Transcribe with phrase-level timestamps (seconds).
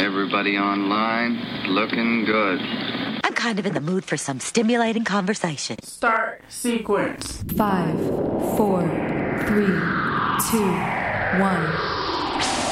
[0.00, 2.58] Everybody online looking good.
[3.22, 5.76] I'm kind of in the mood for some stimulating conversation.
[5.82, 7.44] Start sequence.
[7.54, 7.98] Five,
[8.56, 8.80] four,
[9.46, 9.66] three,
[10.48, 10.70] two,
[11.38, 11.66] one.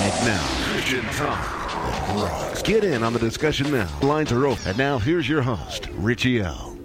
[0.01, 2.65] And now, Christian Talk.
[2.65, 3.91] Get in on the discussion now.
[4.01, 4.67] Lines are open.
[4.67, 6.79] And now, here's your host, Richie L.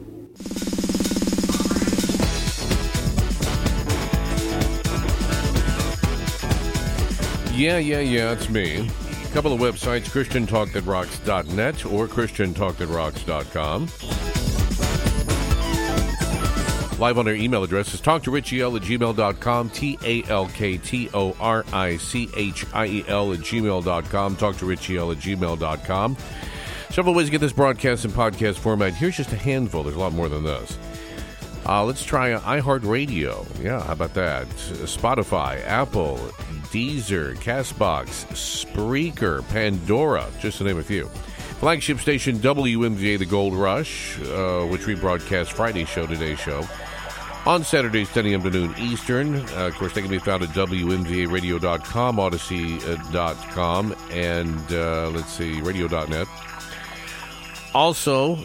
[7.53, 8.89] Yeah, yeah, yeah, it's me.
[9.33, 13.87] Couple of websites, christiantalkthatrocks.net or christiantalkthatrocks.com.
[16.99, 20.77] Live on our email address is talk to richieL at gmail.com, T A L K
[20.77, 25.17] T O R I C H I E L at gmail.com, talk to richieL at
[25.17, 26.15] gmail.com.
[26.91, 28.93] Several ways to get this broadcast in podcast format.
[28.93, 30.77] Here's just a handful, there's a lot more than this.
[31.65, 33.63] Uh, let's try iHeartRadio.
[33.63, 34.47] Yeah, how about that?
[34.47, 36.19] Spotify, Apple,
[36.73, 41.07] Deezer, Castbox, Spreaker, Pandora, just to name a few.
[41.59, 46.67] Flagship station WMVA The Gold Rush, uh, which we broadcast Friday show, today's show.
[47.45, 48.41] On Saturdays, 10 a.m.
[48.41, 49.35] to noon Eastern.
[49.35, 56.27] Uh, of course, they can be found at WMVAradio.com, Audacy.com, and uh, let's see, radio.net.
[57.75, 58.39] Also,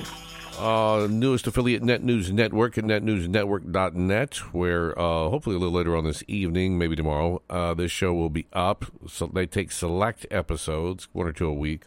[0.58, 6.04] uh, newest affiliate Net News Network at netnewsnetwork.net, where uh, hopefully a little later on
[6.04, 8.84] this evening, maybe tomorrow, uh, this show will be up.
[9.08, 11.84] So they take select episodes, one or two a week,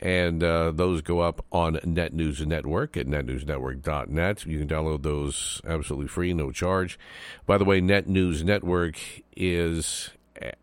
[0.00, 4.46] and uh, those go up on Net News Network at netnewsnetwork.net.
[4.46, 6.98] You can download those absolutely free, no charge.
[7.46, 8.98] By the way, Net News Network
[9.36, 10.10] is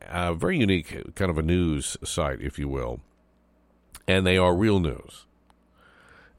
[0.02, 3.02] a very unique kind of a news site, if you will,
[4.08, 5.27] and they are real news.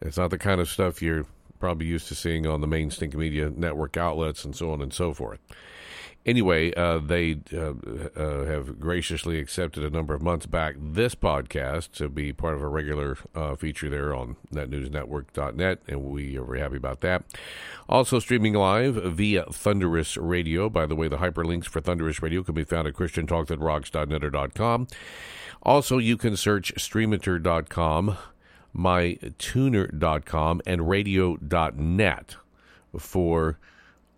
[0.00, 1.26] It's not the kind of stuff you're
[1.58, 4.92] probably used to seeing on the main Stink Media network outlets and so on and
[4.92, 5.40] so forth.
[6.26, 7.72] Anyway, uh, they uh,
[8.14, 12.60] uh, have graciously accepted a number of months back this podcast to be part of
[12.60, 17.24] a regular uh, feature there on netnewsnetwork.net, and we are very happy about that.
[17.88, 20.68] Also, streaming live via Thunderous Radio.
[20.68, 24.86] By the way, the hyperlinks for Thunderous Radio can be found at ChristianTalkThatRocks.net or .com.
[25.62, 28.18] Also, you can search streamiter.com
[28.76, 32.36] mytuner.com and radio.net
[32.98, 33.58] for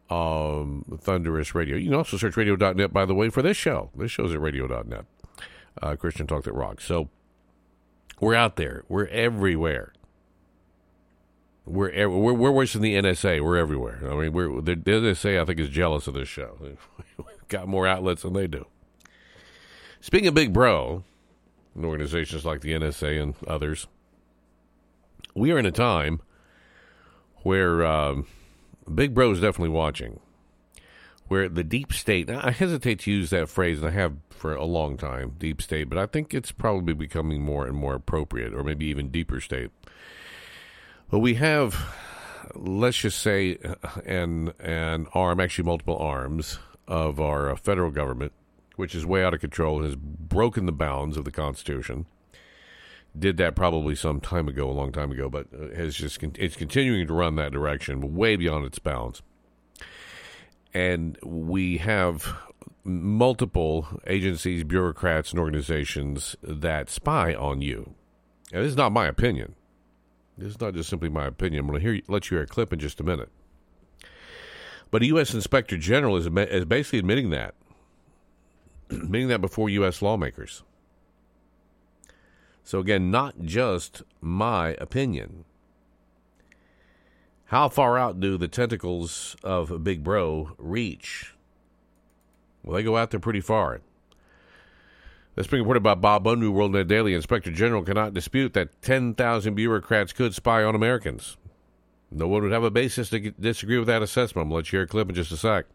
[0.09, 1.77] um, Thunderous Radio.
[1.77, 3.91] You can also search radio.net, by the way, for this show.
[3.95, 5.05] This show's at radio.net.
[5.81, 6.85] Uh, Christian Talk That Rocks.
[6.85, 7.09] So
[8.21, 8.85] we're out there.
[8.89, 9.93] We're everywhere.
[11.65, 13.45] We're, we're we're worse than the NSA.
[13.45, 14.01] We're everywhere.
[14.03, 15.41] I mean, we're the, the NSA.
[15.41, 16.57] I think is jealous of this show.
[17.17, 18.67] We've got more outlets than they do.
[20.01, 21.05] Speaking of Big Bro,
[21.75, 23.87] and organizations like the NSA and others,
[25.41, 26.21] we are in a time
[27.43, 28.27] where um,
[28.95, 30.21] Big Bro is definitely watching.
[31.29, 34.65] Where the deep state, I hesitate to use that phrase, and I have for a
[34.65, 38.65] long time, deep state, but I think it's probably becoming more and more appropriate, or
[38.65, 39.71] maybe even deeper state.
[41.09, 41.95] But we have,
[42.55, 43.59] let's just say,
[44.05, 48.33] an an arm, actually multiple arms of our federal government,
[48.77, 52.07] which is way out of control has broken the bounds of the Constitution
[53.19, 56.57] did that probably some time ago, a long time ago, but uh, has just it's
[56.57, 59.23] continuing to run that direction, way beyond its bounds.
[60.73, 62.37] And we have
[62.85, 67.95] multiple agencies, bureaucrats, and organizations that spy on you.
[68.53, 69.55] And this is not my opinion.
[70.39, 71.61] This is not just simply my opinion.
[71.61, 73.29] I'm going to hear, let you hear a clip in just a minute.
[74.91, 75.35] But a U.S.
[75.35, 77.55] Inspector General is, is basically admitting that,
[78.91, 80.03] admitting that before U.S.
[80.03, 80.63] lawmakers.
[82.71, 85.45] So, again, not just my opinion.
[87.47, 91.35] How far out do the tentacles of Big Bro reach?
[92.63, 93.81] Well, they go out there pretty far.
[95.35, 97.13] This being reported by Bob Unruh, WorldNet Daily.
[97.13, 101.39] Inspector General cannot dispute that 10,000 bureaucrats could spy on Americans.
[102.09, 104.45] No one would have a basis to disagree with that assessment.
[104.45, 105.67] I'm going to let you hear a clip in just a sec.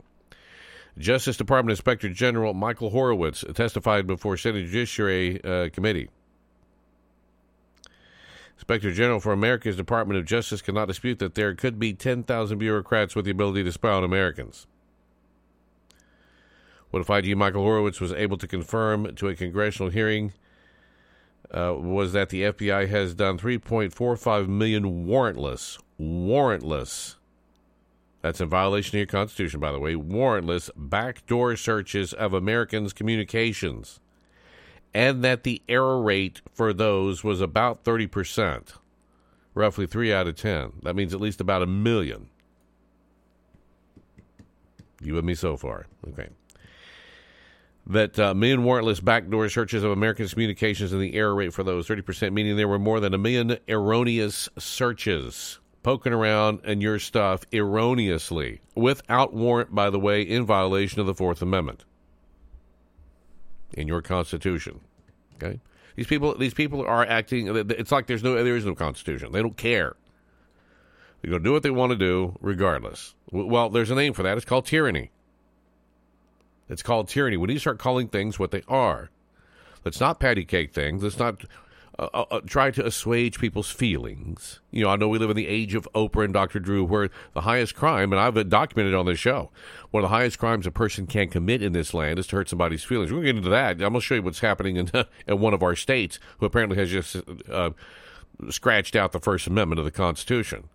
[0.98, 6.08] Justice Department Inspector General Michael Horowitz testified before Senate Judiciary uh, Committee.
[8.68, 13.16] Inspector General for America's Department of Justice cannot dispute that there could be 10,000 bureaucrats
[13.16, 14.66] with the ability to spy on Americans.
[16.90, 20.34] What if IG Michael Horowitz was able to confirm to a congressional hearing
[21.52, 27.18] uh, was that the FBI has done 3.45 million warrantless, warrantless,
[28.24, 34.00] that's in violation of your Constitution, by the way, warrantless backdoor searches of Americans' communications
[34.96, 38.70] and that the error rate for those was about 30%,
[39.54, 40.72] roughly 3 out of 10.
[40.84, 42.30] That means at least about a million.
[45.02, 45.86] You with me so far?
[46.08, 46.30] Okay.
[47.86, 51.90] That uh, million warrantless backdoor searches of Americans' communications and the error rate for those
[51.90, 57.44] 30%, meaning there were more than a million erroneous searches poking around in your stuff
[57.54, 61.84] erroneously, without warrant, by the way, in violation of the Fourth Amendment
[63.74, 64.82] in your constitution.
[65.36, 65.60] Okay,
[65.96, 67.54] these people these people are acting.
[67.72, 69.32] It's like there's no there is no constitution.
[69.32, 69.96] They don't care.
[71.22, 73.16] They're going to do what they want to do regardless.
[73.32, 74.38] Well, there's a name for that.
[74.38, 75.10] It's called tyranny.
[76.70, 77.38] It's called tyranny.
[77.38, 79.10] When you start calling things what they are.
[79.84, 81.04] Let's not patty cake things.
[81.04, 81.46] Let's not
[81.98, 84.60] uh, uh, uh, try to assuage people's feelings.
[84.72, 86.60] You know, I know we live in the age of Oprah and Dr.
[86.60, 89.50] Drew, where the highest crime, and I've documented on this show,
[89.92, 92.50] one of the highest crimes a person can commit in this land is to hurt
[92.50, 93.14] somebody's feelings.
[93.14, 93.72] We're going to get into that.
[93.72, 94.92] I'm going to show you what's happening in,
[95.28, 97.16] in one of our states, who apparently has just
[97.50, 97.70] uh,
[98.50, 100.68] scratched out the First Amendment of the Constitution.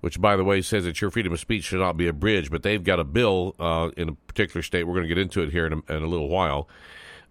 [0.00, 2.62] Which, by the way, says that your freedom of speech should not be abridged, but
[2.62, 4.84] they've got a bill uh, in a particular state.
[4.84, 6.68] We're going to get into it here in a, in a little while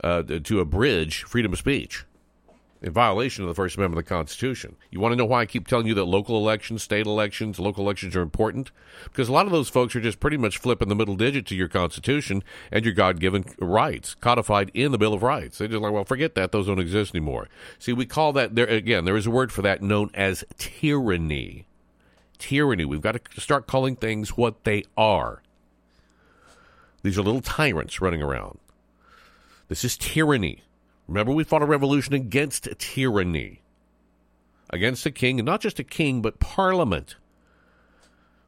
[0.04, 2.06] uh, to abridge freedom of speech
[2.82, 4.76] in violation of the First Amendment of the Constitution.
[4.92, 7.84] You want to know why I keep telling you that local elections, state elections, local
[7.84, 8.72] elections are important?
[9.06, 11.56] Because a lot of those folks are just pretty much flipping the middle digit to
[11.56, 15.58] your Constitution and your God given rights, codified in the Bill of Rights.
[15.58, 16.52] They're just like, well, forget that.
[16.52, 17.48] Those don't exist anymore.
[17.80, 21.68] See, we call that, there again, there is a word for that known as tyranny.
[22.38, 22.86] Tyranny.
[22.86, 25.42] We've got to start calling things what they are.
[27.02, 28.60] These are little tyrants running around.
[29.68, 30.64] This is tyranny.
[31.08, 33.62] Remember, we fought a revolution against tyranny,
[34.70, 37.16] against a king, and not just a king, but parliament.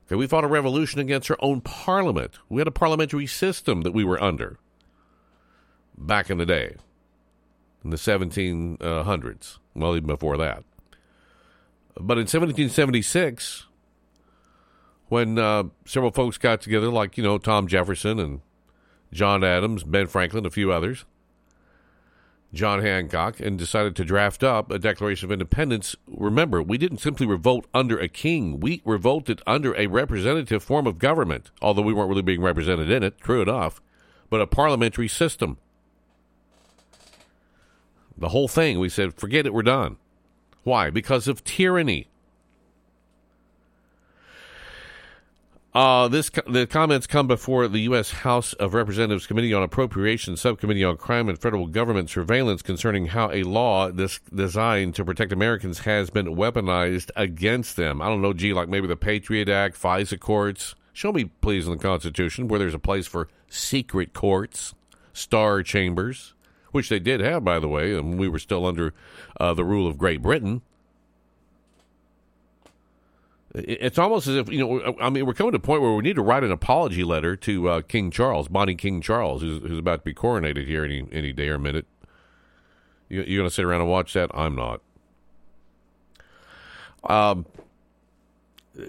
[0.08, 2.40] Okay, we fought a revolution against our own parliament.
[2.50, 4.58] We had a parliamentary system that we were under
[5.98, 6.76] back in the day,
[7.84, 9.58] in the 1700s.
[9.76, 10.64] Well, even before that.
[11.96, 13.68] But in 1776,
[15.10, 18.42] when uh, several folks got together, like, you know, Tom Jefferson and
[19.12, 21.06] John Adams, Ben Franklin, a few others,
[22.54, 25.96] John Hancock and decided to draft up a Declaration of Independence.
[26.08, 30.98] Remember, we didn't simply revolt under a king, we revolted under a representative form of
[30.98, 33.82] government, although we weren't really being represented in it, true enough,
[34.30, 35.58] but a parliamentary system.
[38.18, 39.98] The whole thing, we said, forget it, we're done.
[40.64, 40.90] Why?
[40.90, 42.08] Because of tyranny.
[45.72, 48.10] Uh, this the comments come before the U.S.
[48.10, 53.32] House of Representatives Committee on Appropriations Subcommittee on Crime and Federal Government Surveillance concerning how
[53.32, 58.02] a law this designed to protect Americans has been weaponized against them.
[58.02, 60.74] I don't know, gee, like maybe the Patriot Act, FISA courts.
[60.92, 64.74] Show me, please, in the Constitution where there's a place for secret courts,
[65.14, 66.34] star chambers,
[66.72, 68.96] which they did have, by the way, and we were still under
[69.40, 70.64] uh, the rule of Great Britain.
[73.68, 74.96] It's almost as if you know.
[75.02, 77.36] I mean, we're coming to a point where we need to write an apology letter
[77.38, 81.08] to uh, King Charles, Bonnie King Charles, who's, who's, about to be coronated here any
[81.12, 81.86] any day or minute.
[83.10, 84.30] You, you going to sit around and watch that?
[84.34, 84.82] I'm not.
[87.04, 87.46] Um,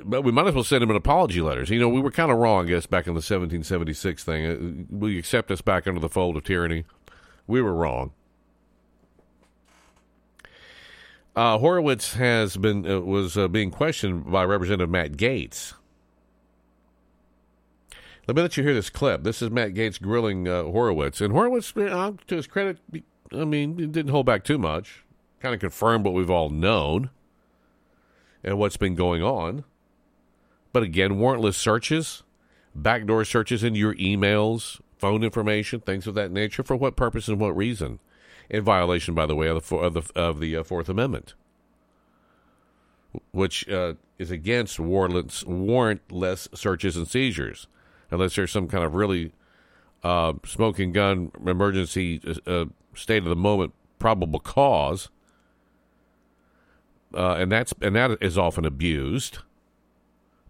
[0.05, 1.63] but we might as well send him an apology letter.
[1.63, 4.47] You know, we were kind of wrong, I guess, back in the 1776 thing.
[4.47, 6.85] Uh, will you accept us back under the fold of tyranny?
[7.47, 8.13] We were wrong.
[11.37, 15.75] Uh, Horowitz has been uh, was uh, being questioned by Representative Matt Gaetz.
[18.27, 19.23] Let me let you hear this clip.
[19.23, 22.79] This is Matt Gaetz grilling uh, Horowitz, and Horowitz, to his credit,
[23.33, 25.05] I mean, didn't hold back too much.
[25.41, 27.11] Kind of confirmed what we've all known
[28.45, 29.65] and what's been going on.
[30.73, 32.23] But again, warrantless searches,
[32.75, 36.63] backdoor searches into your emails, phone information, things of that nature.
[36.63, 37.99] For what purpose and what reason?
[38.51, 41.35] In violation, by the way, of the of the, of the uh, Fourth Amendment,
[43.31, 47.69] which uh, is against warrantless, warrantless searches and seizures,
[48.11, 49.33] unless there's some kind of really
[50.03, 55.11] uh, smoking gun emergency uh, state of the moment probable cause,
[57.15, 59.39] uh, and that's and that is often abused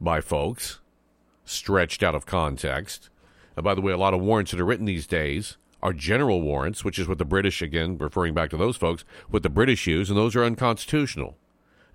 [0.01, 0.81] by folks,
[1.45, 3.11] stretched out of context.
[3.57, 6.41] And by the way, a lot of warrants that are written these days are general
[6.41, 9.87] warrants, which is what the British, again, referring back to those folks, what the British
[9.87, 11.37] use, and those are unconstitutional.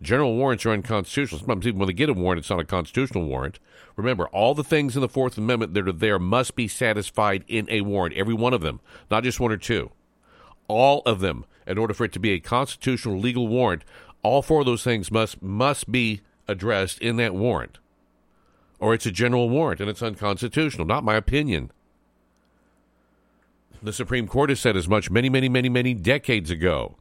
[0.01, 1.39] General warrants are unconstitutional.
[1.39, 3.60] Sometimes even when they get a warrant, it's not a constitutional warrant.
[3.96, 7.68] Remember, all the things in the Fourth Amendment that are there must be satisfied in
[7.70, 9.92] a warrant, every one of them, not just one or two.
[10.68, 13.84] All of them, in order for it to be a constitutional legal warrant,
[14.24, 17.77] all four of those things must must be addressed in that warrant
[18.80, 20.86] or it's a general warrant and it's unconstitutional.
[20.86, 21.72] Not my opinion.
[23.86, 26.96] The Supreme Court has said as much many, many, many, many decades ago.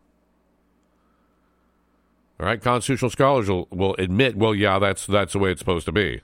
[2.38, 5.86] All right, constitutional scholars will, will admit, well, yeah, that's that's the way it's supposed
[5.86, 6.20] to be.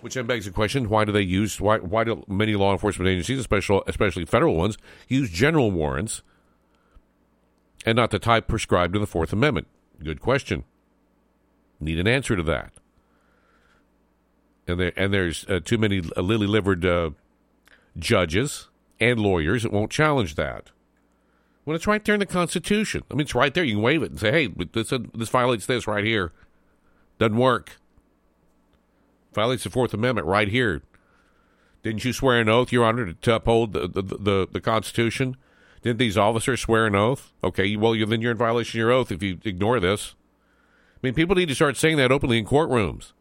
[0.00, 1.60] Which then begs the question: Why do they use?
[1.60, 6.22] Why why do many law enforcement agencies, especially especially federal ones, use general warrants
[7.84, 9.66] and not the type prescribed in the Fourth Amendment?
[10.00, 10.62] Good question.
[11.80, 12.72] Need an answer to that
[14.66, 17.10] and there and there's uh, too many uh, lily livered uh,
[17.98, 18.68] judges
[19.00, 20.70] and lawyers that won't challenge that.
[21.64, 23.64] When it's right there in the Constitution, I mean, it's right there.
[23.64, 26.32] You can wave it and say, "Hey, this uh, this violates this right here."
[27.18, 27.78] Doesn't work.
[29.34, 30.82] Violates the Fourth Amendment right here.
[31.82, 35.36] Didn't you swear an oath, Your Honor, to uphold the the, the, the Constitution?
[35.82, 37.32] Didn't these officers swear an oath?
[37.42, 40.14] Okay, well, you then you're in violation of your oath if you ignore this.
[40.96, 43.12] I mean, people need to start saying that openly in courtrooms.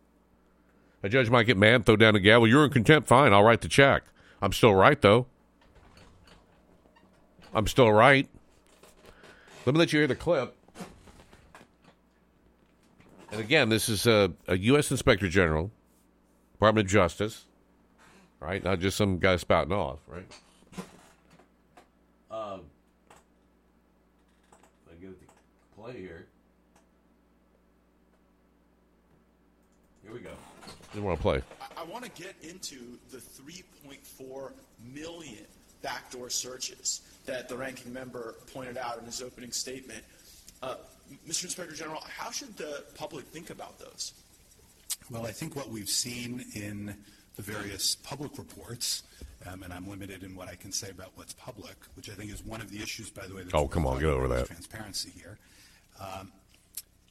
[1.03, 2.47] A judge might get mad, throw down a gavel.
[2.47, 3.07] You're in contempt.
[3.07, 4.03] Fine, I'll write the check.
[4.45, 5.25] I'm still right, though.
[7.51, 8.29] I'm still right.
[9.65, 10.55] Let me let you hear the clip.
[13.31, 14.91] And again, this is a, a U.S.
[14.91, 15.71] Inspector General,
[16.51, 17.45] Department of Justice,
[18.39, 18.63] right?
[18.63, 20.27] Not just some guy spouting off, right?
[22.29, 22.61] Um,
[24.87, 26.27] I get it to play here.
[30.03, 30.29] Here we go.
[30.93, 31.41] Didn't want to play.
[31.59, 32.99] I, I want to get into
[34.17, 34.51] the 3.4
[34.93, 35.45] million
[35.81, 40.03] backdoor searches that the ranking member pointed out in his opening statement.
[40.61, 40.75] Uh,
[41.27, 41.45] Mr.
[41.45, 44.13] Inspector General, how should the public think about those?
[45.11, 46.95] Well, I think what we've seen in
[47.35, 49.03] the various public reports,
[49.45, 52.31] um, and I'm limited in what I can say about what's public, which I think
[52.31, 53.43] is one of the issues, by the way.
[53.53, 54.47] oh, come on, get over that.
[54.47, 55.37] Transparency here.
[55.99, 56.31] Um,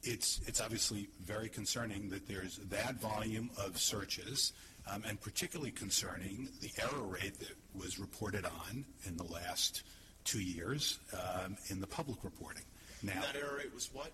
[0.02, 4.52] it's, it's obviously very concerning that there's that volume of searches,
[4.90, 9.82] um, and particularly concerning the error rate that was reported on in the last
[10.24, 12.62] two years um, in the public reporting.
[13.02, 14.10] Now, that error rate was what?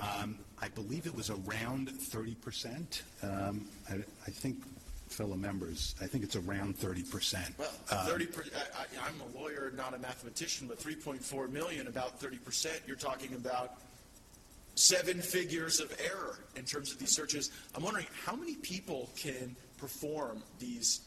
[0.00, 3.02] Um, I believe it was around 30%.
[3.22, 3.94] Um, I,
[4.26, 4.62] I, think,
[5.08, 7.58] fellow members, I think it's around 30%.
[7.58, 12.68] Well, 30 um, I, I'm a lawyer, not a mathematician, but 3.4 million, about 30%.
[12.86, 13.78] You're talking about
[14.76, 17.50] seven figures of error in terms of these searches.
[17.74, 21.00] I'm wondering how many people can perform these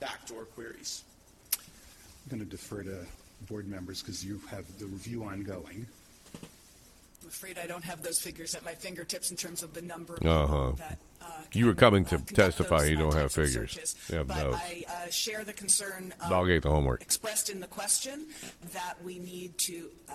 [0.00, 1.04] backdoor queries?
[1.54, 3.04] I'm going to defer to
[3.48, 5.86] board members because you have the review ongoing.
[7.22, 10.14] I'm afraid I don't have those figures at my fingertips in terms of the number
[10.14, 10.72] uh-huh.
[10.78, 12.84] that uh, you were coming to uh, testify.
[12.84, 13.96] You don't have figures.
[14.10, 14.56] You have but notes.
[14.60, 17.00] I uh, share the concern um, I'll get the homework.
[17.02, 18.26] expressed in the question
[18.72, 20.14] that we need to uh,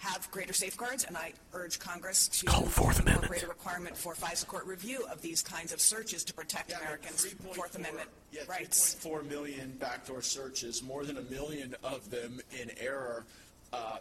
[0.00, 4.64] have greater safeguards, and I urge Congress to call incorporate a requirement for FISA court
[4.64, 8.96] review of these kinds of searches to protect yeah, Americans' Fourth Amendment yeah, rights.
[9.04, 13.26] 3.4 million backdoor searches, more than a million of them in error.
[13.74, 13.98] Uh,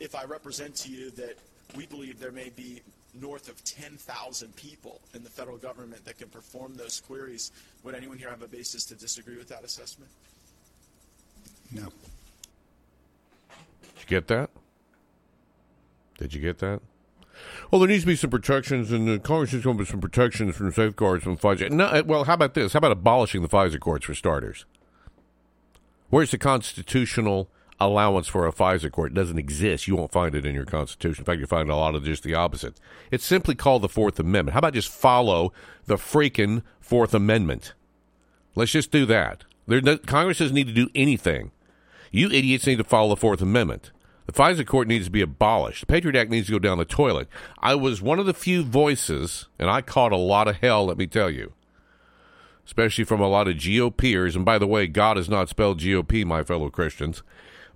[0.00, 1.38] if I represent to you that
[1.74, 2.82] we believe there may be
[3.14, 7.52] north of 10,000 people in the federal government that can perform those queries,
[7.84, 10.10] would anyone here have a basis to disagree with that assessment?
[11.72, 11.84] No.
[11.84, 11.92] Did
[13.98, 14.50] you get that?
[16.18, 16.80] Did you get that?
[17.70, 19.88] Well, there needs to be some protections, and the Congress needs to come up with
[19.88, 21.70] some protections from safeguards from FISA.
[21.70, 22.72] No, uh, well, how about this?
[22.72, 24.66] How about abolishing the FISA courts for starters?
[26.10, 27.48] Where's the constitutional
[27.78, 29.12] allowance for a FISA court?
[29.12, 29.86] It doesn't exist.
[29.86, 31.22] You won't find it in your Constitution.
[31.22, 32.80] In fact, you find a lot of just the opposite.
[33.10, 34.54] It's simply called the Fourth Amendment.
[34.54, 35.52] How about just follow
[35.86, 37.74] the freaking Fourth Amendment?
[38.56, 39.44] Let's just do that.
[39.68, 41.52] No, Congress doesn't need to do anything.
[42.10, 43.92] You idiots need to follow the Fourth Amendment.
[44.28, 45.80] The FISA court needs to be abolished.
[45.80, 47.28] The Patriot Act needs to go down the toilet.
[47.60, 50.98] I was one of the few voices, and I caught a lot of hell, let
[50.98, 51.54] me tell you,
[52.66, 54.36] especially from a lot of GOPers.
[54.36, 57.22] And by the way, God is not spelled GOP, my fellow Christians.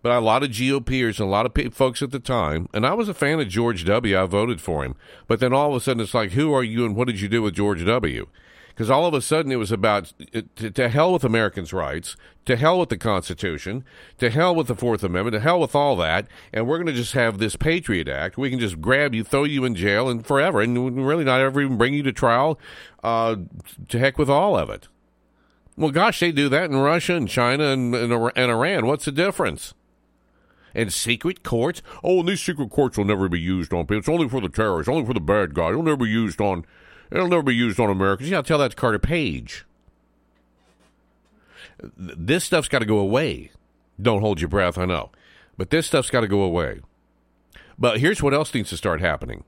[0.02, 2.92] But a lot of GOPers and a lot of folks at the time, and I
[2.92, 4.20] was a fan of George W.
[4.20, 4.94] I voted for him.
[5.26, 7.28] But then all of a sudden it's like, who are you and what did you
[7.28, 8.26] do with George W.?
[8.72, 10.12] Because all of a sudden it was about
[10.56, 13.84] to, to, hell with Americans' rights, to hell with the Constitution,
[14.18, 16.92] to hell with the Fourth Amendment, to hell with all that, and we're going to
[16.92, 18.38] just have this Patriot Act.
[18.38, 21.60] We can just grab you, throw you in jail, and forever, and really not ever
[21.60, 22.58] even bring you to trial.
[23.04, 23.36] Uh,
[23.88, 24.88] to heck with all of it.
[25.76, 28.86] Well, gosh, they do that in Russia and China and, and, and Iran.
[28.86, 29.74] What's the difference?
[30.74, 31.82] And secret courts?
[32.02, 33.98] Oh, and these secret courts will never be used on people.
[33.98, 35.70] It's only for the terrorists, only for the bad guys.
[35.70, 36.64] It'll never be used on
[37.12, 38.28] It'll never be used on Americans.
[38.28, 39.66] You got to tell that to Carter Page.
[41.96, 43.50] This stuff's got to go away.
[44.00, 45.10] Don't hold your breath, I know.
[45.58, 46.80] But this stuff's got to go away.
[47.78, 49.44] But here's what else needs to start happening.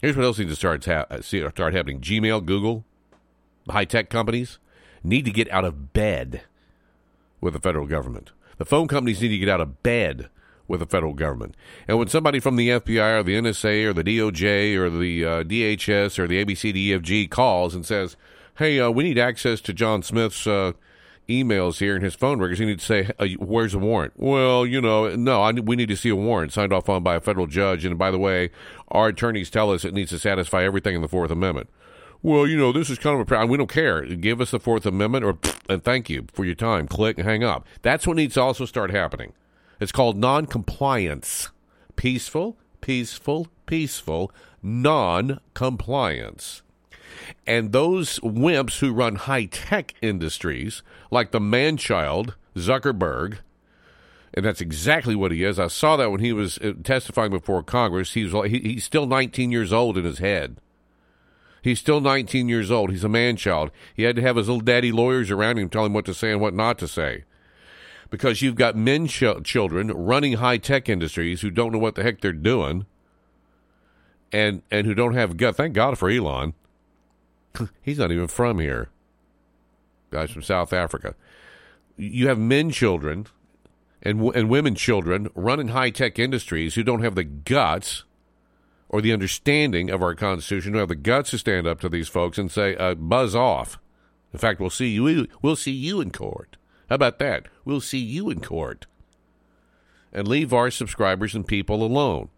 [0.00, 2.84] Here's what else needs to start, ha- uh, start happening Gmail, Google,
[3.68, 4.58] high tech companies
[5.04, 6.42] need to get out of bed
[7.40, 8.32] with the federal government.
[8.58, 10.28] The phone companies need to get out of bed
[10.68, 11.54] with the federal government.
[11.88, 15.42] And when somebody from the FBI or the NSA or the DOJ or the uh,
[15.42, 18.16] DHS or the ABCDEFG calls and says,
[18.56, 20.72] "Hey, uh, we need access to John Smith's uh,
[21.28, 24.64] emails here in his phone records," you need to say, uh, "Where's the warrant?" Well,
[24.66, 27.20] you know, no, I, we need to see a warrant signed off on by a
[27.20, 27.84] federal judge.
[27.84, 28.50] And by the way,
[28.88, 31.68] our attorneys tell us it needs to satisfy everything in the Fourth Amendment.
[32.24, 33.24] Well, you know, this is kind of a.
[33.24, 33.50] Problem.
[33.50, 34.02] We don't care.
[34.02, 35.38] Give us the Fourth Amendment, or
[35.68, 36.86] and thank you for your time.
[36.86, 37.66] Click and hang up.
[37.82, 39.32] That's what needs to also start happening.
[39.82, 41.50] It's called non-compliance.
[41.96, 44.30] Peaceful, peaceful, peaceful
[44.62, 46.62] non-compliance.
[47.48, 53.38] And those wimps who run high-tech industries, like the man-child Zuckerberg,
[54.32, 55.58] and that's exactly what he is.
[55.58, 58.12] I saw that when he was uh, testifying before Congress.
[58.12, 60.58] He was he, he's still 19 years old in his head.
[61.60, 62.90] He's still 19 years old.
[62.90, 63.72] He's a man child.
[63.94, 66.30] He had to have his little daddy lawyers around him tell him what to say
[66.30, 67.24] and what not to say
[68.10, 72.02] because you've got men ch- children running high tech industries who don't know what the
[72.02, 72.86] heck they're doing
[74.32, 75.56] and and who don't have gut.
[75.56, 76.54] Thank God for Elon.
[77.82, 78.88] He's not even from here.
[80.10, 81.14] Guys from South Africa.
[81.96, 83.26] You have men children
[84.02, 88.04] and and women children running high tech industries who don't have the guts
[88.88, 92.08] or the understanding of our Constitution, who have the guts to stand up to these
[92.08, 93.78] folks and say, uh, "Buzz off."
[94.32, 95.28] In fact, we'll see you.
[95.40, 96.56] We'll see you in court.
[96.88, 97.46] How about that?
[97.64, 98.86] We'll see you in court.
[100.12, 102.28] And leave our subscribers and people alone.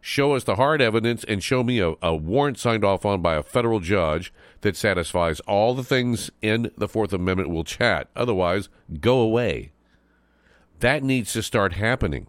[0.00, 3.36] Show us the hard evidence and show me a, a warrant signed off on by
[3.36, 7.48] a federal judge that satisfies all the things in the Fourth Amendment.
[7.48, 8.08] We'll chat.
[8.14, 8.68] Otherwise,
[9.00, 9.72] go away.
[10.80, 12.26] That needs to start happening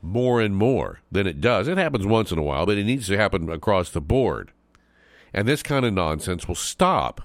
[0.00, 1.68] more and more than it does.
[1.68, 4.52] It happens once in a while, but it needs to happen across the board.
[5.32, 7.22] And this kind of nonsense will stop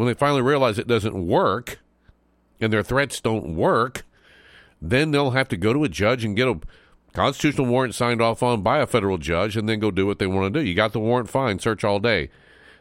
[0.00, 1.78] when they finally realize it doesn't work
[2.58, 4.06] and their threats don't work,
[4.80, 6.58] then they'll have to go to a judge and get a
[7.12, 10.26] constitutional warrant signed off on by a federal judge and then go do what they
[10.26, 10.66] want to do.
[10.66, 12.30] You got the warrant, fine, search all day.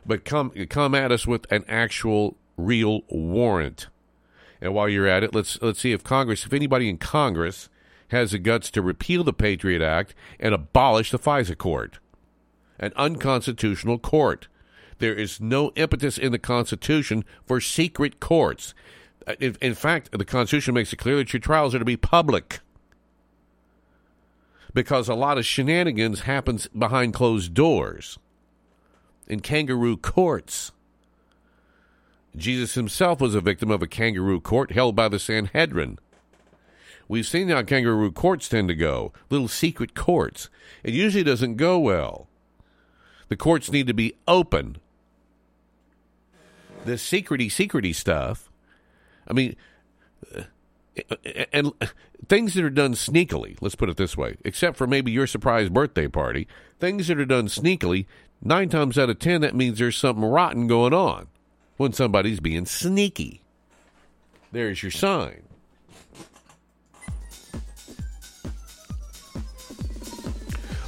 [0.05, 3.87] But come come at us with an actual real warrant.
[4.61, 7.67] And while you're at it, let's let's see if Congress, if anybody in Congress
[8.11, 11.99] has the guts to repeal the Patriot Act and abolish the FISA court,
[12.79, 14.47] an unconstitutional court.
[14.99, 18.73] There is no impetus in the Constitution for secret courts.
[19.25, 21.97] Uh, in, in fact, the Constitution makes it clear that your trials are to be
[21.97, 22.59] public
[24.73, 28.19] because a lot of shenanigans happens behind closed doors
[29.27, 30.71] in kangaroo courts.
[32.35, 35.97] Jesus himself was a victim of a kangaroo court held by the Sanhedrin.
[37.07, 40.49] We've seen how kangaroo courts tend to go, little secret courts.
[40.83, 42.27] It usually doesn't go well.
[43.29, 44.77] The courts need to be open
[46.85, 48.49] the secrety secrety stuff.
[49.27, 49.55] I mean,
[51.53, 51.71] and
[52.27, 53.57] things that are done sneakily.
[53.61, 56.47] Let's put it this way: except for maybe your surprise birthday party,
[56.79, 58.05] things that are done sneakily.
[58.41, 61.27] Nine times out of ten, that means there's something rotten going on
[61.75, 63.41] when somebody's being sneaky.
[64.51, 65.43] There's your sign.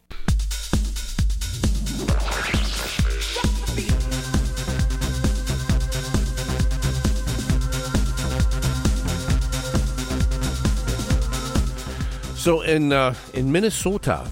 [12.48, 14.26] So in uh, in Minnesota,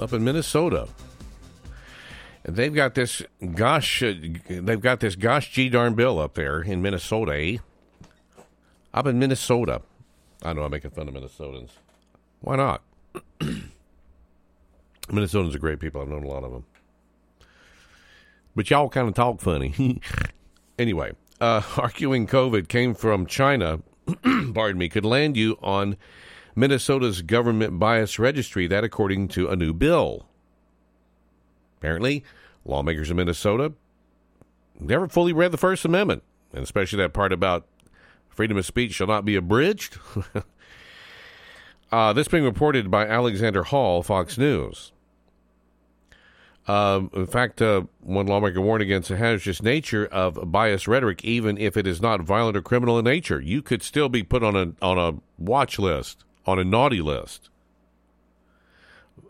[0.00, 0.88] up in Minnesota,
[2.44, 3.22] they've got this
[3.54, 4.14] gosh, uh,
[4.48, 7.34] they've got this gosh gee darn bill up there in Minnesota.
[7.34, 7.58] Eh?
[8.94, 9.82] Up in Minnesota,
[10.42, 11.70] I know I'm making fun of Minnesotans.
[12.40, 12.82] Why not?
[15.08, 16.02] Minnesotans are great people.
[16.02, 16.64] I've known a lot of them,
[18.54, 20.00] but y'all kind of talk funny.
[20.78, 23.80] anyway, uh, arguing COVID came from China.
[24.54, 25.96] pardon me, could land you on
[26.54, 28.66] Minnesota's government bias registry.
[28.66, 30.26] That, according to a new bill.
[31.82, 32.22] Apparently,
[32.64, 33.72] lawmakers in Minnesota
[34.78, 37.66] never fully read the First Amendment, and especially that part about
[38.28, 39.98] freedom of speech shall not be abridged.
[41.92, 44.92] uh, this being reported by Alexander Hall, Fox News.
[46.68, 51.58] Um, in fact, uh, one lawmaker warned against the hazardous nature of biased rhetoric, even
[51.58, 53.40] if it is not violent or criminal in nature.
[53.40, 57.50] You could still be put on a on a watch list, on a naughty list,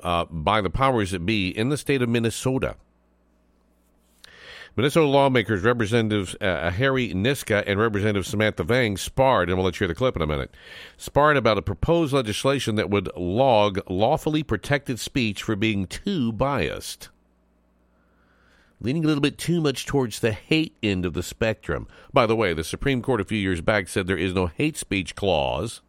[0.03, 2.77] uh, by the powers that be in the state of Minnesota.
[4.75, 9.81] Minnesota lawmakers, Representatives uh, Harry Niska and Representative Samantha Vang sparred, and we'll let you
[9.81, 10.51] hear the clip in a minute,
[10.97, 17.11] sparred about a proposed legislation that would log lawfully protected speech for being too biased
[18.83, 21.87] leaning a little bit too much towards the hate end of the spectrum.
[22.13, 24.77] By the way, the Supreme Court a few years back said there is no hate
[24.77, 25.81] speech clause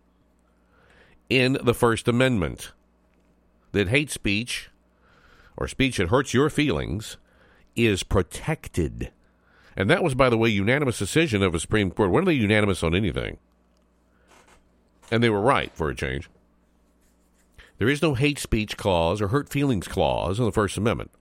[1.29, 2.71] in the First Amendment.
[3.73, 4.69] That hate speech
[5.57, 7.17] or speech that hurts your feelings
[7.75, 9.11] is protected.
[9.75, 12.11] And that was, by the way, unanimous decision of a Supreme Court.
[12.11, 13.37] When are they unanimous on anything?
[15.11, 16.29] And they were right for a change.
[17.79, 21.11] There is no hate speech clause or hurt feelings clause in the First Amendment.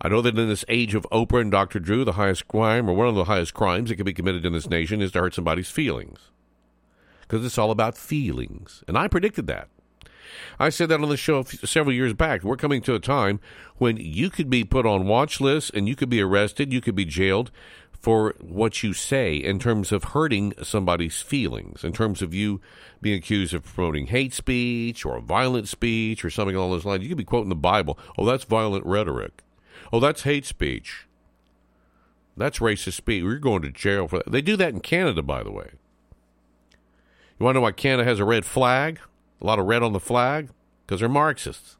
[0.00, 1.80] I know that in this age of Oprah and Dr.
[1.80, 4.52] Drew, the highest crime, or one of the highest crimes that can be committed in
[4.52, 6.18] this nation, is to hurt somebody's feelings.
[7.22, 8.84] Because it's all about feelings.
[8.86, 9.68] And I predicted that.
[10.58, 12.42] I said that on the show several years back.
[12.42, 13.40] We're coming to a time
[13.76, 16.94] when you could be put on watch lists and you could be arrested, you could
[16.94, 17.50] be jailed
[18.00, 22.60] for what you say in terms of hurting somebody's feelings, in terms of you
[23.00, 27.02] being accused of promoting hate speech or violent speech or something along those lines.
[27.02, 27.98] You could be quoting the Bible.
[28.16, 29.42] Oh, that's violent rhetoric.
[29.92, 31.06] Oh, that's hate speech.
[32.36, 33.22] That's racist speech.
[33.22, 34.30] You're going to jail for that.
[34.30, 35.70] They do that in Canada, by the way.
[37.38, 39.00] You want to know why Canada has a red flag?
[39.40, 40.50] A lot of red on the flag?
[40.86, 41.76] Because they're Marxists.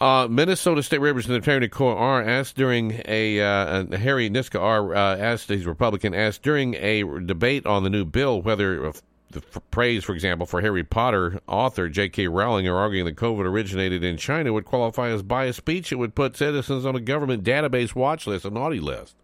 [0.00, 5.48] Uh, Minnesota State Representative Terry Nicolle asked during a uh, Harry Niska R uh, asked
[5.48, 8.92] he's Republican asked during a debate on the new bill whether
[9.32, 9.40] the
[9.70, 12.28] praise, for example, for Harry Potter author J.K.
[12.28, 15.92] Rowling are arguing that COVID originated in China would qualify as biased speech.
[15.92, 19.14] It would put citizens on a government database watch list, a naughty list.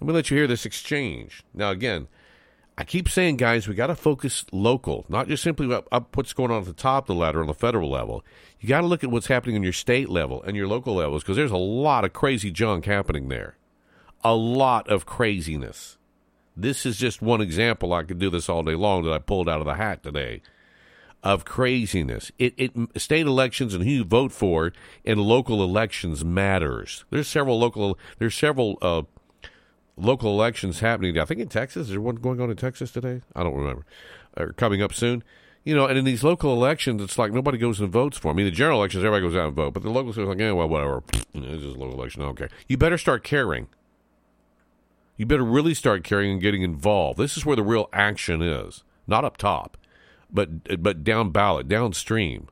[0.00, 1.42] Let me let you hear this exchange.
[1.54, 2.08] Now, again,
[2.78, 6.32] I keep saying, guys, we got to focus local, not just simply up, up what's
[6.32, 8.24] going on at the top of the ladder on the federal level.
[8.60, 11.24] You got to look at what's happening on your state level and your local levels
[11.24, 13.56] because there's a lot of crazy junk happening there.
[14.22, 15.98] A lot of craziness.
[16.56, 17.92] This is just one example.
[17.92, 20.40] I could do this all day long that I pulled out of the hat today
[21.24, 22.30] of craziness.
[22.38, 27.04] It, it state elections and who you vote for in local elections matters.
[27.10, 29.02] There's several local there's several uh,
[29.98, 31.18] local elections happening.
[31.18, 31.86] I think in Texas.
[31.86, 33.22] Is there one going on in Texas today?
[33.34, 33.84] I don't remember.
[34.36, 35.22] Or coming up soon.
[35.64, 38.30] You know, and in these local elections, it's like nobody goes and votes for.
[38.30, 40.38] I mean, the general elections, everybody goes out and vote, but the locals are like,
[40.38, 41.02] yeah, well, whatever.
[41.12, 42.22] Just a local election.
[42.22, 42.48] I don't care.
[42.68, 43.68] You better start caring.
[45.16, 47.18] You better really start caring and getting involved.
[47.18, 49.76] This is where the real action is, not up top,
[50.30, 52.48] but but down ballot, downstream,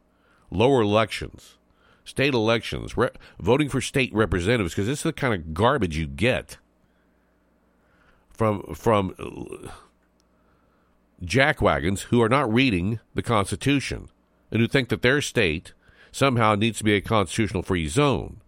[0.51, 1.59] lower elections,
[2.05, 6.09] state elections, re- voting for state representatives, because this is the kind of garbage you
[6.09, 6.59] get
[8.37, 9.71] from from uh,
[11.25, 14.09] jackwagons who are not reading the Constitution
[14.51, 15.73] and who think that their state
[16.13, 18.41] somehow needs to be a constitutional free zone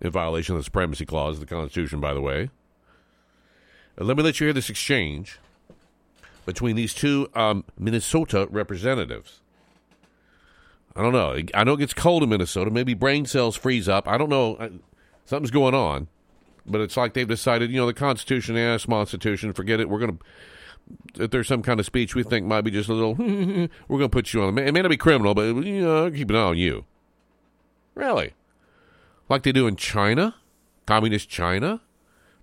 [0.00, 2.50] in violation of the supremacy clause of the Constitution, by the way.
[3.96, 5.38] And let me let you hear this exchange
[6.46, 9.40] between these two um, Minnesota representatives.
[10.96, 11.38] I don't know.
[11.54, 12.70] I know it gets cold in Minnesota.
[12.70, 14.08] Maybe brain cells freeze up.
[14.08, 14.56] I don't know.
[15.24, 16.08] Something's going on.
[16.70, 19.88] But it's like they've decided, you know, the Constitution, yeah, it's Constitution, forget it.
[19.88, 22.94] We're going to, if there's some kind of speech we think might be just a
[22.94, 24.56] little, we're going to put you on.
[24.56, 26.84] It may not be criminal, but, you know, keep an eye on you.
[27.94, 28.34] Really?
[29.28, 30.36] Like they do in China,
[30.86, 31.80] communist China,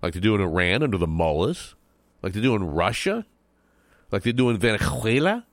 [0.02, 1.74] like they do in Iran under the mullahs,
[2.22, 3.26] like they do in Russia,
[4.10, 5.46] like they do in Venezuela,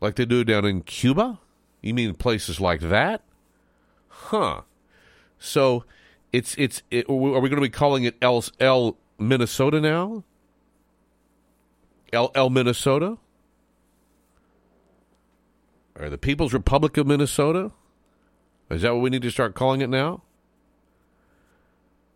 [0.00, 1.40] like they do down in Cuba.
[1.80, 3.22] You mean places like that?
[4.08, 4.62] Huh.
[5.38, 5.84] So
[6.32, 10.24] it's it's it, are we going to be calling it El L Minnesota now?
[12.12, 13.18] L El Minnesota?
[15.98, 17.70] Or the People's Republic of Minnesota?
[18.70, 20.22] Is that what we need to start calling it now?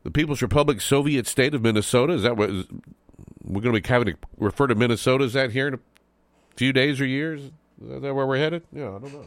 [0.02, 2.14] The People's Republic Soviet State of Minnesota?
[2.14, 2.66] Is that what is,
[3.42, 5.78] we're going to be having to refer to Minnesota as that here in a
[6.56, 7.42] few days or years?
[7.42, 8.62] Is that where we're headed?
[8.72, 9.26] Yeah, I don't know.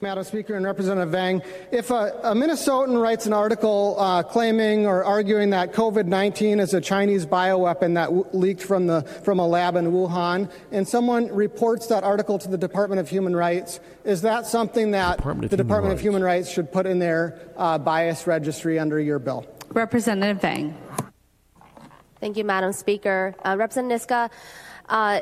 [0.00, 5.02] Madam Speaker and Representative Vang, if a, a Minnesotan writes an article uh, claiming or
[5.02, 9.74] arguing that COVID-19 is a Chinese bioweapon that w- leaked from the from a lab
[9.74, 14.46] in Wuhan, and someone reports that article to the Department of Human Rights, is that
[14.46, 16.00] something that Department the Human Department Rights.
[16.00, 19.46] of Human Rights should put in their uh, bias registry under your bill?
[19.70, 20.76] Representative Vang.
[22.20, 23.34] Thank you, Madam Speaker.
[23.44, 24.30] Uh, Representative Niska,
[24.88, 25.20] uh,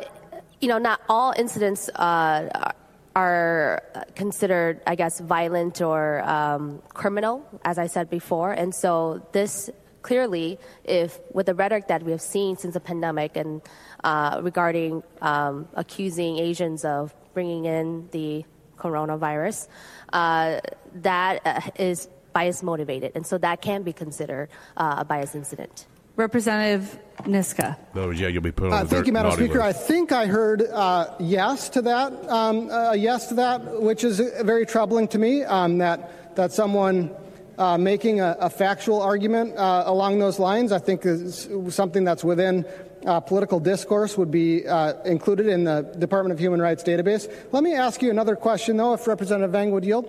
[0.60, 2.72] you know, not all incidents uh,
[3.16, 3.82] are
[4.14, 8.52] considered, I guess, violent or um, criminal, as I said before.
[8.52, 9.70] And so this
[10.02, 13.62] clearly, if with the rhetoric that we have seen since the pandemic and
[14.04, 18.44] uh, regarding um, accusing Asians of bringing in the
[18.78, 19.68] coronavirus,
[20.12, 20.60] uh,
[20.96, 23.12] that uh, is bias motivated.
[23.14, 25.86] And so that can be considered uh, a bias incident.
[26.16, 27.76] Representative Niska.
[27.94, 29.62] No, yeah, you'll be put on Uh, the thank you, Madam naughty Speaker.
[29.62, 32.12] I think I heard uh, yes to that.
[32.30, 35.44] Um, uh, yes to that, which is uh, very troubling to me.
[35.44, 37.10] Um, that that someone
[37.58, 42.22] uh, making a, a factual argument uh, along those lines, I think is something that's
[42.24, 42.66] within
[43.06, 47.32] uh, political discourse would be uh, included in the Department of Human Rights database.
[47.52, 50.08] Let me ask you another question, though, if Representative Vang would yield.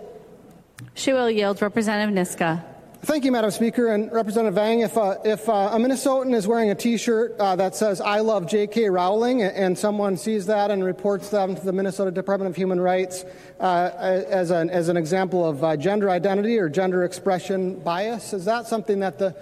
[0.94, 1.62] She will yield.
[1.62, 2.64] Representative Niska.
[3.04, 3.88] Thank you, Madam Speaker.
[3.88, 7.76] And Representative Vang, if, uh, if uh, a Minnesotan is wearing a T-shirt uh, that
[7.76, 8.90] says "I love J.K.
[8.90, 12.80] Rowling" and, and someone sees that and reports them to the Minnesota Department of Human
[12.80, 13.24] Rights
[13.60, 18.46] uh, as, an, as an example of uh, gender identity or gender expression bias, is
[18.46, 19.36] that something that the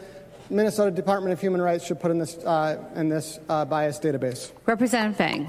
[0.49, 4.51] Minnesota Department of Human Rights should put in this uh, in this uh, bias database?
[4.65, 5.47] Representative Vang.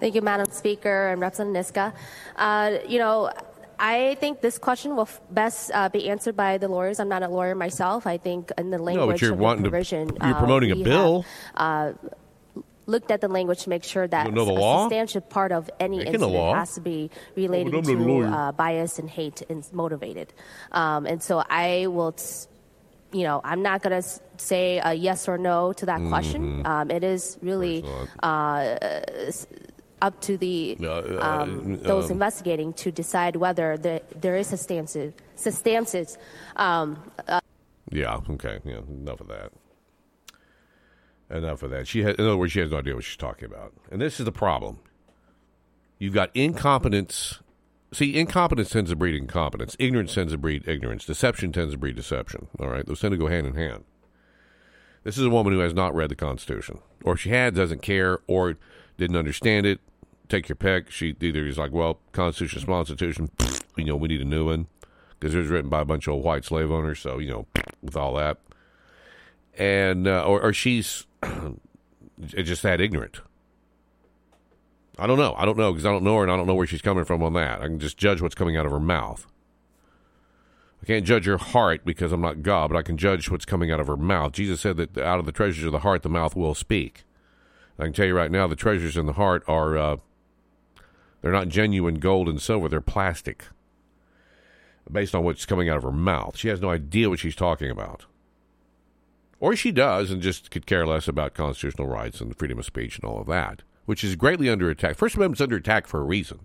[0.00, 1.92] Thank you, Madam Speaker and Representative Niska.
[2.36, 3.30] Uh, you know,
[3.78, 6.98] I think this question will f- best uh, be answered by the lawyers.
[7.00, 8.06] I'm not a lawyer myself.
[8.06, 10.76] I think in the language you're of the wanting to- provision, you're uh, promoting a
[10.76, 11.24] bill.
[11.54, 14.84] Have, uh, looked at the language to make sure that the a law?
[14.84, 19.10] substantial part of any Making incident has to be related a to uh, bias and
[19.10, 20.32] hate and motivated.
[20.72, 22.14] Um, and so I will.
[22.16, 22.48] s-
[23.10, 26.62] you know, I'm not going to say a yes or no to that question.
[26.62, 26.66] Mhm.
[26.66, 27.82] Um, it is really
[28.22, 28.76] uh,
[30.00, 35.14] up to the uh, um, those um, investigating to decide whether the, there is substantive,
[35.36, 36.18] substances.
[36.56, 37.40] Um, uh,
[37.90, 39.52] Yeah, okay, yeah, enough of that.
[41.30, 41.86] Enough of that.
[41.86, 44.18] She had, in other words, she has no idea what she's talking about, and this
[44.18, 44.78] is the problem.
[45.98, 47.40] You've got incompetence.
[47.92, 49.74] See, incompetence tends to breed incompetence.
[49.78, 51.04] Ignorance tends to breed ignorance.
[51.04, 52.48] Deception tends to breed deception.
[52.60, 53.84] All right, those tend to go hand in hand.
[55.04, 57.82] This is a woman who has not read the Constitution, or if she had, doesn't
[57.82, 58.56] care, or
[58.98, 59.80] didn't understand it.
[60.28, 60.90] Take your pick.
[60.90, 63.30] She either is like, well, Constitution, Small Constitution,
[63.76, 64.66] you know, we need a new one
[65.18, 67.00] because it was written by a bunch of white slave owners.
[67.00, 67.46] So you know,
[67.82, 68.38] with all that,
[69.56, 71.06] and uh, or, or she's
[72.20, 73.20] just that ignorant.
[74.98, 75.34] I don't know.
[75.38, 77.04] I don't know because I don't know her and I don't know where she's coming
[77.04, 77.60] from on that.
[77.60, 79.26] I can just judge what's coming out of her mouth.
[80.82, 83.70] I can't judge her heart because I'm not God, but I can judge what's coming
[83.70, 84.32] out of her mouth.
[84.32, 87.04] Jesus said that out of the treasures of the heart, the mouth will speak.
[87.78, 89.96] I can tell you right now, the treasures in the heart are uh,
[91.20, 93.46] they're not genuine gold and silver; they're plastic.
[94.90, 97.70] Based on what's coming out of her mouth, she has no idea what she's talking
[97.70, 98.06] about,
[99.40, 102.96] or she does, and just could care less about constitutional rights and freedom of speech
[102.98, 104.96] and all of that, which is greatly under attack.
[104.96, 106.40] First Amendment's under attack for a reason.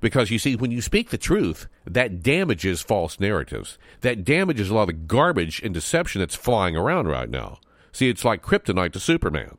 [0.00, 3.78] Because you see, when you speak the truth, that damages false narratives.
[4.02, 7.60] That damages a lot of the garbage and deception that's flying around right now.
[7.92, 9.56] See, it's like kryptonite to Superman.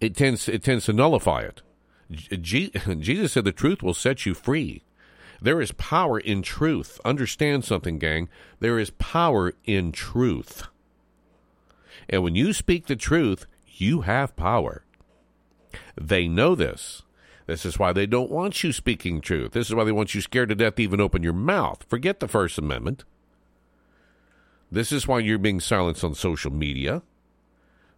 [0.00, 1.62] It tends it tends to nullify it.
[2.40, 4.82] Jesus said the truth will set you free.
[5.40, 7.00] There is power in truth.
[7.04, 8.28] Understand something, gang.
[8.60, 10.64] There is power in truth.
[12.08, 14.84] And when you speak the truth, you have power.
[16.00, 17.02] They know this.
[17.46, 19.52] This is why they don't want you speaking truth.
[19.52, 21.84] This is why they want you scared to death to even open your mouth.
[21.88, 23.04] Forget the First Amendment.
[24.72, 27.02] This is why you're being silenced on social media.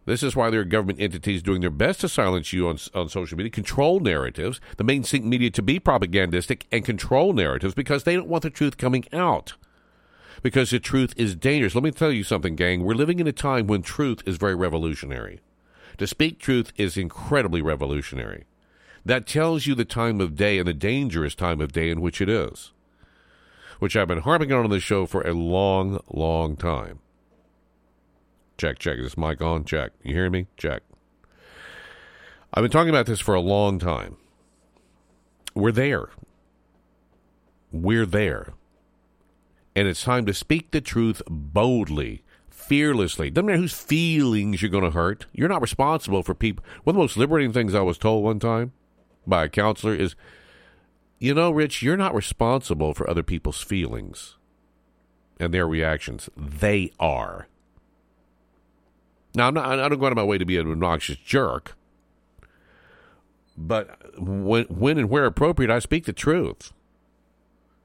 [0.07, 3.09] This is why there are government entities doing their best to silence you on, on
[3.09, 8.15] social media, control narratives, the mainstream media to be propagandistic and control narratives because they
[8.15, 9.55] don't want the truth coming out.
[10.41, 11.75] Because the truth is dangerous.
[11.75, 12.85] Let me tell you something, gang.
[12.85, 15.41] We're living in a time when truth is very revolutionary.
[15.97, 18.45] To speak truth is incredibly revolutionary.
[19.05, 22.21] That tells you the time of day and the dangerous time of day in which
[22.21, 22.71] it is,
[23.79, 26.99] which I've been harping on on the show for a long, long time.
[28.57, 28.97] Check, check.
[28.97, 29.65] Is this mic on?
[29.65, 29.91] Check.
[30.03, 30.47] You hear me?
[30.57, 30.81] Check.
[32.53, 34.17] I've been talking about this for a long time.
[35.53, 36.09] We're there.
[37.71, 38.53] We're there.
[39.75, 43.29] And it's time to speak the truth boldly, fearlessly.
[43.29, 45.27] Doesn't matter whose feelings you're going to hurt.
[45.33, 46.65] You're not responsible for people.
[46.83, 48.71] One of the most liberating things I was told one time
[49.27, 50.15] by a counselor is,
[51.19, 54.37] you know, Rich, you're not responsible for other people's feelings
[55.39, 56.29] and their reactions.
[56.35, 57.47] They are.
[59.37, 61.75] Now, I'm not, I don't go out of my way to be an obnoxious jerk,
[63.55, 66.73] but when, when and where appropriate, I speak the truth.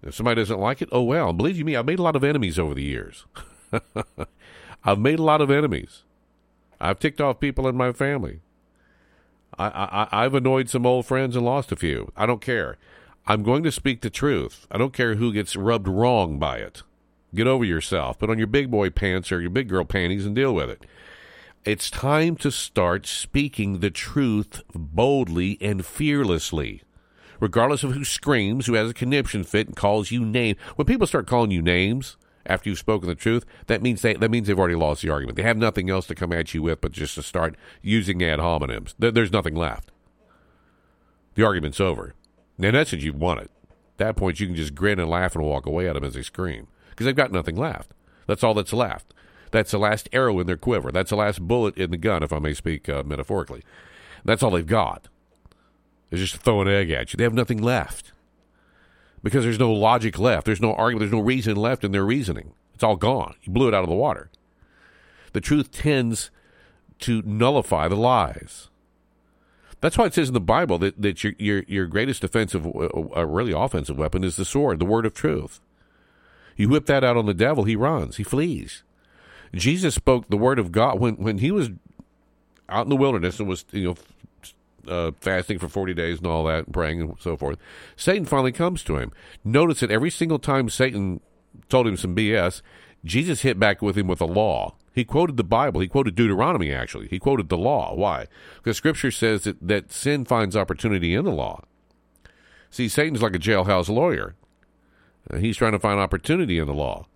[0.02, 1.34] If somebody doesn't like it, oh well.
[1.34, 3.26] Believe you me, I've made a lot of enemies over the years.
[4.84, 6.04] I've made a lot of enemies.
[6.80, 8.40] I've ticked off people in my family.
[9.58, 9.66] I,
[10.10, 12.10] I, I've annoyed some old friends and lost a few.
[12.16, 12.78] I don't care.
[13.26, 14.66] I'm going to speak the truth.
[14.70, 16.82] I don't care who gets rubbed wrong by it.
[17.34, 18.18] Get over yourself.
[18.18, 20.86] Put on your big boy pants or your big girl panties and deal with it.
[21.64, 26.82] It's time to start speaking the truth boldly and fearlessly.
[27.38, 30.56] Regardless of who screams, who has a conniption fit and calls you name.
[30.74, 34.28] When people start calling you names after you've spoken the truth, that means they that
[34.28, 35.36] means they've already lost the argument.
[35.36, 38.40] They have nothing else to come at you with but just to start using ad
[38.40, 38.94] hominems.
[38.98, 39.92] There's nothing left.
[41.36, 42.14] The argument's over.
[42.58, 43.52] In essence, you've won it.
[43.70, 46.14] At that point, you can just grin and laugh and walk away at them as
[46.14, 47.92] they scream because they've got nothing left.
[48.26, 49.14] That's all that's left.
[49.52, 50.90] That's the last arrow in their quiver.
[50.90, 53.62] That's the last bullet in the gun, if I may speak uh, metaphorically.
[54.24, 55.08] That's all they've got.
[56.10, 57.16] They just throw an egg at you.
[57.16, 58.12] They have nothing left
[59.22, 60.46] because there's no logic left.
[60.46, 61.10] There's no argument.
[61.10, 62.54] There's no reason left in their reasoning.
[62.74, 63.34] It's all gone.
[63.42, 64.30] You blew it out of the water.
[65.32, 66.30] The truth tends
[67.00, 68.68] to nullify the lies.
[69.80, 73.26] That's why it says in the Bible that, that your, your, your greatest offensive, uh,
[73.26, 75.60] really offensive weapon is the sword, the word of truth.
[76.56, 78.84] You whip that out on the devil, he runs, he flees.
[79.54, 81.70] Jesus spoke the word of God when, when he was
[82.68, 83.96] out in the wilderness and was, you know,
[84.88, 87.58] uh, fasting for 40 days and all that, and praying and so forth.
[87.96, 89.12] Satan finally comes to him.
[89.44, 91.20] Notice that every single time Satan
[91.68, 92.62] told him some BS,
[93.04, 94.74] Jesus hit back with him with a law.
[94.94, 95.80] He quoted the Bible.
[95.80, 97.08] He quoted Deuteronomy, actually.
[97.08, 97.94] He quoted the law.
[97.94, 98.26] Why?
[98.56, 101.62] Because Scripture says that, that sin finds opportunity in the law.
[102.70, 104.34] See, Satan's like a jailhouse lawyer.
[105.30, 107.06] Uh, he's trying to find opportunity in the law.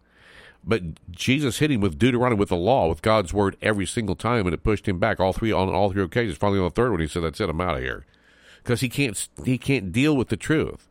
[0.66, 4.46] But Jesus hit him with Deuteronomy, with the law, with God's word every single time,
[4.46, 6.37] and it pushed him back all three on all three occasions.
[6.37, 8.05] Finally, on the third one, he said, "That's it, I'm out of here,"
[8.62, 10.88] because he can't he can't deal with the truth.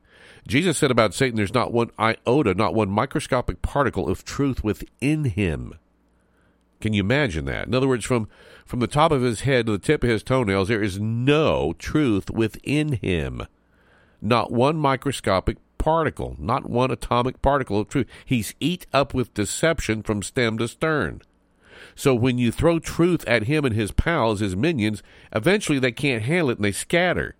[0.48, 5.26] Jesus said about Satan, "There's not one iota, not one microscopic particle of truth within
[5.26, 5.74] him."
[6.80, 7.68] Can you imagine that?
[7.68, 8.30] In other words, from
[8.66, 11.74] from the top of his head to the tip of his toenails, there is no
[11.78, 13.42] truth within him.
[14.22, 18.08] Not one microscopic particle, not one atomic particle of truth.
[18.26, 21.22] He's eat up with deception from stem to stern.
[21.96, 25.04] So when you throw truth at him and his pals, his minions,
[25.34, 27.36] eventually they can't handle it and they scatter.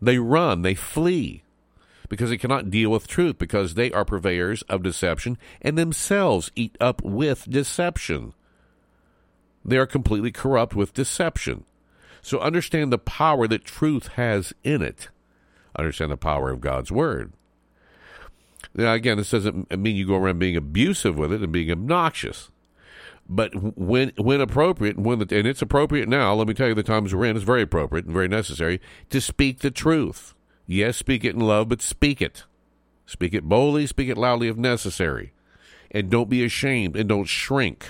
[0.00, 1.42] They run, they flee
[2.08, 6.76] because they cannot deal with truth because they are purveyors of deception and themselves eat
[6.80, 8.32] up with deception.
[9.64, 11.64] They are completely corrupt with deception.
[12.22, 15.08] So understand the power that truth has in it.
[15.78, 17.32] Understand the power of God's word.
[18.74, 22.50] Now, again, this doesn't mean you go around being abusive with it and being obnoxious.
[23.28, 26.82] But when when appropriate, when the, and it's appropriate now, let me tell you, the
[26.82, 30.34] times we're in, it's very appropriate and very necessary to speak the truth.
[30.66, 32.44] Yes, speak it in love, but speak it.
[33.06, 35.32] Speak it boldly, speak it loudly if necessary.
[35.90, 37.88] And don't be ashamed and don't shrink.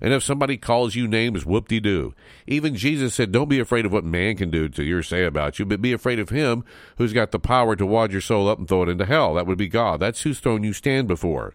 [0.00, 2.14] And if somebody calls you names, whoop de doo.
[2.46, 5.24] Even Jesus said, Don't be afraid of what man can do to you or say
[5.24, 6.64] about you, but be afraid of him
[6.98, 9.34] who's got the power to wad your soul up and throw it into hell.
[9.34, 10.00] That would be God.
[10.00, 11.54] That's whose throne you stand before.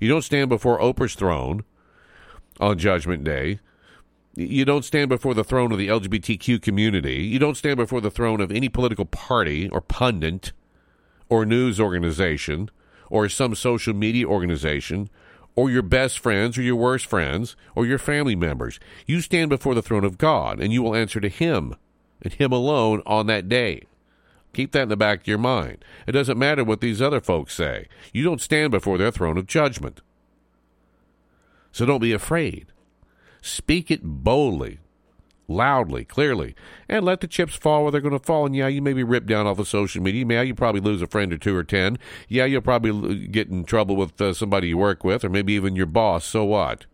[0.00, 1.64] You don't stand before Oprah's throne
[2.60, 3.60] on Judgment Day.
[4.34, 7.22] You don't stand before the throne of the LGBTQ community.
[7.22, 10.52] You don't stand before the throne of any political party or pundit
[11.28, 12.70] or news organization
[13.10, 15.10] or some social media organization
[15.54, 18.80] or your best friends or your worst friends or your family members.
[19.06, 21.76] You stand before the throne of God and you will answer to Him
[22.22, 23.82] and Him alone on that day.
[24.52, 25.84] Keep that in the back of your mind.
[26.06, 27.88] It doesn't matter what these other folks say.
[28.12, 30.00] You don't stand before their throne of judgment.
[31.72, 32.66] So don't be afraid.
[33.40, 34.78] Speak it boldly,
[35.54, 36.54] loudly, clearly,
[36.88, 38.46] and let the chips fall where they're going to fall.
[38.46, 40.24] And yeah, you may be ripped down off of social media.
[40.26, 41.98] Yeah, you probably lose a friend or two or ten.
[42.28, 45.76] Yeah, you'll probably get in trouble with uh, somebody you work with, or maybe even
[45.76, 46.24] your boss.
[46.24, 46.86] So what?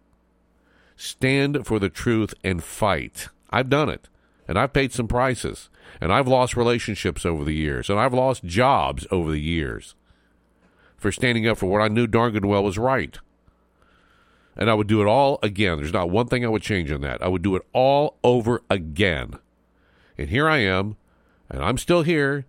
[0.97, 3.29] Stand for the truth and fight.
[3.51, 4.09] I've done it,
[4.47, 8.45] and I've paid some prices, and I've lost relationships over the years, and I've lost
[8.45, 9.95] jobs over the years
[10.97, 13.19] for standing up for what I knew darn good well was right
[14.59, 15.79] and I would do it all again.
[15.79, 17.23] There's not one thing I would change in that.
[17.23, 19.39] I would do it all over again.
[20.19, 20.97] And here I am,
[21.49, 22.45] and I'm still here,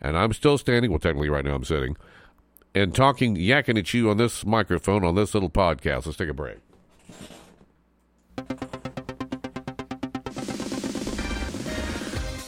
[0.00, 0.90] and I'm still standing.
[0.90, 1.96] Well, technically, right now I'm sitting
[2.74, 6.06] and talking, yakking at you on this microphone on this little podcast.
[6.06, 6.58] Let's take a break.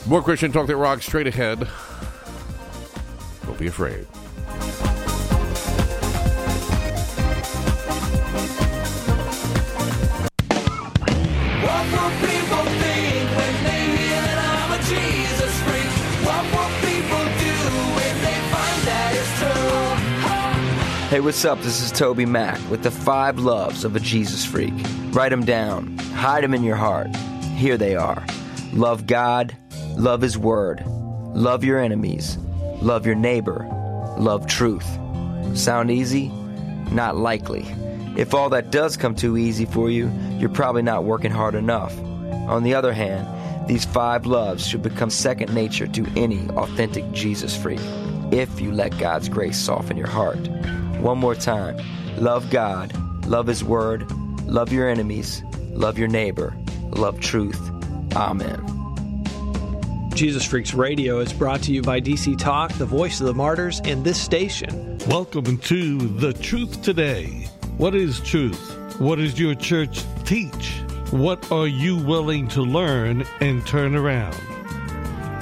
[0.06, 1.66] More Christian talk that rocks straight ahead.
[3.44, 4.06] Don't be afraid.
[21.16, 21.58] Hey, what's up?
[21.62, 24.74] This is TobyMac with the five loves of a Jesus freak.
[25.12, 27.08] Write them down, hide them in your heart.
[27.56, 28.22] Here they are
[28.74, 29.56] love God,
[29.96, 32.36] love His Word, love your enemies,
[32.82, 33.66] love your neighbor,
[34.18, 34.86] love truth.
[35.54, 36.28] Sound easy?
[36.92, 37.64] Not likely.
[38.18, 41.98] If all that does come too easy for you, you're probably not working hard enough.
[42.46, 47.56] On the other hand, these five loves should become second nature to any authentic Jesus
[47.56, 47.80] freak
[48.32, 50.46] if you let God's grace soften your heart.
[51.00, 51.76] One more time
[52.16, 52.92] love God,
[53.26, 54.10] love His Word,
[54.42, 56.56] love your enemies, love your neighbor,
[56.90, 57.60] love truth.
[58.14, 58.76] Amen.
[60.14, 63.80] Jesus Freaks Radio is brought to you by DC Talk, the voice of the martyrs,
[63.84, 64.96] and this station.
[65.08, 67.46] Welcome to The Truth Today.
[67.76, 68.98] What is truth?
[68.98, 70.80] What does your church teach?
[71.10, 74.55] What are you willing to learn and turn around?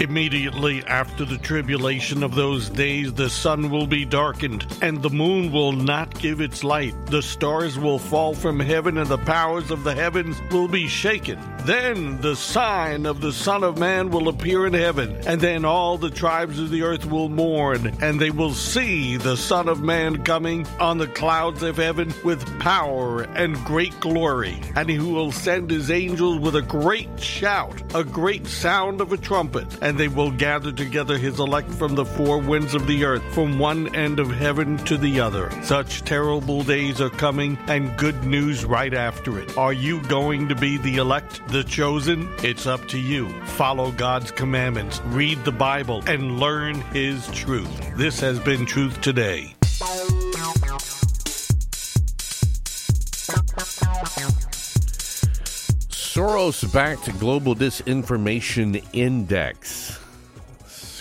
[0.01, 5.53] Immediately after the tribulation of those days, the sun will be darkened, and the moon
[5.53, 6.95] will not give its light.
[7.07, 11.39] The stars will fall from heaven, and the powers of the heavens will be shaken.
[11.65, 15.97] Then the sign of the Son of Man will appear in heaven, and then all
[15.97, 20.25] the tribes of the earth will mourn, and they will see the Son of Man
[20.25, 24.61] coming on the clouds of heaven with power and great glory.
[24.75, 29.17] And he will send his angels with a great shout, a great sound of a
[29.17, 33.23] trumpet and they will gather together his elect from the four winds of the earth,
[33.35, 35.51] from one end of heaven to the other.
[35.63, 39.57] Such terrible days are coming, and good news right after it.
[39.59, 42.33] Are you going to be the elect, the chosen?
[42.43, 43.29] It's up to you.
[43.45, 47.97] Follow God's commandments, read the Bible, and learn His truth.
[47.97, 49.55] This has been Truth Today.
[56.15, 59.99] Soros backed Global Disinformation Index.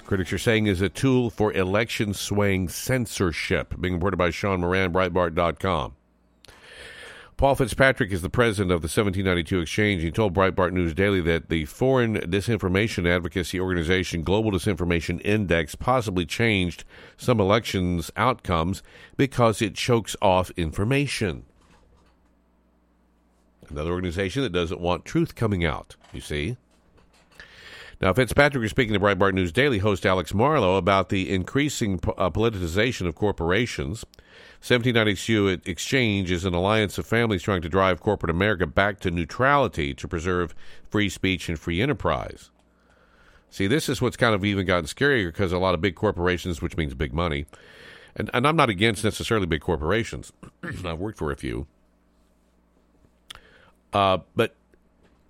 [0.07, 3.80] Critics are saying is a tool for election swaying censorship.
[3.80, 5.93] Being reported by Sean Moran, Breitbart.com.
[7.38, 10.01] Paul Fitzpatrick is the president of the 1792 Exchange.
[10.01, 16.26] He told Breitbart News Daily that the foreign disinformation advocacy organization Global Disinformation Index possibly
[16.26, 16.86] changed
[17.18, 18.82] some elections outcomes
[19.16, 21.45] because it chokes off information
[23.74, 26.57] another organization that doesn't want truth coming out, you see.
[28.01, 32.30] Now, Fitzpatrick is speaking to Breitbart News Daily host Alex Marlow about the increasing uh,
[32.30, 34.03] politicization of corporations.
[34.59, 39.93] 1792 Exchange is an alliance of families trying to drive corporate America back to neutrality
[39.93, 40.53] to preserve
[40.89, 42.49] free speech and free enterprise.
[43.49, 46.61] See, this is what's kind of even gotten scarier because a lot of big corporations,
[46.61, 47.45] which means big money,
[48.15, 50.34] and, and I'm not against necessarily big corporations.
[50.86, 51.67] I've worked for a few.
[53.93, 54.55] Uh, but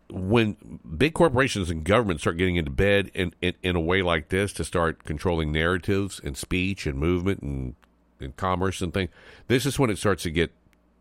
[0.10, 4.30] when big corporations and governments start getting into bed in, in, in, a way like
[4.30, 7.76] this to start controlling narratives and speech and movement and,
[8.20, 9.10] and commerce and things,
[9.48, 10.52] this is when it starts to get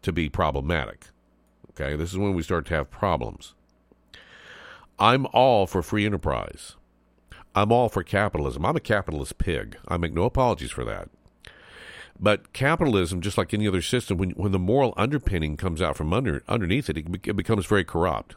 [0.03, 1.09] to be problematic.
[1.71, 3.55] Okay, this is when we start to have problems.
[4.99, 6.77] I'm all for free enterprise.
[7.55, 8.65] I'm all for capitalism.
[8.65, 9.77] I'm a capitalist pig.
[9.87, 11.09] I make no apologies for that.
[12.23, 16.13] But capitalism, just like any other system, when, when the moral underpinning comes out from
[16.13, 18.37] under underneath it, it, it becomes very corrupt.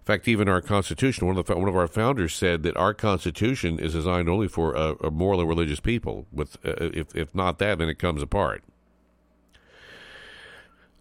[0.00, 2.92] In fact, even our Constitution, one of the one of our founders said that our
[2.92, 6.26] Constitution is designed only for a, a religious people.
[6.32, 8.64] With uh, if if not that, then it comes apart.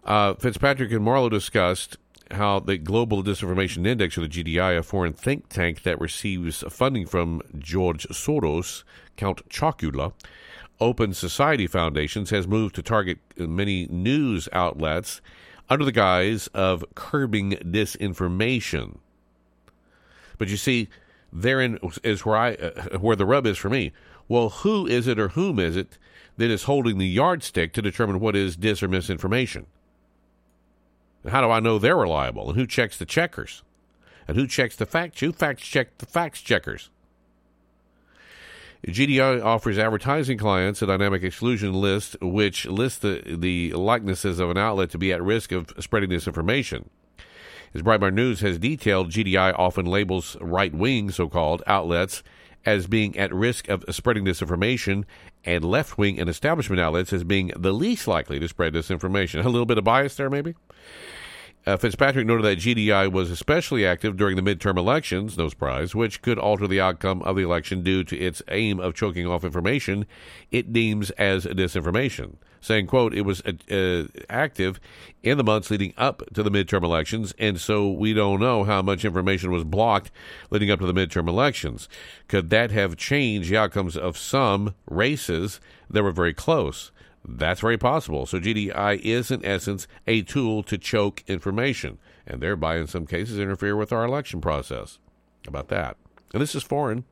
[0.03, 1.97] Uh, Fitzpatrick and Marlow discussed
[2.31, 7.07] how the Global Disinformation Index, or the GDI, a foreign think tank that receives funding
[7.07, 8.83] from George Soros,
[9.17, 10.13] Count Chocula,
[10.81, 15.21] Open Society Foundations, has moved to target many news outlets
[15.69, 18.97] under the guise of curbing disinformation.
[20.37, 20.89] But you see,
[21.31, 23.91] therein is where I uh, where the rub is for me.
[24.27, 25.97] Well, who is it or whom is it
[26.37, 29.65] that is holding the yardstick to determine what is dis or misinformation?
[31.23, 32.49] And how do I know they're reliable?
[32.49, 33.63] And who checks the checkers?
[34.27, 35.19] And who checks the facts?
[35.19, 36.89] Who fact check the facts checkers?
[38.87, 44.57] GDI offers advertising clients a dynamic exclusion list, which lists the, the likenesses of an
[44.57, 46.85] outlet to be at risk of spreading disinformation.
[47.73, 52.23] As Breitbart News has detailed, GDI often labels right wing, so called, outlets
[52.65, 55.05] as being at risk of spreading disinformation,
[55.45, 59.43] and left wing and establishment outlets as being the least likely to spread disinformation.
[59.43, 60.55] A little bit of bias there, maybe?
[61.65, 66.21] Uh, Fitzpatrick noted that GDI was especially active during the midterm elections, no surprise, which
[66.21, 70.05] could alter the outcome of the election due to its aim of choking off information
[70.51, 72.35] it deems as disinformation.
[72.61, 74.79] Saying, quote, it was uh, uh, active
[75.21, 78.81] in the months leading up to the midterm elections, and so we don't know how
[78.81, 80.11] much information was blocked
[80.49, 81.89] leading up to the midterm elections.
[82.27, 86.91] Could that have changed the outcomes of some races that were very close?
[87.37, 88.25] That's very possible.
[88.25, 93.39] So GDI is, in essence, a tool to choke information and thereby, in some cases,
[93.39, 94.99] interfere with our election process.
[95.45, 95.97] How about that?
[96.33, 97.05] And this is foreign.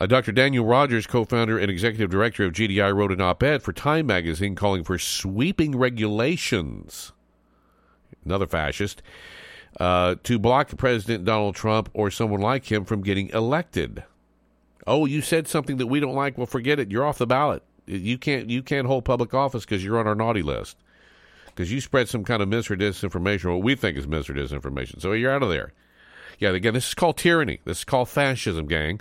[0.00, 0.32] Uh, Dr.
[0.32, 4.06] Daniel Rogers, co founder and executive director of GDI, wrote an op ed for Time
[4.06, 7.12] magazine calling for sweeping regulations.
[8.24, 9.02] Another fascist.
[9.78, 14.02] Uh, to block President Donald Trump or someone like him from getting elected.
[14.86, 16.36] Oh, you said something that we don't like?
[16.36, 16.90] Well, forget it.
[16.90, 17.62] You're off the ballot.
[17.98, 20.76] You can't you can't hold public office because you're on our naughty list
[21.46, 24.34] because you spread some kind of mis or disinformation, what we think is mis or
[24.34, 25.00] disinformation.
[25.00, 25.72] So you're out of there.
[26.38, 27.60] Yeah, again, this is called tyranny.
[27.64, 29.00] This is called fascism, gang.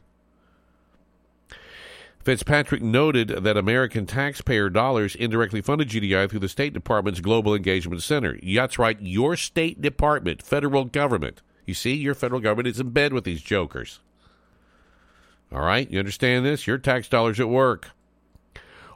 [2.21, 8.03] Fitzpatrick noted that American taxpayer dollars indirectly funded GDI through the State Department's Global Engagement
[8.03, 8.37] Center.
[8.43, 11.41] That's right, your State Department, federal government.
[11.65, 14.01] You see, your federal government is in bed with these jokers.
[15.51, 16.67] All right, you understand this?
[16.67, 17.91] Your tax dollars at work.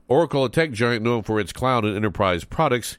[0.07, 2.97] Oracle, a tech giant known for its cloud and enterprise products,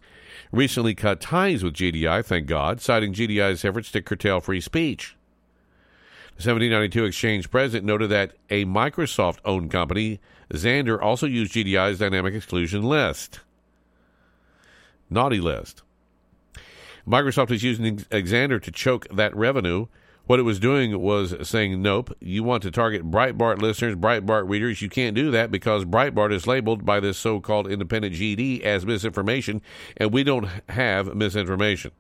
[0.51, 5.17] recently cut ties with GDI, thank God, citing GDI's efforts to curtail free speech.
[6.37, 10.19] The 1792 Exchange president noted that a Microsoft owned company,
[10.53, 13.41] Xandr, also used GDI's dynamic exclusion list.
[15.09, 15.83] Naughty list.
[17.07, 19.87] Microsoft is using Xandr to choke that revenue
[20.27, 24.81] what it was doing was saying, nope, you want to target Breitbart listeners, Breitbart readers.
[24.81, 28.87] You can't do that because Breitbart is labeled by this so called independent GD as
[28.87, 29.61] misinformation,
[29.97, 31.91] and we don't have misinformation.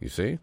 [0.00, 0.38] You see?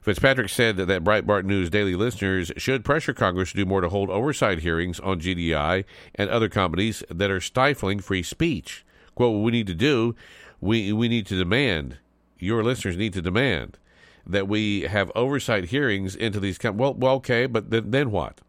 [0.00, 3.88] Fitzpatrick said that, that Breitbart News daily listeners should pressure Congress to do more to
[3.88, 8.86] hold oversight hearings on GDI and other companies that are stifling free speech.
[9.14, 10.14] Quote, what we need to do,
[10.60, 11.98] we, we need to demand,
[12.38, 13.78] your listeners need to demand
[14.26, 16.58] that we have oversight hearings into these.
[16.58, 18.40] Com- well, well, okay, but then, then what?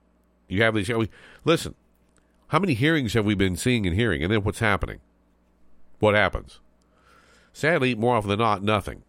[0.48, 0.90] You have these.
[1.46, 1.76] Listen,
[2.48, 5.00] how many hearings have we been seeing and hearing, and then what's happening?
[6.00, 6.60] What happens?
[7.54, 9.04] Sadly, more often than not, nothing.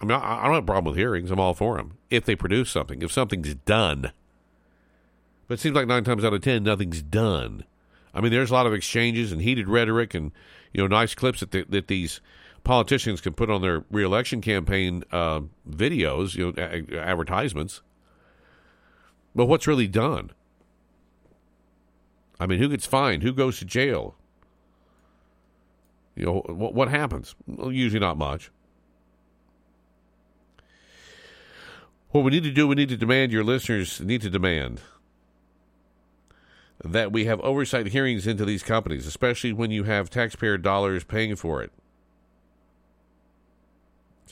[0.00, 1.30] I mean, I, I don't have a problem with hearings.
[1.30, 4.12] I'm all for them if they produce something, if something's done.
[5.46, 7.64] But it seems like nine times out of ten, nothing's done.
[8.14, 10.32] I mean, there's a lot of exchanges and heated rhetoric and
[10.72, 12.20] you know nice clips that the, that these
[12.64, 17.82] politicians can put on their reelection campaign uh, videos, you know, advertisements.
[19.34, 20.30] But what's really done?
[22.40, 23.22] I mean, who gets fined?
[23.22, 24.16] Who goes to jail?
[26.16, 27.34] You know, what, what happens?
[27.46, 28.50] Well, usually not much.
[32.10, 34.80] What we need to do, we need to demand, your listeners need to demand
[36.84, 41.34] that we have oversight hearings into these companies, especially when you have taxpayer dollars paying
[41.34, 41.72] for it.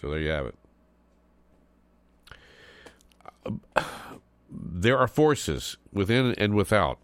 [0.02, 0.54] So there you have it.
[3.76, 3.82] Uh,
[4.50, 6.98] there are forces within and without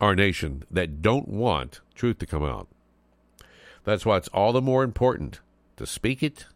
[0.00, 2.66] our nation that don't want truth to come out.
[3.84, 5.40] That's why it's all the more important
[5.76, 6.46] to speak it,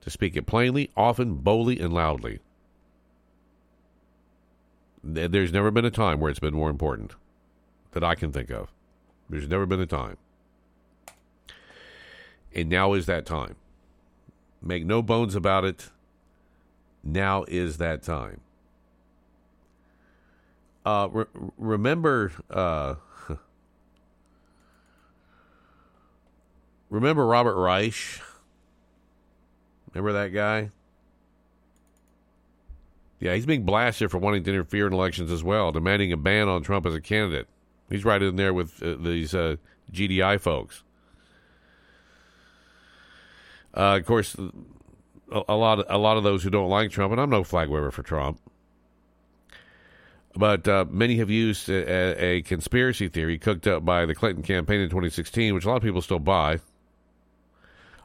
[0.00, 2.40] to speak it plainly, often, boldly, and loudly.
[5.04, 7.12] There's never been a time where it's been more important
[7.90, 8.70] that I can think of.
[9.28, 10.16] There's never been a time.
[12.54, 13.56] And now is that time.
[14.62, 15.90] Make no bones about it.
[17.02, 18.40] Now is that time.
[20.86, 21.24] Uh, re-
[21.58, 22.94] remember, uh,
[26.90, 28.20] remember Robert Reich?
[29.92, 30.70] Remember that guy?
[33.20, 36.48] Yeah, he's being blasted for wanting to interfere in elections as well, demanding a ban
[36.48, 37.46] on Trump as a candidate.
[37.88, 39.56] He's right in there with uh, these uh,
[39.92, 40.82] GDI folks.
[43.74, 44.36] Uh, of course,
[45.30, 47.44] a, a, lot of, a lot of those who don't like Trump, and I'm no
[47.44, 48.38] flag waver for Trump,
[50.34, 54.80] but uh, many have used a, a, conspiracy theory cooked up by the Clinton campaign
[54.80, 56.60] in 2016, which a lot of people still buy,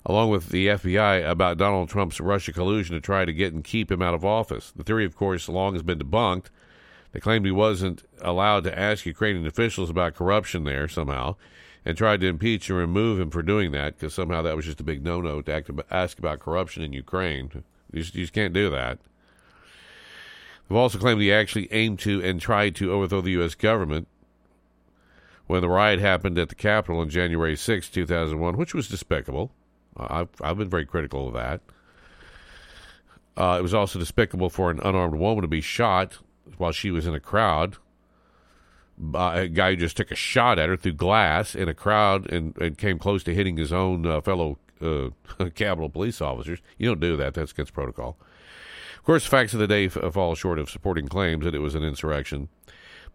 [0.05, 3.91] along with the FBI about Donald Trump's Russia collusion to try to get and keep
[3.91, 4.71] him out of office.
[4.71, 6.47] The theory, of course, long has been debunked.
[7.11, 11.35] They claimed he wasn't allowed to ask Ukrainian officials about corruption there somehow,
[11.85, 14.81] and tried to impeach and remove him for doing that because somehow that was just
[14.81, 17.63] a big no-no to act, ask about corruption in Ukraine.
[17.91, 18.99] You just, you just can't do that.
[20.67, 23.55] They've also claimed he actually aimed to and tried to overthrow the U.S.
[23.55, 24.07] government
[25.47, 29.51] when the riot happened at the Capitol on January 6, 2001, which was despicable.
[29.95, 31.61] I've, I've been very critical of that.
[33.37, 36.17] Uh, it was also despicable for an unarmed woman to be shot
[36.57, 37.77] while she was in a crowd
[39.13, 42.57] a guy who just took a shot at her through glass in a crowd and,
[42.57, 45.09] and came close to hitting his own uh, fellow uh,
[45.55, 46.59] Capitol police officers.
[46.77, 47.33] You don't do that.
[47.33, 48.17] That's against protocol.
[48.97, 51.75] Of course, facts of the day f- fall short of supporting claims that it was
[51.75, 52.49] an insurrection.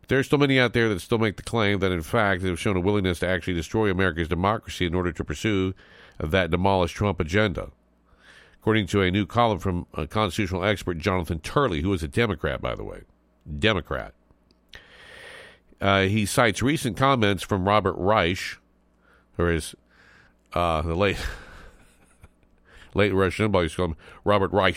[0.01, 2.43] But there are still many out there that still make the claim that, in fact,
[2.43, 5.75] they've shown a willingness to actually destroy America's democracy in order to pursue
[6.19, 7.71] that demolish Trump agenda.
[8.61, 12.61] According to a new column from a constitutional expert Jonathan Turley, who is a Democrat,
[12.63, 13.03] by the way,
[13.59, 14.15] Democrat.
[15.83, 18.59] Uh, he cites recent comments from Robert Reich,
[19.37, 19.75] or is
[20.53, 21.19] uh, the late
[22.95, 24.77] late Rush Limbaugh used him Robert Reich,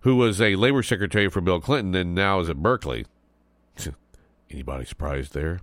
[0.00, 3.06] who was a labor secretary for Bill Clinton and now is at Berkeley.
[4.50, 5.60] Anybody surprised there?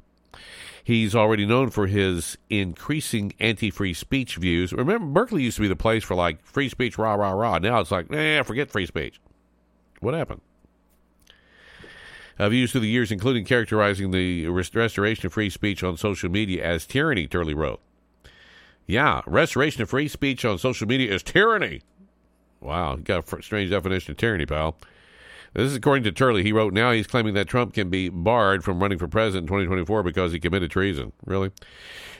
[0.85, 4.71] He's already known for his increasing anti-free speech views.
[4.71, 7.59] Remember, Berkeley used to be the place for like free speech, rah rah rah.
[7.59, 9.19] Now it's like, eh, forget free speech.
[9.99, 10.39] What happened?
[12.39, 16.63] Views through the years, including characterizing the rest- restoration of free speech on social media
[16.63, 17.27] as tyranny.
[17.27, 17.81] Turley wrote,
[18.87, 21.81] "Yeah, restoration of free speech on social media is tyranny."
[22.61, 24.77] Wow, you got a strange definition of tyranny, pal.
[25.53, 26.43] This is according to Turley.
[26.43, 29.47] He wrote, now he's claiming that Trump can be barred from running for president in
[29.47, 31.11] 2024 because he committed treason.
[31.25, 31.51] Really?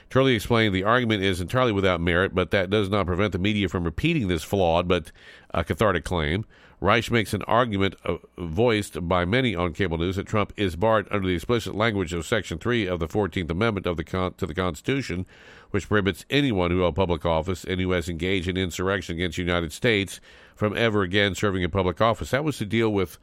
[0.10, 3.70] Turley explained the argument is entirely without merit, but that does not prevent the media
[3.70, 5.12] from repeating this flawed but
[5.54, 6.46] uh, cathartic claim.
[6.82, 11.08] Reich makes an argument uh, voiced by many on cable news that Trump is barred
[11.12, 14.46] under the explicit language of Section 3 of the 14th Amendment of the con- to
[14.46, 15.26] the Constitution,
[15.72, 19.44] which prohibits anyone who held public office and who has engaged in insurrection against the
[19.44, 20.20] United States
[20.56, 22.32] from ever again serving in public office.
[22.32, 23.18] That was to deal with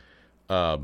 [0.49, 0.78] uh,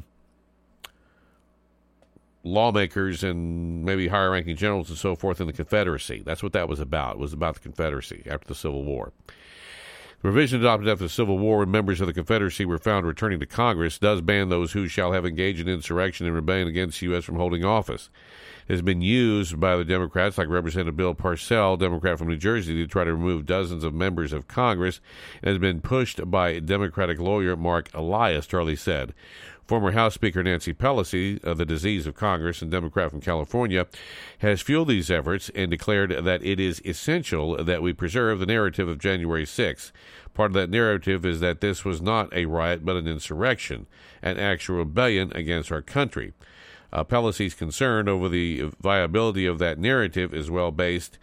[2.45, 6.23] lawmakers and maybe higher ranking generals and so forth in the Confederacy.
[6.25, 7.15] That's what that was about.
[7.15, 9.13] It was about the Confederacy after the Civil War.
[9.27, 13.41] The provision adopted after the Civil War when members of the Confederacy were found returning
[13.41, 17.07] to Congress does ban those who shall have engaged in insurrection and rebellion against the
[17.07, 17.25] U.S.
[17.25, 18.09] from holding office.
[18.69, 22.87] Has been used by the Democrats, like Representative Bill Pascrell, Democrat from New Jersey, to
[22.87, 25.01] try to remove dozens of members of Congress,
[25.43, 29.15] and has been pushed by Democratic lawyer Marc Elias, Turley said.
[29.67, 33.87] Former House Speaker Nancy Pelosi, the disease of Congress and Democrat from California,
[34.39, 38.89] has fueled these efforts and declared that it is essential that we preserve the narrative
[38.89, 39.93] of January 6th.
[40.35, 43.87] Part of that narrative is that this was not a riot but an insurrection,
[44.21, 46.33] an actual rebellion against our country.
[46.93, 51.19] Uh, Pelosi's concern over the viability of that narrative is well based.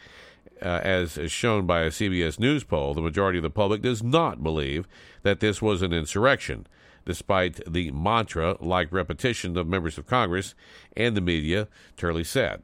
[0.61, 4.03] Uh, as, as shown by a CBS News poll, the majority of the public does
[4.03, 4.89] not believe
[5.23, 6.67] that this was an insurrection,
[7.05, 10.55] despite the mantra like repetition of members of Congress
[10.97, 12.61] and the media, Turley said.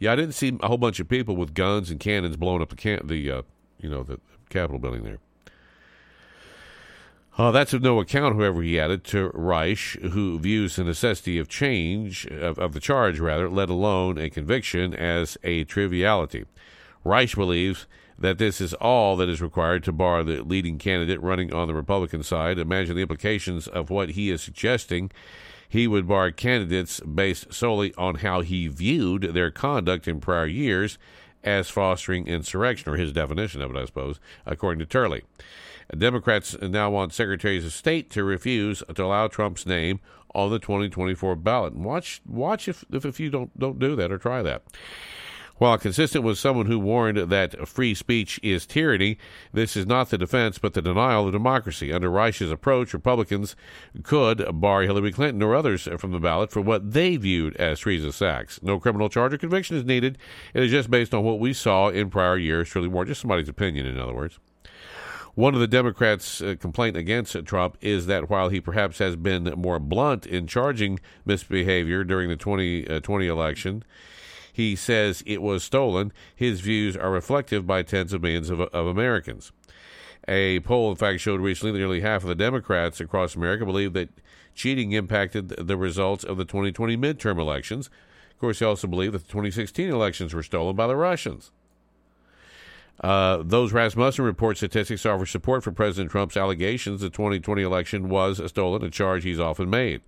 [0.00, 2.70] Yeah, I didn't see a whole bunch of people with guns and cannons blowing up
[2.70, 3.42] the can- the uh,
[3.78, 4.18] you know the
[4.50, 5.18] Capitol building there.
[7.36, 11.48] Uh, that's of no account, however, he added to Reich, who views the necessity of
[11.48, 16.44] change, of, of the charge rather, let alone a conviction, as a triviality.
[17.02, 21.52] Reich believes that this is all that is required to bar the leading candidate running
[21.52, 22.56] on the Republican side.
[22.56, 25.10] Imagine the implications of what he is suggesting.
[25.68, 30.98] He would bar candidates based solely on how he viewed their conduct in prior years
[31.42, 35.24] as fostering insurrection, or his definition of it, I suppose, according to Turley.
[35.96, 40.00] Democrats now want secretaries of state to refuse to allow Trump's name
[40.34, 41.74] on the 2024 ballot.
[41.74, 44.62] Watch, watch if, if, if you don't, don't do that or try that.
[45.58, 49.18] While consistent with someone who warned that free speech is tyranny,
[49.52, 51.92] this is not the defense but the denial of democracy.
[51.92, 53.54] Under Reich's approach, Republicans
[54.02, 58.20] could bar Hillary Clinton or others from the ballot for what they viewed as treasonous
[58.20, 58.60] acts.
[58.64, 60.18] No criminal charge or conviction is needed.
[60.54, 62.66] It is just based on what we saw in prior years.
[62.66, 64.40] Shirley Moore, just somebody's opinion, in other words.
[65.34, 69.52] One of the Democrats' uh, complaint against Trump is that while he perhaps has been
[69.56, 73.82] more blunt in charging misbehavior during the 2020 uh, election,
[74.52, 76.12] he says it was stolen.
[76.36, 79.50] His views are reflective by tens of millions of, of Americans.
[80.28, 83.92] A poll, in fact, showed recently that nearly half of the Democrats across America believe
[83.94, 84.10] that
[84.54, 87.90] cheating impacted the results of the 2020 midterm elections.
[88.30, 91.50] Of course, they also believe that the 2016 elections were stolen by the Russians.
[93.00, 98.40] Uh, those Rasmussen report statistics offer support for President Trump's allegations the 2020 election was
[98.48, 100.00] stolen, a charge he's often made.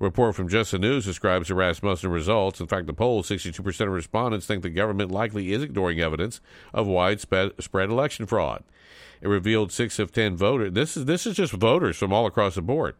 [0.00, 2.60] A report from Just the News describes the Rasmussen results.
[2.60, 6.40] In fact, the poll, 62% of respondents think the government likely is ignoring evidence
[6.72, 8.64] of widespread election fraud.
[9.20, 10.72] It revealed six of ten voters.
[10.72, 12.96] This is this is just voters from all across the board.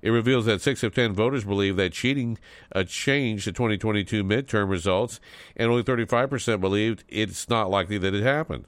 [0.00, 2.38] It reveals that six of ten voters believe that cheating
[2.74, 5.20] uh, changed the 2022 midterm results,
[5.56, 8.64] and only 35% believed it's not likely that it happened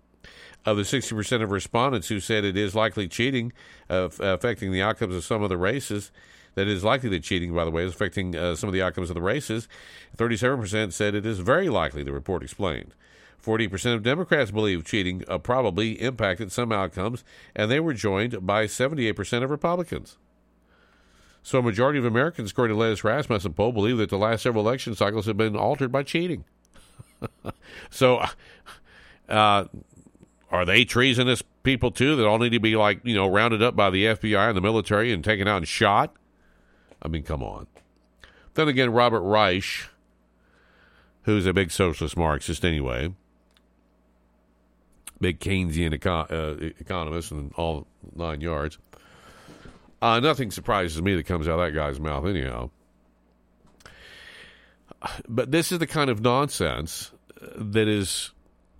[0.66, 3.53] of the 60% of respondents who said it is likely cheating
[3.90, 6.11] uh, affecting the outcomes of some of the races,
[6.55, 9.11] that is likely that cheating, by the way, is affecting uh, some of the outcomes
[9.11, 9.68] of the races,
[10.16, 12.95] 37% said it is very likely, the report explained.
[13.45, 17.24] 40% of Democrats believe cheating uh, probably impacted some outcomes,
[17.55, 20.16] and they were joined by 78% of Republicans.
[21.42, 24.66] So, a majority of Americans, according to the Rasmussen poll, believe that the last several
[24.66, 26.45] election cycles have been altered by cheating.
[27.90, 28.24] so,
[29.28, 29.64] uh,
[30.51, 33.76] are they treasonous people too that all need to be like you know rounded up
[33.76, 36.14] by the FBI and the military and taken out and shot?
[37.03, 37.66] I mean, come on.
[38.55, 39.88] Then again, Robert Reich,
[41.22, 43.12] who's a big socialist Marxist anyway,
[45.21, 48.79] big Keynesian eco- uh, economist and all nine yards.
[50.03, 52.71] Uh, nothing surprises me that comes out of that guy's mouth, anyhow.
[55.29, 57.12] But this is the kind of nonsense
[57.57, 58.33] that is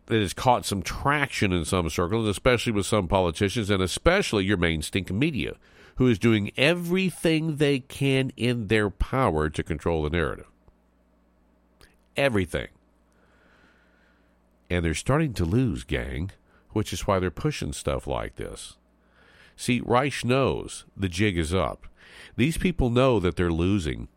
[0.07, 4.59] that has caught some traction in some circles, especially with some politicians, and especially your
[4.59, 5.55] main stink media,
[5.97, 10.47] who is doing everything they can in their power to control the narrative.
[12.17, 12.69] Everything.
[14.71, 16.31] And they're starting to lose, gang,
[16.71, 18.77] which is why they're pushing stuff like this.
[19.57, 21.87] See, Reich knows the jig is up.
[22.37, 24.09] These people know that they're losing.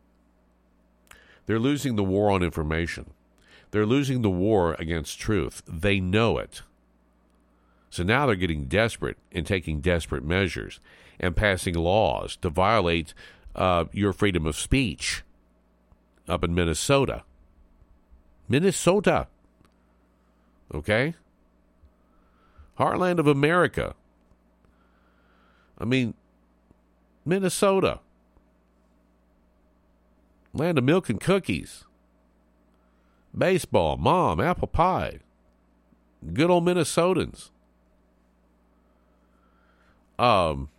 [1.45, 3.11] They're losing the war on information.
[3.71, 5.61] They're losing the war against truth.
[5.67, 6.61] They know it.
[7.89, 10.79] So now they're getting desperate and taking desperate measures
[11.19, 13.13] and passing laws to violate
[13.55, 15.23] uh, your freedom of speech
[16.27, 17.23] up in Minnesota.
[18.47, 19.27] Minnesota.
[20.73, 21.15] Okay?
[22.77, 23.95] Heartland of America.
[25.77, 26.13] I mean,
[27.25, 27.99] Minnesota.
[30.53, 31.85] Land of milk and cookies
[33.37, 35.19] baseball, mom, apple pie.
[36.33, 37.51] Good old Minnesotans.
[40.17, 40.69] Um,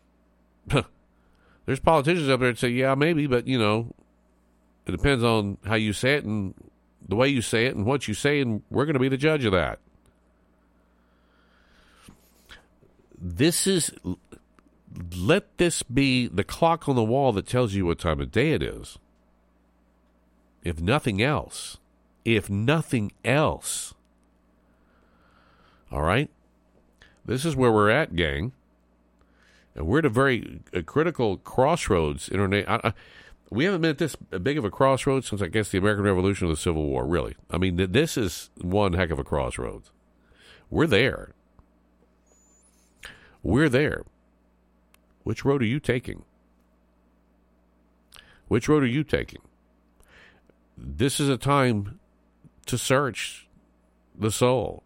[1.66, 3.94] there's politicians up there that say, yeah, maybe, but you know,
[4.86, 6.54] it depends on how you say it and
[7.08, 9.16] the way you say it and what you say, and we're going to be the
[9.16, 9.78] judge of that.
[13.20, 13.90] This is,
[15.16, 18.52] let this be the clock on the wall that tells you what time of day
[18.52, 18.98] it is.
[20.62, 21.78] If nothing else
[22.34, 23.94] if nothing else.
[25.90, 26.30] All right?
[27.24, 28.52] This is where we're at, gang.
[29.74, 32.28] And we're at a very a critical crossroads.
[32.28, 32.68] Internet.
[32.68, 32.92] I,
[33.50, 36.48] We haven't been at this big of a crossroads since, I guess, the American Revolution
[36.48, 37.34] or the Civil War, really.
[37.50, 39.90] I mean, this is one heck of a crossroads.
[40.70, 41.32] We're there.
[43.42, 44.04] We're there.
[45.22, 46.24] Which road are you taking?
[48.48, 49.40] Which road are you taking?
[50.76, 51.98] This is a time
[52.66, 53.48] to search
[54.18, 54.82] the soul.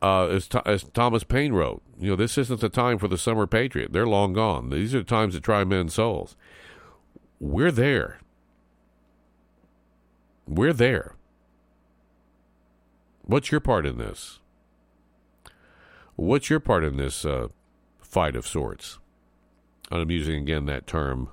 [0.00, 3.48] Uh, as, as, Thomas Paine wrote, you know, this isn't the time for the summer
[3.48, 3.92] patriot.
[3.92, 4.70] They're long gone.
[4.70, 6.36] These are the times to try men's souls.
[7.40, 8.18] We're there.
[10.46, 11.14] We're there.
[13.22, 14.40] What's your part in this?
[16.16, 17.48] What's your part in this uh,
[18.00, 18.98] fight of sorts?
[19.90, 21.28] And I'm using again that term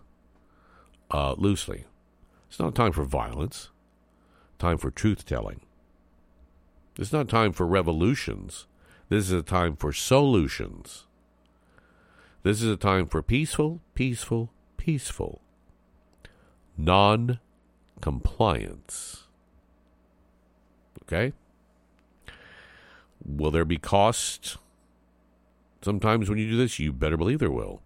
[1.09, 1.85] uh, loosely.
[2.49, 3.69] It's not time for violence,
[4.59, 5.61] time for truth telling.
[6.99, 8.67] It's not time for revolutions.
[9.09, 11.05] This is a time for solutions.
[12.43, 15.41] This is a time for peaceful, peaceful, peaceful
[16.77, 17.39] non
[18.01, 19.23] compliance.
[21.03, 21.33] Okay?
[23.25, 24.57] Will there be cost?
[25.81, 27.81] Sometimes when you do this, you better believe there will.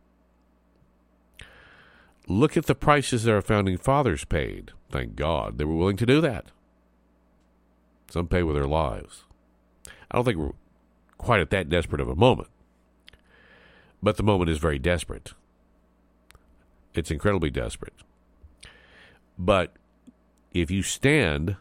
[2.28, 4.72] Look at the prices that our founding fathers paid.
[4.92, 6.52] Thank God they were willing to do that.
[8.10, 9.24] Some pay with their lives.
[10.12, 10.52] I don't think we're
[11.18, 12.50] quite at that desperate of a moment.
[14.02, 15.34] But the moment is very desperate.
[16.94, 17.94] It's incredibly desperate.
[19.40, 19.74] But
[20.54, 21.56] if you stand,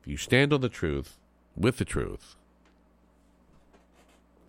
[0.00, 1.18] if you stand on the truth,
[1.54, 2.36] with the truth,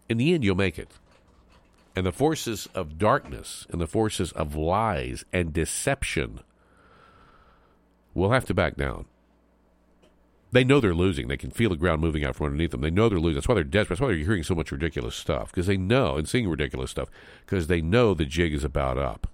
[0.07, 0.89] in the end you'll make it.
[1.93, 6.39] And the forces of darkness and the forces of lies and deception
[8.13, 9.05] will have to back down.
[10.53, 11.27] They know they're losing.
[11.27, 12.81] They can feel the ground moving out from underneath them.
[12.81, 13.35] They know they're losing.
[13.35, 13.95] That's why they're desperate.
[13.95, 17.09] That's why they're hearing so much ridiculous stuff because they know and seeing ridiculous stuff
[17.45, 19.27] because they know the jig is about up.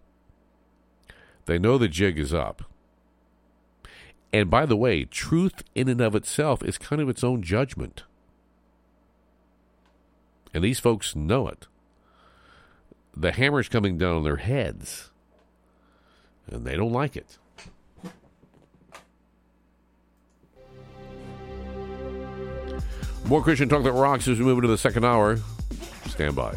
[1.45, 2.63] They know the jig is up.
[4.33, 8.03] And by the way, truth in and of itself is kind of its own judgment.
[10.53, 11.67] And these folks know it.
[13.15, 15.09] The hammer's coming down on their heads,
[16.45, 17.37] and they don't like it.
[23.25, 25.39] More Christian Talk That Rocks as we move into the second hour.
[26.05, 26.55] Stand by.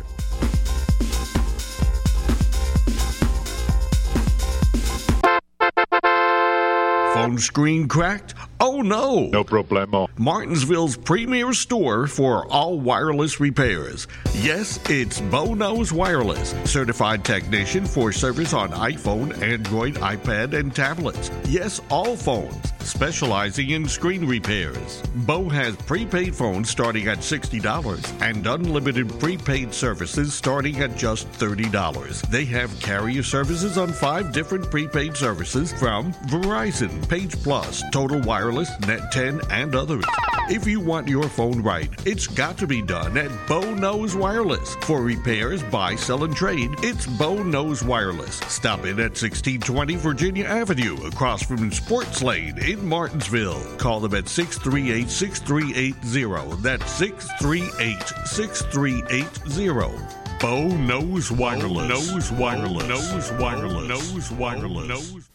[7.20, 8.34] Phone screen cracked?
[8.62, 9.20] Oh no!
[9.28, 10.06] No problemo.
[10.18, 14.06] Martinsville's premier store for all wireless repairs.
[14.34, 21.30] Yes, it's Bono's Wireless, certified technician for service on iPhone, Android, iPad, and tablets.
[21.48, 25.02] Yes, all phones, specializing in screen repairs.
[25.26, 32.28] Bo has prepaid phones starting at $60 and unlimited prepaid services starting at just $30.
[32.28, 38.49] They have carrier services on five different prepaid services from Verizon, Page Plus, Total Wireless,
[38.50, 40.04] Net 10, and others.
[40.48, 44.74] If you want your phone right, it's got to be done at Bow Nose Wireless.
[44.82, 48.38] For repairs, buy, sell, and trade, it's Bow Nose Wireless.
[48.48, 53.62] Stop in at 1620 Virginia Avenue, across from Sports Lane in Martinsville.
[53.76, 56.62] Call them at 638 6380.
[56.62, 60.20] That's 638 6380.
[60.40, 61.88] Bo knows wireless.
[61.88, 62.88] Nose wireless.
[62.88, 63.86] knows wireless.
[63.86, 64.88] knows wireless.
[64.88, 65.29] knows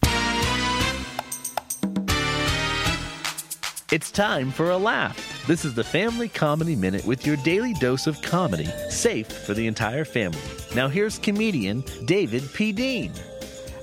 [3.91, 5.45] It's time for a laugh.
[5.45, 9.67] This is the Family Comedy Minute with your daily dose of comedy, safe for the
[9.67, 10.39] entire family.
[10.73, 12.71] Now, here's comedian David P.
[12.71, 13.11] Dean.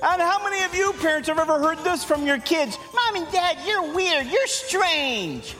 [0.03, 2.77] And how many of you parents have ever heard this from your kids?
[2.93, 5.55] Mom and Dad, you're weird, you're strange.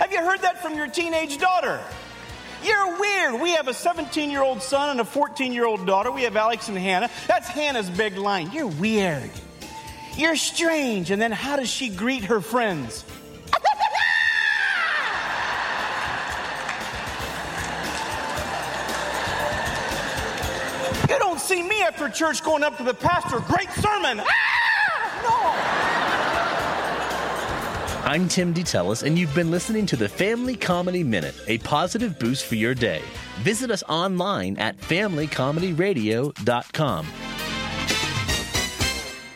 [0.00, 1.80] Have you heard that from your teenage daughter?
[2.64, 3.40] You're weird.
[3.40, 6.10] We have a 17 year old son and a 14 year old daughter.
[6.10, 7.10] We have Alex and Hannah.
[7.28, 8.50] That's Hannah's big line.
[8.50, 9.30] You're weird.
[10.16, 11.12] You're strange.
[11.12, 13.04] And then how does she greet her friends?
[21.42, 24.20] See me after church going up to the pastor, great sermon.
[24.20, 24.52] Ah!
[28.04, 32.44] I'm Tim DeTellis, and you've been listening to the Family Comedy Minute, a positive boost
[32.44, 33.00] for your day.
[33.38, 37.06] Visit us online at familycomedyradio.com.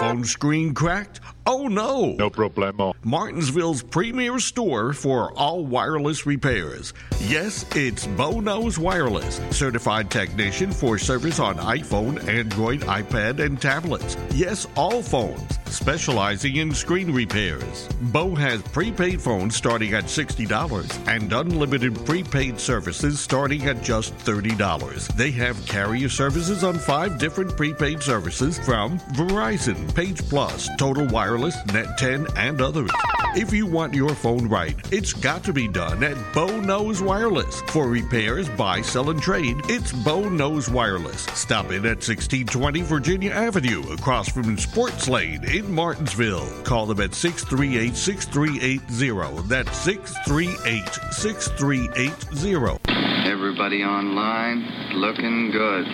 [0.00, 1.20] Phone screen cracked?
[1.50, 2.12] Oh no!
[2.18, 2.92] No problemo.
[3.02, 6.92] Martinsville's premier store for all wireless repairs.
[7.20, 14.14] Yes, it's Bono's Wireless, certified technician for service on iPhone, Android, iPad, and tablets.
[14.34, 17.88] Yes, all phones, specializing in screen repairs.
[18.12, 25.06] Bo has prepaid phones starting at $60 and unlimited prepaid services starting at just $30.
[25.16, 31.37] They have carrier services on five different prepaid services from Verizon, Page Plus, Total Wireless,
[31.72, 32.90] Net 10, and others.
[33.36, 37.60] If you want your phone right, it's got to be done at Bow Nose Wireless.
[37.68, 41.22] For repairs, buy, sell, and trade, it's Bow Nose Wireless.
[41.34, 46.48] Stop in at 1620 Virginia Avenue, across from Sports Lane in Martinsville.
[46.64, 49.48] Call them at 638 6380.
[49.48, 53.30] That's 638 6380.
[53.30, 54.64] Everybody online
[54.94, 55.86] looking good.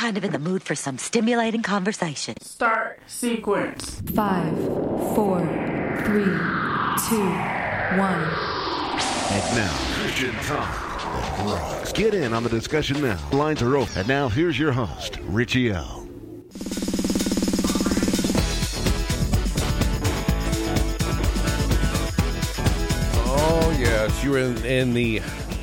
[0.00, 2.34] I'm kind of in the mood for some stimulating conversation.
[2.40, 4.00] Start sequence.
[4.14, 4.56] Five,
[5.14, 5.40] four,
[6.06, 6.24] three,
[7.06, 7.28] two,
[8.00, 8.24] one.
[9.28, 10.74] And now, Christian Talk
[11.04, 11.92] that Rocks.
[11.92, 13.18] Get in on the discussion now.
[13.32, 13.92] Lines are open.
[13.94, 16.08] And now, here's your host, Richie L.
[23.26, 24.24] Oh, yes.
[24.24, 25.20] You're in, in the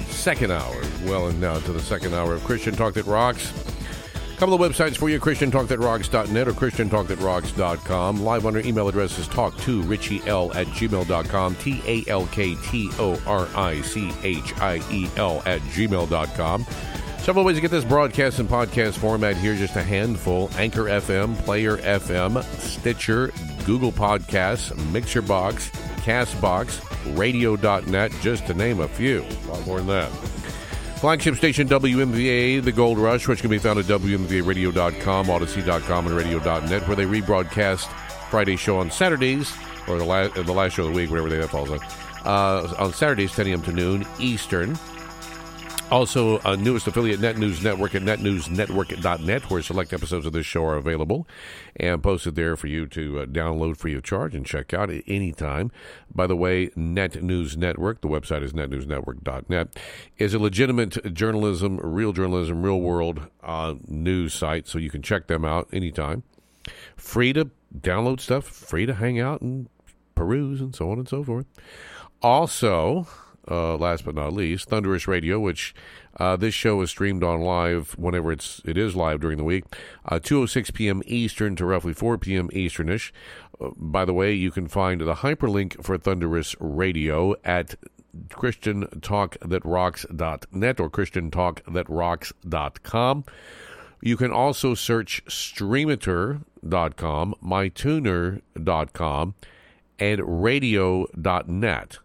[0.09, 0.79] second hour.
[1.05, 3.51] Well, and now to the second hour of Christian Talk That Rocks.
[4.37, 8.21] Couple of websites for you ChristianTalkThatRocks.net or ChristianTalkThatRocks.com.
[8.21, 11.55] Live on our email address is talk to Richie L at gmail.com.
[11.55, 16.67] T A L K T O R I C H I E L at gmail.com.
[17.17, 21.35] Several ways to get this broadcast in podcast format here, just a handful Anchor FM,
[21.39, 23.33] Player FM, Stitcher,
[23.65, 25.71] Google Podcasts, Mixerbox,
[26.03, 29.23] Castbox, Radio.net, just to name a few.
[29.23, 30.36] A lot more than that.
[30.97, 36.87] Flagship station WMVA, The Gold Rush, which can be found at WMVAradio.com, Audacy.com, and Radio.net,
[36.87, 37.85] where they rebroadcast
[38.29, 39.53] Friday show on Saturdays,
[39.87, 41.79] or the, la- the last show of the week, whatever day that falls on,
[42.25, 43.61] uh, on Saturdays, 10 a.m.
[43.61, 44.77] to noon Eastern.
[45.89, 50.65] Also, a newest affiliate, Net News Network at netnewsnetwork.net, where select episodes of this show
[50.65, 51.25] are available
[51.77, 55.01] and posted there for you to uh, download free of charge and check out at
[55.07, 55.71] any time.
[56.13, 59.79] By the way, Net News Network, the website is netnewsnetwork.net,
[60.17, 65.27] is a legitimate journalism, real journalism, real world uh, news site, so you can check
[65.27, 66.23] them out anytime.
[66.97, 69.69] Free to download stuff, free to hang out and
[70.15, 71.45] peruse, and so on and so forth.
[72.21, 73.07] Also,
[73.49, 75.73] uh, last but not least, Thunderous Radio, which
[76.17, 79.65] uh, this show is streamed on live whenever it's it is live during the week,
[80.05, 81.03] uh, 2:06 p.m.
[81.05, 82.49] Eastern to roughly 4 p.m.
[82.49, 83.11] Easternish.
[83.59, 87.75] Uh, by the way, you can find the hyperlink for Thunderous Radio at
[88.29, 93.25] ChristianTalkThatRocks.net or ChristianTalkThatRocks.com.
[94.01, 99.33] You can also search Streamater.com, MyTuner.com,
[99.99, 101.97] and Radio.net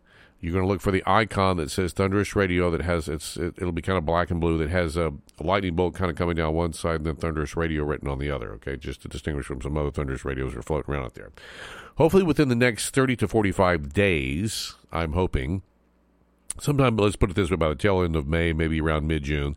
[0.43, 3.61] you're going to look for the icon that says Thunderous Radio that has it's it,
[3.61, 6.16] will be kind of black and blue that has a, a, lightning bolt kind of
[6.16, 8.53] coming down one side and then Thunderous Radio written on the other.
[8.55, 11.30] Okay, just to distinguish from some other Thunderous radios that are floating around out there.
[11.97, 15.62] Hopefully, within the next 30 to 45 days, I'm hoping,
[16.59, 19.22] sometime let's put it this way, by the tail end of May, maybe around mid
[19.22, 19.57] June.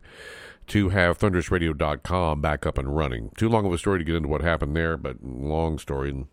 [0.68, 3.30] To have thunderousradio.com back up and running.
[3.36, 6.26] Too long of a story to get into what happened there, but long story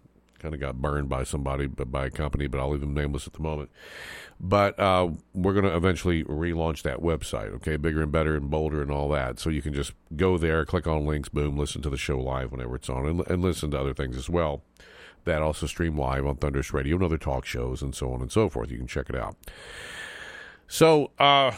[0.43, 3.25] kind of got burned by somebody, but by a company, but I'll leave them nameless
[3.25, 3.71] at the moment.
[4.41, 7.77] But uh, we're going to eventually relaunch that website, okay?
[7.77, 9.39] Bigger and better and bolder and all that.
[9.39, 12.51] So you can just go there, click on links, boom, listen to the show live
[12.51, 14.61] whenever it's on, and, and listen to other things as well.
[15.23, 18.29] That also stream live on Thunderous Radio and other talk shows and so on and
[18.29, 18.69] so forth.
[18.69, 19.37] You can check it out.
[20.67, 21.53] So, uh,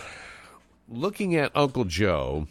[0.88, 2.46] looking at Uncle Joe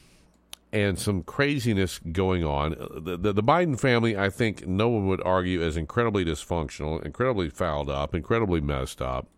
[0.75, 5.23] and some craziness going on, the, the, the Biden family, I think no one would
[5.23, 9.29] argue, is incredibly dysfunctional, incredibly fouled up, incredibly messed up.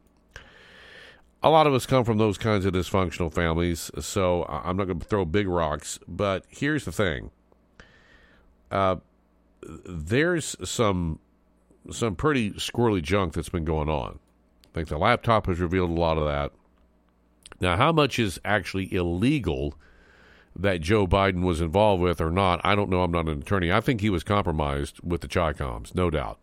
[1.42, 4.98] A lot of us come from those kinds of dysfunctional families, so I'm not going
[4.98, 5.98] to throw big rocks.
[6.08, 7.30] But here's the thing:
[8.70, 8.96] uh,
[9.62, 11.18] there's some
[11.90, 14.18] some pretty squirrely junk that's been going on.
[14.64, 16.52] I think the laptop has revealed a lot of that.
[17.60, 19.74] Now, how much is actually illegal
[20.58, 22.60] that Joe Biden was involved with or not?
[22.64, 23.02] I don't know.
[23.02, 23.70] I'm not an attorney.
[23.70, 26.38] I think he was compromised with the Chicoms, no doubt.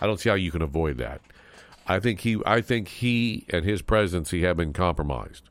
[0.00, 1.20] I don't see how you can avoid that.
[1.86, 5.48] I think he I think he and his presidency have been compromised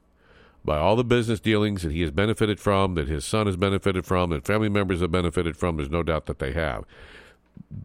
[0.63, 4.05] by all the business dealings that he has benefited from, that his son has benefited
[4.05, 5.77] from, that family members have benefited from.
[5.77, 6.83] There's no doubt that they have.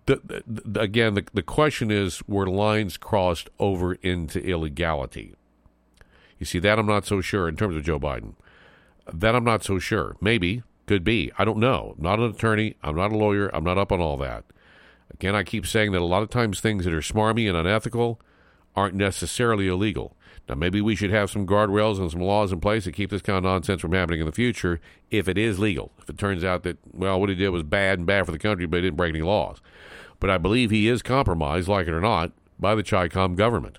[0.06, 5.34] The, the, again, the, the question is were lines crossed over into illegality?
[6.38, 8.34] You see, that I'm not so sure in terms of Joe Biden.
[9.12, 10.16] That I'm not so sure.
[10.20, 11.30] Maybe, could be.
[11.38, 11.94] I don't know.
[11.96, 12.76] I'm not an attorney.
[12.82, 13.48] I'm not a lawyer.
[13.54, 14.44] I'm not up on all that.
[15.12, 18.20] Again, I keep saying that a lot of times things that are smarmy and unethical
[18.74, 20.16] aren't necessarily illegal.
[20.48, 23.22] Now, maybe we should have some guardrails and some laws in place to keep this
[23.22, 25.92] kind of nonsense from happening in the future if it is legal.
[25.98, 28.38] If it turns out that, well, what he did was bad and bad for the
[28.38, 29.60] country, but he didn't break any laws.
[30.18, 33.78] But I believe he is compromised, like it or not, by the CHICOM government.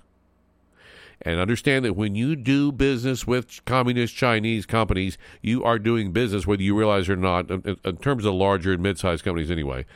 [1.22, 6.46] And understand that when you do business with communist Chinese companies, you are doing business,
[6.46, 9.86] whether you realize or not, in, in terms of larger and mid sized companies anyway.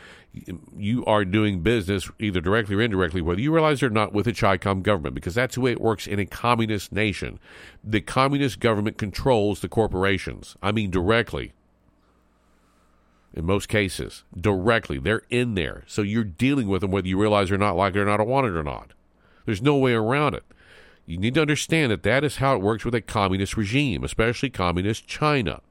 [0.76, 4.26] You are doing business either directly or indirectly, whether you realize it or not, with
[4.26, 7.40] the CHICOM government, because that's the way it works in a communist nation.
[7.82, 10.56] The communist government controls the corporations.
[10.62, 11.54] I mean, directly.
[13.34, 14.98] In most cases, directly.
[14.98, 15.84] They're in there.
[15.86, 18.20] So you're dealing with them whether you realize it or not, like it or not,
[18.20, 18.92] or want it or not.
[19.44, 20.44] There's no way around it.
[21.08, 24.50] You need to understand that that is how it works with a communist regime, especially
[24.50, 25.62] communist China.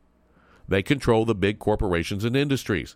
[0.68, 2.96] They control the big corporations and industries.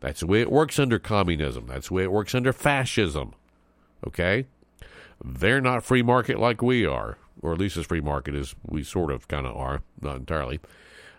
[0.00, 1.66] That's the way it works under communism.
[1.66, 3.34] That's the way it works under fascism.
[4.06, 4.46] Okay?
[5.22, 8.82] They're not free market like we are, or at least as free market as we
[8.82, 10.60] sort of kind of are, not entirely.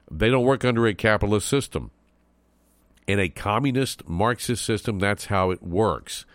[0.09, 1.91] They don't work under a capitalist system.
[3.07, 6.25] In a communist Marxist system, that's how it works.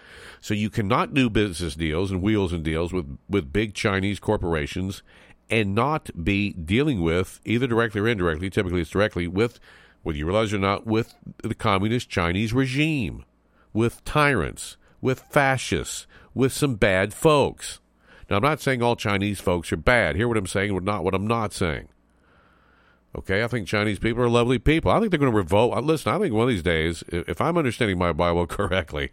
[0.40, 5.02] So you cannot do business deals and wheels and deals with, with big Chinese corporations
[5.50, 9.58] and not be dealing with, either directly or indirectly, typically it's directly, with,
[10.02, 13.24] whether you realize it or not, with the communist Chinese regime,
[13.72, 17.80] with tyrants, with fascists, with some bad folks.
[18.30, 20.14] Now, I'm not saying all Chinese folks are bad.
[20.14, 21.88] Hear what I'm saying, not what I'm not saying.
[23.16, 24.90] Okay, I think Chinese people are lovely people.
[24.90, 25.82] I think they're going to revolt.
[25.82, 29.10] Listen, I think one of these days, if I'm understanding my Bible correctly,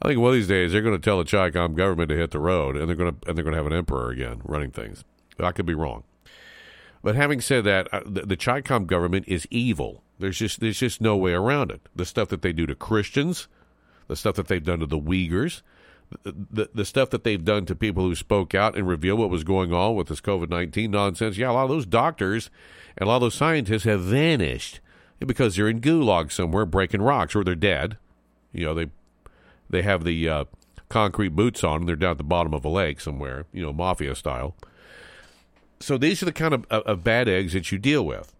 [0.00, 2.30] I think one of these days they're going to tell the CHICOM government to hit
[2.30, 4.70] the road, and they're going to and they're going to have an emperor again running
[4.70, 5.04] things.
[5.40, 6.04] I could be wrong,
[7.02, 10.04] but having said that, uh, the, the government is evil.
[10.20, 11.80] There's just there's just no way around it.
[11.96, 13.48] The stuff that they do to Christians,
[14.06, 15.62] the stuff that they've done to the Uyghurs,
[16.22, 19.30] the, the, the stuff that they've done to people who spoke out and revealed what
[19.30, 21.36] was going on with this COVID 19 nonsense.
[21.36, 22.50] Yeah, a lot of those doctors
[22.96, 24.80] and a lot of those scientists have vanished
[25.18, 27.96] because they're in gulag somewhere breaking rocks or they're dead.
[28.52, 28.86] You know, they
[29.70, 30.44] they have the uh,
[30.88, 33.72] concrete boots on and they're down at the bottom of a lake somewhere, you know,
[33.72, 34.54] mafia style.
[35.80, 38.32] So these are the kind of, of, of bad eggs that you deal with.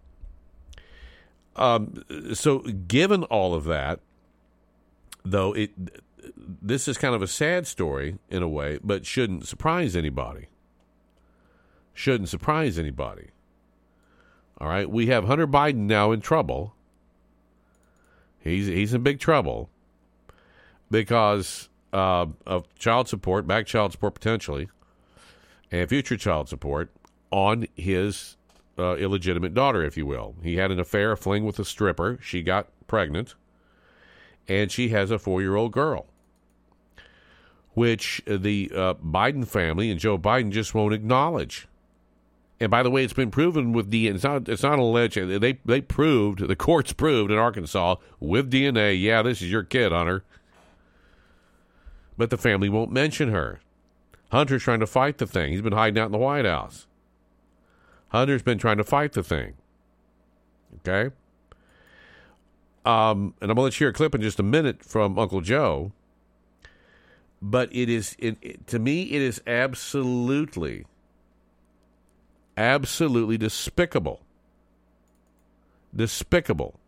[1.57, 4.00] Um, so given all of that,
[5.24, 5.70] though it
[6.62, 10.46] this is kind of a sad story in a way, but shouldn't surprise anybody.
[11.94, 13.28] Shouldn't surprise anybody.
[14.59, 16.74] All right, we have Hunter Biden now in trouble.
[18.38, 19.70] He's he's in big trouble
[20.90, 24.68] because uh, of child support, back child support potentially,
[25.70, 26.90] and future child support
[27.30, 28.36] on his
[28.78, 30.34] uh, illegitimate daughter, if you will.
[30.42, 32.18] He had an affair, a fling with a stripper.
[32.22, 33.34] She got pregnant,
[34.48, 36.07] and she has a four-year-old girl
[37.74, 41.66] which the uh, Biden family and Joe Biden just won't acknowledge.
[42.63, 44.14] And by the way, it's been proven with DNA.
[44.14, 44.49] It's not.
[44.49, 45.17] It's not alleged.
[45.17, 49.03] They they proved the courts proved in Arkansas with DNA.
[49.03, 50.22] Yeah, this is your kid, Hunter.
[52.17, 53.59] But the family won't mention her.
[54.30, 55.51] Hunter's trying to fight the thing.
[55.51, 56.87] He's been hiding out in the White House.
[58.11, 59.55] Hunter's been trying to fight the thing.
[60.87, 61.13] Okay.
[62.84, 65.41] Um, and I'm gonna let you hear a clip in just a minute from Uncle
[65.41, 65.91] Joe
[67.43, 70.87] but it is it, it, to me it is absolutely
[72.57, 74.20] absolutely despicable
[75.95, 76.80] despicable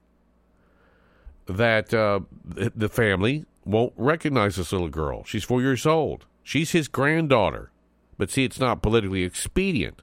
[1.47, 5.24] that uh, the family won't recognize this little girl.
[5.24, 6.27] She's four years old.
[6.43, 7.70] She's his granddaughter.
[8.16, 10.01] But see, it's not politically expedient.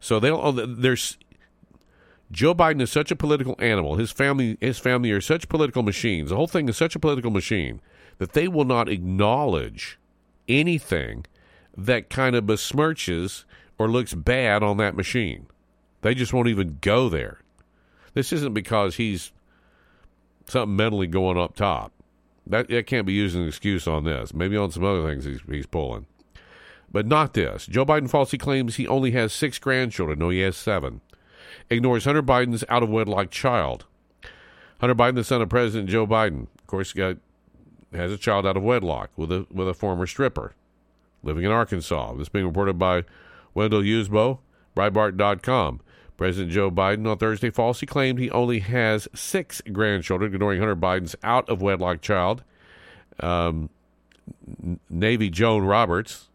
[0.00, 1.16] So they'll oh, there's
[2.30, 3.96] Joe Biden is such a political animal.
[3.96, 6.30] His family his family are such political machines.
[6.30, 7.80] The whole thing is such a political machine
[8.18, 9.98] that they will not acknowledge
[10.48, 11.24] anything
[11.76, 13.44] that kind of besmirches
[13.82, 15.46] or looks bad on that machine.
[16.02, 17.40] They just won't even go there.
[18.14, 19.32] This isn't because he's
[20.46, 21.92] something mentally going up top.
[22.46, 24.34] That that can't be used as an excuse on this.
[24.34, 26.06] Maybe on some other things he's he's pulling.
[26.90, 27.66] But not this.
[27.66, 30.18] Joe Biden falsely claims he only has six grandchildren.
[30.18, 31.00] No, he has seven.
[31.70, 33.86] Ignores Hunter Biden's out of wedlock child.
[34.80, 37.16] Hunter Biden, the son of President Joe Biden, of course, got
[37.94, 40.54] has a child out of wedlock with a with a former stripper
[41.22, 42.14] living in Arkansas.
[42.14, 43.04] This being reported by
[43.54, 44.38] Wendell Husebø,
[44.76, 45.80] Breitbart.com.
[46.16, 51.16] President Joe Biden on Thursday falsely claimed he only has six grandchildren, ignoring Hunter Biden's
[51.22, 52.44] out of wedlock child,
[53.20, 53.70] um,
[54.88, 56.28] Navy Joan Roberts,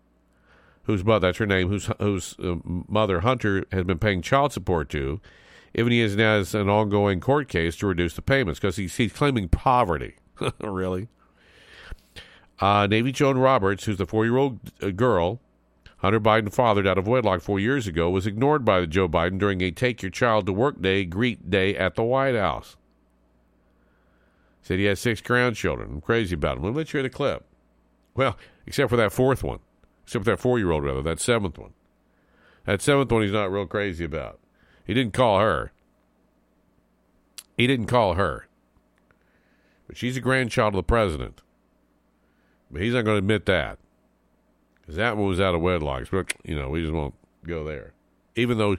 [0.84, 4.90] whose mother, that's her name, whose, whose uh, mother Hunter has been paying child support
[4.90, 5.22] to,
[5.74, 9.14] even he has now an ongoing court case to reduce the payments because he's, he's
[9.14, 10.16] claiming poverty.
[10.60, 11.08] really?
[12.60, 15.40] Uh, Navy Joan Roberts, who's the four year old uh, girl
[15.98, 19.62] Hunter Biden fathered out of wedlock four years ago, was ignored by Joe Biden during
[19.62, 22.78] a Take Your Child to Work Day greet day at the White House.
[24.62, 25.90] Said he has six grandchildren.
[25.90, 26.64] I'm crazy about him.
[26.64, 27.46] Let me let you hear the clip.
[28.14, 29.60] Well, except for that fourth one.
[30.04, 31.74] Except for that four year old, rather, that seventh one.
[32.66, 34.40] That seventh one he's not real crazy about.
[34.86, 35.72] He didn't call her.
[37.56, 38.48] He didn't call her.
[39.88, 41.42] But she's a grandchild of the president.
[42.70, 43.80] But he's not going to admit that.
[44.88, 46.08] Because that one was out of wedlock.
[46.10, 47.14] But, you know, we just won't
[47.46, 47.92] go there.
[48.38, 48.78] Even though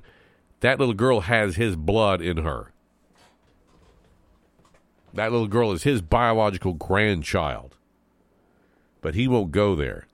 [0.60, 2.72] that little girl has his blood in her.
[5.12, 7.76] That little girl is his biological grandchild.
[9.02, 10.06] But he won't go there.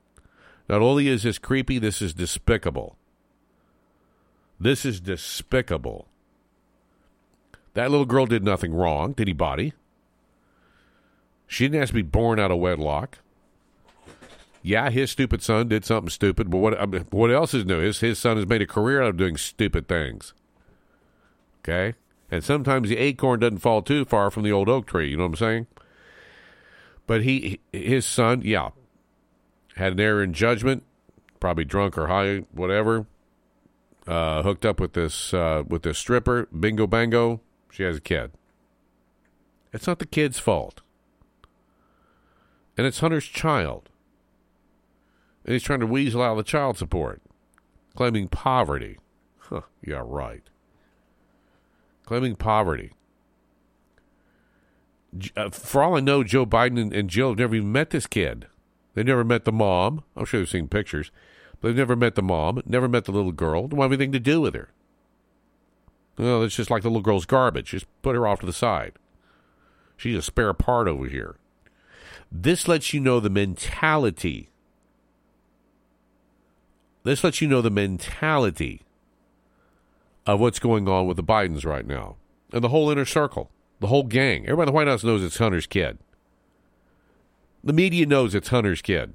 [0.67, 2.97] Not only is this creepy, this is despicable.
[4.59, 6.09] This is despicable.
[7.73, 9.71] That little girl did nothing wrong to anybody.
[11.47, 13.19] She didn't have to be born out of wedlock
[14.65, 17.79] yeah, his stupid son did something stupid, but what I mean, what else is new?
[17.79, 20.33] His his son has made a career out of doing stupid things.
[21.59, 21.93] Okay,
[22.31, 25.11] and sometimes the acorn doesn't fall too far from the old oak tree.
[25.11, 25.67] You know what I'm saying?
[27.05, 28.69] But he his son, yeah,
[29.75, 30.83] had an error in judgment,
[31.39, 33.05] probably drunk or high, whatever.
[34.07, 37.39] Uh, hooked up with this uh, with this stripper, bingo bango.
[37.69, 38.31] She has a kid.
[39.71, 40.81] It's not the kid's fault,
[42.75, 43.89] and it's Hunter's child
[45.45, 47.21] and he's trying to weasel out the child support,
[47.95, 48.97] claiming poverty.
[49.37, 50.43] Huh, yeah, right.
[52.05, 52.91] Claiming poverty.
[55.37, 58.07] Uh, for all I know, Joe Biden and, and Jill have never even met this
[58.07, 58.47] kid.
[58.95, 60.03] They never met the mom.
[60.15, 61.11] I'm sure they've seen pictures,
[61.61, 63.67] but they've never met the mom, never met the little girl.
[63.67, 64.69] Don't have anything to do with her.
[66.17, 67.71] Well, it's just like the little girl's garbage.
[67.71, 68.93] Just put her off to the side.
[69.97, 71.35] She's a spare part over here.
[72.31, 74.49] This lets you know the mentality
[77.05, 78.81] this lets you know the mentality
[80.25, 82.15] of what's going on with the Bidens right now
[82.51, 84.43] and the whole inner circle, the whole gang.
[84.43, 85.99] Everybody in the White House knows it's Hunter's kid.
[87.63, 89.13] The media knows it's Hunter's kid.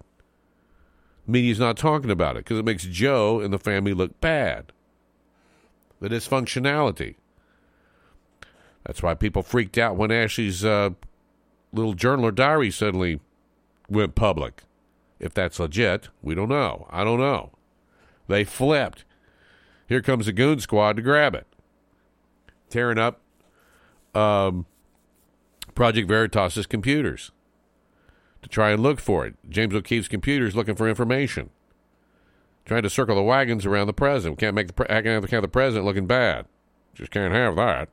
[1.26, 4.72] The media's not talking about it because it makes Joe and the family look bad.
[6.00, 7.16] The dysfunctionality.
[8.86, 10.90] That's why people freaked out when Ashley's uh,
[11.72, 13.20] little journal or diary suddenly
[13.88, 14.62] went public.
[15.18, 16.86] If that's legit, we don't know.
[16.88, 17.50] I don't know.
[18.30, 19.04] They flipped.
[19.88, 21.48] Here comes the goon squad to grab it,
[22.68, 23.20] tearing up
[24.14, 24.66] um,
[25.74, 27.32] Project Veritas's computers
[28.42, 29.34] to try and look for it.
[29.48, 31.50] James O'Keefe's computers looking for information,
[32.64, 34.38] trying to circle the wagons around the president.
[34.38, 36.46] Can't make the pre- can't have the president looking bad.
[36.94, 37.88] Just can't have that.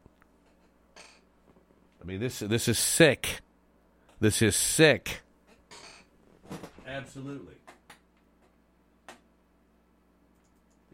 [1.99, 3.41] I mean, this this is sick.
[4.19, 5.21] This is sick.
[6.87, 7.55] Absolutely.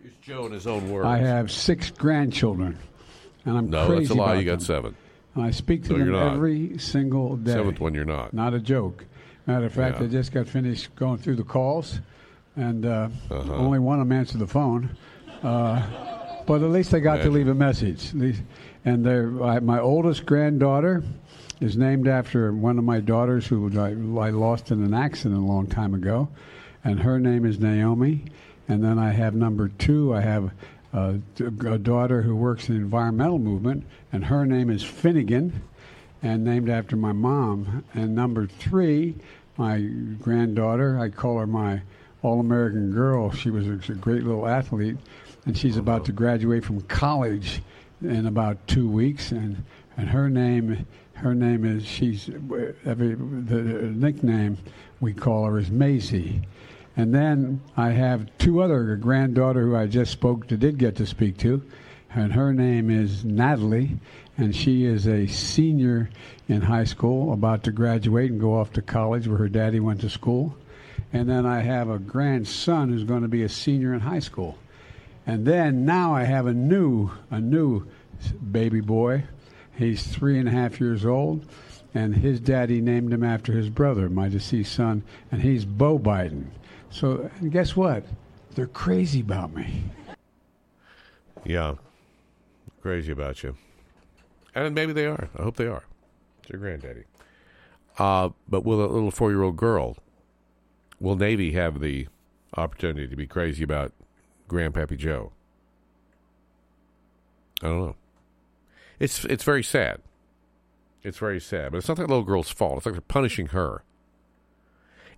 [0.03, 1.05] Here's Joe in his own words.
[1.05, 2.77] I have six grandchildren,
[3.45, 4.35] and I'm no, that's a lie.
[4.35, 4.59] You got them.
[4.59, 4.95] seven.
[5.37, 7.53] I speak to No, them every single day.
[7.53, 8.33] Seventh one, you're not.
[8.33, 9.05] Not a joke.
[9.47, 10.05] Matter of fact, Yeah.
[10.05, 12.01] I just got finished going through the calls,
[12.57, 13.53] and uh, Uh-huh.
[13.55, 14.89] only one of them answered the phone.
[15.41, 15.81] Uh,
[16.45, 18.11] but at least I got to leave a message.
[18.85, 19.07] And
[19.41, 21.01] I, my oldest granddaughter
[21.61, 23.91] is named after one of my daughters who I,
[24.27, 26.27] I lost in an accident a long time ago,
[26.83, 28.25] and her name is Naomi.
[28.67, 30.13] And then I have number two.
[30.13, 30.51] I have
[30.93, 35.61] uh, a daughter who works in the environmental movement, and her name is Finnegan
[36.21, 37.83] and named after my mom.
[37.93, 39.15] And number three,
[39.57, 39.79] my
[40.21, 40.99] granddaughter.
[40.99, 41.81] I call her my
[42.21, 43.31] all-American girl.
[43.31, 44.97] She was a great little athlete,
[45.45, 47.61] and she's about to graduate from college
[48.01, 49.31] in about two weeks.
[49.31, 49.63] And
[49.97, 52.29] and her name, her name is she's
[52.85, 54.57] every the nickname
[54.99, 56.43] we call her is Maisy.
[56.95, 61.05] And then I have two other granddaughter who I just spoke to, did get to
[61.05, 61.63] speak to,
[62.13, 63.97] and her name is Natalie,
[64.37, 66.09] and she is a senior
[66.47, 70.01] in high school, about to graduate and go off to college where her daddy went
[70.01, 70.55] to school.
[71.11, 74.57] And then I have a grandson who's going to be a senior in high school.
[75.25, 77.87] And then now I have a new, a new
[78.51, 79.23] baby boy.
[79.75, 81.47] He's three and a half years old,
[81.95, 86.45] and his daddy named him after his brother, my deceased son, and he's Beau Biden.
[86.93, 88.05] So and guess what?
[88.53, 89.83] They're crazy about me.
[91.43, 91.75] Yeah,
[92.81, 93.55] crazy about you.
[94.53, 95.27] And maybe they are.
[95.37, 95.83] I hope they are.
[96.39, 97.05] It's your granddaddy.
[97.97, 99.97] Uh, but will a little four year old girl,
[100.99, 102.07] will Navy have the
[102.55, 103.91] opportunity to be crazy about
[104.47, 105.31] Grandpappy Joe?
[107.63, 107.95] I don't know.
[108.99, 110.01] It's it's very sad.
[111.01, 112.77] It's very sad, but it's not that little girl's fault.
[112.77, 113.83] It's like they're punishing her.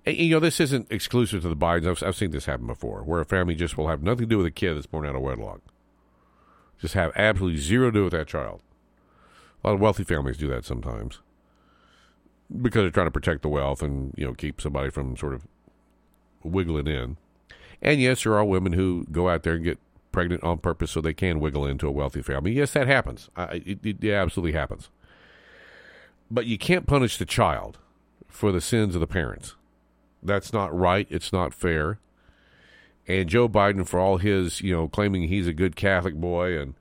[0.06, 1.88] And, you know, this isn't exclusive to the Bidens.
[1.88, 4.38] I've, I've seen this happen before, where a family just will have nothing to do
[4.38, 5.62] with a kid that's born out of wedlock.
[6.80, 8.62] Just have absolutely zero to do with that child.
[9.64, 11.20] A lot of wealthy families do that sometimes
[12.62, 15.48] because they're trying to protect the wealth and you know keep somebody from sort of
[16.44, 17.18] wiggling in.
[17.82, 19.80] And yes, there are women who go out there and get
[20.12, 22.54] pregnant on purpose so they can wiggle into a wealthy family.
[22.54, 23.30] Yes, that happens.
[23.36, 24.90] I, it, it, it absolutely happens.
[26.32, 27.78] But you can't punish the child
[28.28, 29.56] for the sins of the parents.
[30.26, 31.08] That's not right.
[31.10, 32.00] It's not fair.
[33.08, 36.74] And Joe Biden, for all his, you know, claiming he's a good Catholic boy and,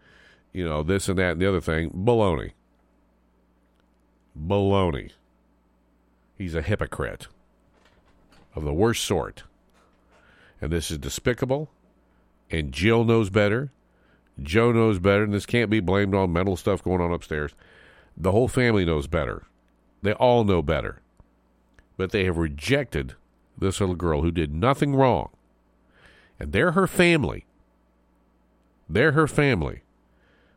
[0.52, 2.52] you know, this and that and the other thing, baloney.
[4.38, 5.10] Baloney.
[6.38, 7.28] He's a hypocrite
[8.54, 9.44] of the worst sort.
[10.60, 11.70] And this is despicable.
[12.50, 13.70] And Jill knows better.
[14.42, 15.24] Joe knows better.
[15.24, 17.52] And this can't be blamed on mental stuff going on upstairs.
[18.16, 19.44] The whole family knows better.
[20.02, 21.00] They all know better.
[21.96, 23.14] But they have rejected
[23.58, 25.30] this little girl who did nothing wrong.
[26.38, 27.46] And they're her family.
[28.88, 29.82] They're her family.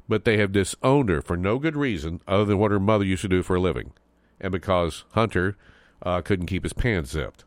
[0.09, 3.21] But they have disowned her for no good reason other than what her mother used
[3.23, 3.93] to do for a living.
[4.39, 5.57] And because Hunter
[6.01, 7.43] uh, couldn't keep his pants zipped.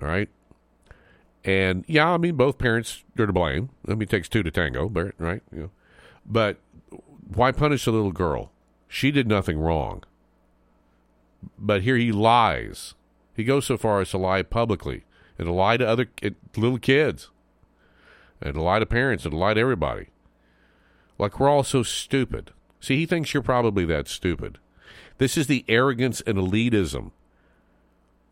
[0.00, 0.28] All right?
[1.44, 3.70] And yeah, I mean, both parents are to blame.
[3.86, 5.42] I mean, it takes two to tango, but, right?
[5.52, 5.70] You know.
[6.24, 6.58] But
[7.34, 8.50] why punish a little girl?
[8.88, 10.04] She did nothing wrong.
[11.58, 12.94] But here he lies.
[13.34, 15.04] He goes so far as to lie publicly
[15.38, 16.08] and to lie to other
[16.56, 17.30] little kids
[18.40, 20.08] and to lie to parents and to lie to everybody.
[21.18, 22.50] Like we're all so stupid.
[22.80, 24.58] See, he thinks you're probably that stupid.
[25.18, 27.12] This is the arrogance and elitism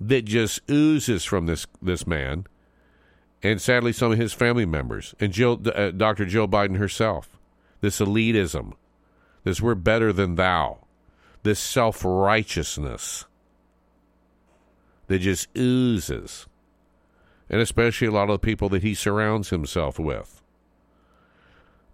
[0.00, 2.46] that just oozes from this this man,
[3.42, 6.26] and sadly, some of his family members, and Jill, uh, Dr.
[6.26, 7.38] Jill Biden herself.
[7.80, 8.72] This elitism,
[9.44, 10.78] this we're better than thou,
[11.42, 13.26] this self righteousness
[15.10, 16.46] that just oozes,
[17.48, 20.40] and especially a lot of the people that he surrounds himself with.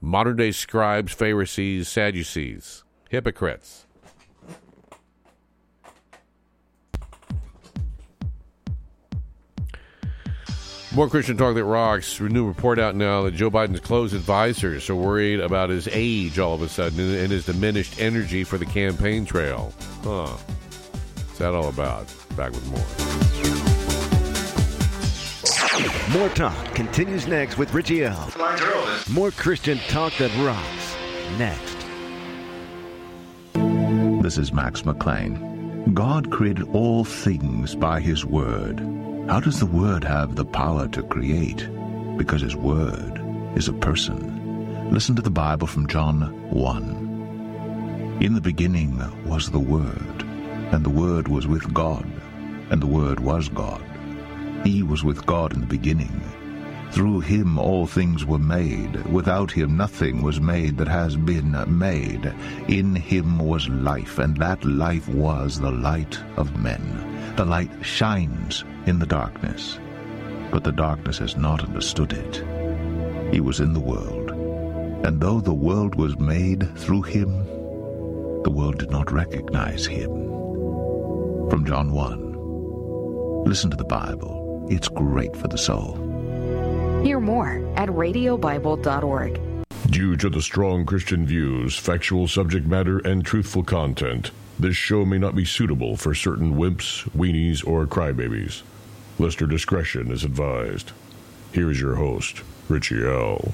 [0.02, 3.86] Modern day scribes, Pharisees, Sadducees, hypocrites.
[10.94, 12.20] More Christian talk that rocks.
[12.20, 16.54] New report out now that Joe Biden's close advisors are worried about his age all
[16.54, 19.72] of a sudden and his diminished energy for the campaign trail.
[20.04, 20.36] Huh.
[21.36, 22.06] What's that all about?
[22.34, 22.80] Back with more.
[26.18, 28.32] More talk continues next with Richie L.
[29.10, 30.96] More Christian talk that rocks.
[31.36, 31.76] Next.
[34.22, 35.92] This is Max McLean.
[35.92, 38.80] God created all things by His Word.
[39.28, 41.68] How does the Word have the power to create?
[42.16, 43.20] Because His Word
[43.58, 44.90] is a person.
[44.90, 48.18] Listen to the Bible from John 1.
[48.22, 50.25] In the beginning was the Word,
[50.72, 52.04] and the Word was with God,
[52.70, 53.82] and the Word was God.
[54.64, 56.20] He was with God in the beginning.
[56.90, 59.04] Through him all things were made.
[59.06, 62.32] Without him nothing was made that has been made.
[62.68, 67.34] In him was life, and that life was the light of men.
[67.36, 69.78] The light shines in the darkness,
[70.50, 72.42] but the darkness has not understood it.
[73.32, 74.30] He was in the world,
[75.04, 77.44] and though the world was made through him,
[78.42, 80.10] the world did not recognize him.
[81.50, 83.44] From John 1.
[83.44, 84.66] Listen to the Bible.
[84.68, 85.94] It's great for the soul.
[87.04, 89.40] Hear more at radiobible.org.
[89.90, 95.18] Due to the strong Christian views, factual subject matter, and truthful content, This show may
[95.18, 98.62] not be suitable for certain wimps, weenies, or crybabies.
[99.18, 100.92] Listener discretion is advised.
[101.52, 103.52] Here is your host, Richie L.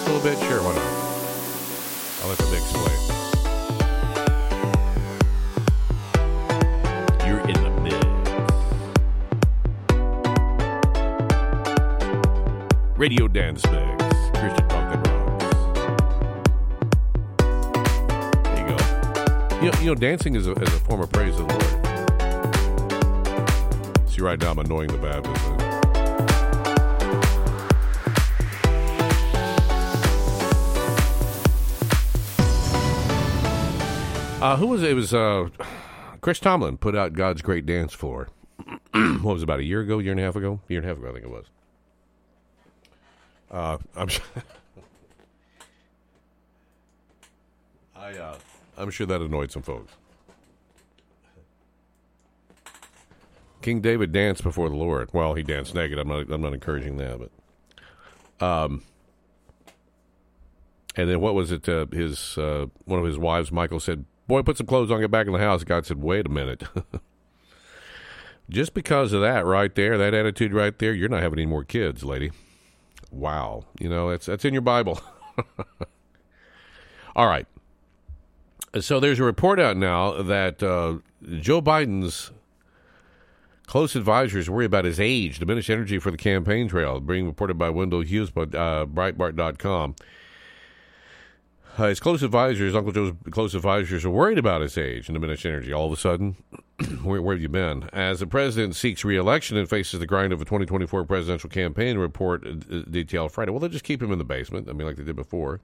[0.00, 0.38] A little bit?
[0.48, 0.90] Sure, why not?
[2.22, 2.96] I'll let the mix play.
[7.26, 8.04] You're in the mix.
[12.98, 14.04] Radio Dance Mix.
[14.34, 15.50] Christian That Rocks.
[18.44, 18.76] There you go.
[19.64, 21.64] You know, you know dancing is a, is a form of praise to the Lord.
[24.10, 25.79] See, right now I'm annoying the Baptists.
[34.40, 34.92] Uh, who was it?
[34.92, 35.50] It was uh,
[36.22, 38.28] Chris Tomlin put out God's Great Dance Floor.
[38.92, 40.88] what was it, about a year ago, year and a half ago, year and a
[40.88, 41.44] half ago, I think it was.
[43.50, 44.08] Uh, I'm
[47.96, 48.38] I uh,
[48.78, 49.92] I'm sure that annoyed some folks.
[53.60, 55.10] King David danced before the Lord.
[55.12, 55.98] Well, he danced naked.
[55.98, 57.30] I'm not I'm not encouraging that, but
[58.46, 58.84] um.
[60.96, 61.68] And then what was it?
[61.68, 65.10] Uh, his uh, one of his wives, Michael, said, "Boy, put some clothes on, get
[65.10, 66.62] back in the house." God said, "Wait a minute."
[68.48, 71.64] Just because of that, right there, that attitude, right there, you're not having any more
[71.64, 72.30] kids, lady.
[73.10, 75.00] Wow, you know that's that's in your Bible.
[77.16, 77.46] All right.
[78.80, 80.98] So there's a report out now that uh,
[81.40, 82.30] Joe Biden's
[83.66, 87.00] close advisors worry about his age, diminished energy for the campaign trail.
[87.00, 89.96] Being reported by Wendell Husebø uh, Breitbart.com.
[91.78, 95.46] Uh, his close advisors, Uncle Joe's close advisors, are worried about his age and diminished
[95.46, 95.72] energy.
[95.72, 96.36] All of a sudden,
[97.02, 97.88] where, where have you been?
[97.92, 102.46] As the president seeks re-election and faces the grind of a 2024 presidential campaign, report
[102.46, 103.50] uh, detailed Friday.
[103.50, 104.68] Well, they'll just keep him in the basement.
[104.68, 105.60] I mean, like they did before.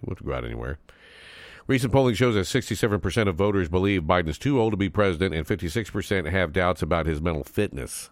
[0.00, 0.78] He won't have to go out anywhere.
[1.66, 5.34] Recent polling shows that 67% of voters believe Biden is too old to be president,
[5.34, 8.10] and 56% have doubts about his mental fitness.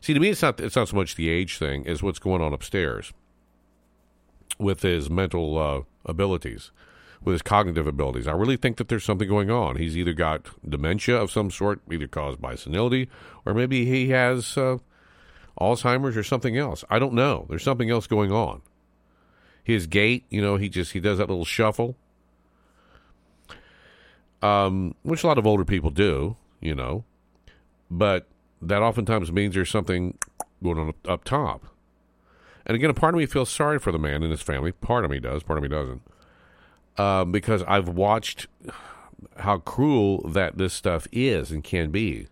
[0.00, 2.42] See, to me, it's not it's not so much the age thing as what's going
[2.42, 3.12] on upstairs
[4.58, 6.70] with his mental uh, abilities,
[7.22, 8.26] with his cognitive abilities.
[8.26, 9.76] I really think that there's something going on.
[9.76, 13.08] He's either got dementia of some sort, either caused by senility,
[13.44, 14.78] or maybe he has uh,
[15.60, 16.84] Alzheimer's or something else.
[16.88, 17.46] I don't know.
[17.48, 18.62] There's something else going on.
[19.62, 21.96] His gait, you know, he just he does that little shuffle,
[24.40, 27.04] um, which a lot of older people do, you know,
[27.90, 28.26] but
[28.62, 30.16] that oftentimes means there's something
[30.62, 31.66] going on up, up top.
[32.68, 34.72] And again, a part of me feels sorry for the man and his family.
[34.72, 36.02] Part of me does, part of me doesn't.
[36.98, 38.46] Um, because I've watched
[39.38, 42.28] how cruel that this stuff is and can be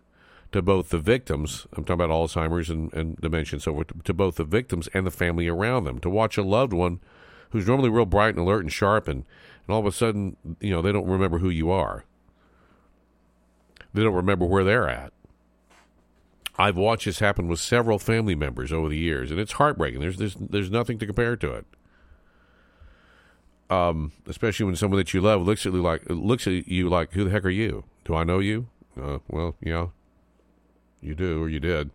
[0.51, 1.65] to both the victims.
[1.73, 4.03] I'm talking about Alzheimer's and, and dementia and so forth.
[4.03, 5.99] To both the victims and the family around them.
[5.99, 6.99] To watch a loved one
[7.49, 9.23] who's normally real bright and alert and sharp, and,
[9.67, 12.05] and all of a sudden, you know, they don't remember who you are.
[13.93, 15.13] They don't remember where they're at.
[16.57, 19.99] I've watched this happen with several family members over the years, and it's heartbreaking.
[20.01, 21.65] There's there's there's nothing to compare to it.
[23.69, 27.13] Um, especially when someone that you love looks at you like looks at you like,
[27.13, 27.83] "Who the heck are you?
[28.05, 28.67] Do I know you?"
[28.99, 29.87] Uh, well, yeah,
[31.01, 31.91] you do, or you did.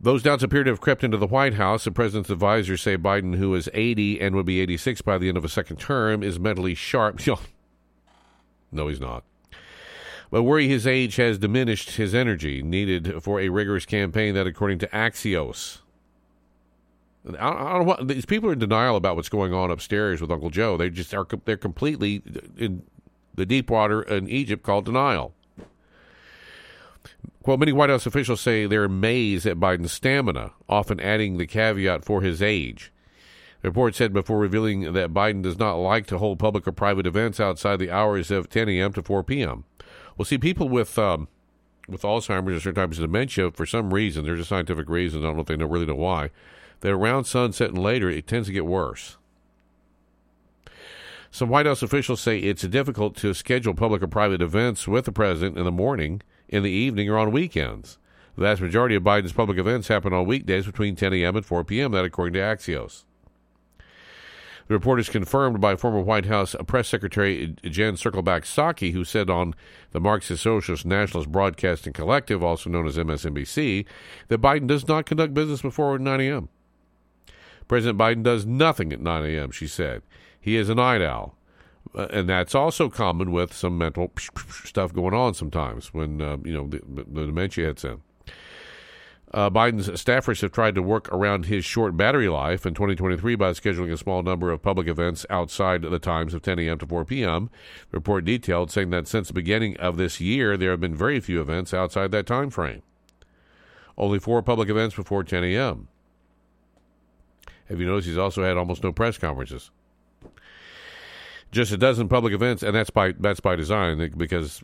[0.00, 1.82] Those doubts appear to have crept into the White House.
[1.82, 5.36] The president's advisors say Biden, who is 80 and would be 86 by the end
[5.36, 7.20] of a second term, is mentally sharp.
[8.72, 9.24] no, he's not
[10.30, 14.78] but worry his age has diminished his energy needed for a rigorous campaign that, according
[14.78, 15.78] to Axios,
[17.26, 19.70] I don't, I don't know what these people are in denial about what's going on
[19.70, 20.76] upstairs with Uncle Joe.
[20.76, 22.22] They just are they're completely
[22.56, 22.82] in
[23.34, 25.34] the deep water in Egypt called denial.
[27.42, 32.04] Quote, many White House officials say they're amazed at Biden's stamina, often adding the caveat
[32.04, 32.92] for his age.
[33.62, 37.06] The report said before revealing that Biden does not like to hold public or private
[37.06, 38.92] events outside the hours of 10 a.m.
[38.92, 39.64] to 4 p.m.
[40.18, 41.28] Well, see, people with um,
[41.88, 45.22] with Alzheimer's or certain types of dementia, for some reason, there's a scientific reason.
[45.22, 46.30] I don't know if they know, really know why.
[46.80, 49.16] That around sunset and later, it tends to get worse.
[51.30, 55.12] Some White House officials say it's difficult to schedule public or private events with the
[55.12, 57.98] president in the morning, in the evening, or on weekends.
[58.34, 61.36] The vast majority of Biden's public events happen on weekdays between 10 a.m.
[61.36, 63.04] and 4 p.m., that according to Axios.
[64.68, 69.30] The report is confirmed by former White House Press Secretary Jen Circleback Psaki, who said
[69.30, 69.54] on
[69.92, 73.86] the Marxist Socialist Nationalist Broadcasting Collective, also known as MSNBC,
[74.28, 76.50] that Biden does not conduct business before 9 a.m.
[77.66, 80.02] President Biden does nothing at 9 a.m., she said.
[80.38, 81.34] He is a night owl.
[81.94, 84.12] Uh, and that's also common with some mental
[84.64, 88.02] stuff going on sometimes when uh, you know the, the dementia hits in.
[89.32, 93.50] Uh, Biden's staffers have tried to work around his short battery life in 2023 by
[93.50, 96.78] scheduling a small number of public events outside the times of 10 a.m.
[96.78, 97.50] to 4 p.m.
[97.90, 101.20] The report detailed saying that since the beginning of this year, there have been very
[101.20, 102.82] few events outside that time frame.
[103.98, 105.88] Only four public events before 10 a.m.
[107.68, 109.70] Have you noticed he's also had almost no press conferences?
[111.50, 114.62] Just a dozen public events, and that's by that's by design because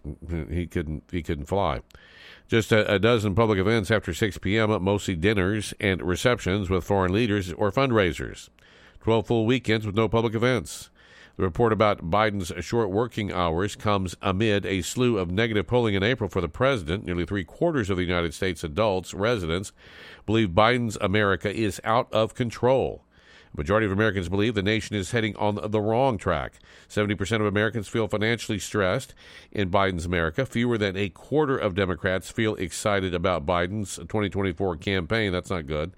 [0.50, 1.80] he couldn't he couldn't fly.
[2.46, 7.12] Just a, a, dozen public events after 6 p.m., mostly dinners and receptions with foreign
[7.12, 8.50] leaders or fundraisers.
[9.00, 10.90] 12 full weekends with no public events.
[11.36, 16.02] The report about Biden's short working hours comes amid a slew of negative polling in
[16.02, 17.04] April for the president.
[17.04, 19.72] Nearly three quarters of the United States adults, residents,
[20.26, 23.03] believe Biden's America is out of control.
[23.56, 26.54] Majority of Americans believe the nation is heading on the wrong track.
[26.88, 29.14] 70% of Americans feel financially stressed
[29.52, 30.44] in Biden's America.
[30.44, 35.30] Fewer than a quarter of Democrats feel excited about Biden's 2024 campaign.
[35.30, 35.92] That's not good.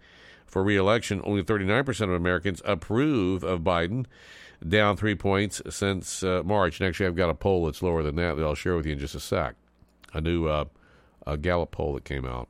[0.45, 4.05] For reelection, only 39% of Americans approve of Biden,
[4.66, 6.78] down three points since uh, March.
[6.78, 8.93] And actually, I've got a poll that's lower than that that I'll share with you
[8.93, 9.55] in just a sec.
[10.12, 10.66] A new uh,
[11.27, 12.49] a Gallup poll that came out.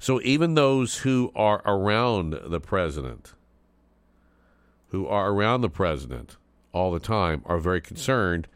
[0.00, 3.34] So even those who are around the president,
[4.88, 6.38] who are around the president
[6.72, 8.48] all the time, are very concerned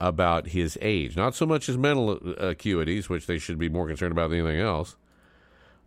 [0.00, 1.18] about his age.
[1.18, 2.16] Not so much his mental uh,
[2.54, 4.96] acuities, which they should be more concerned about than anything else,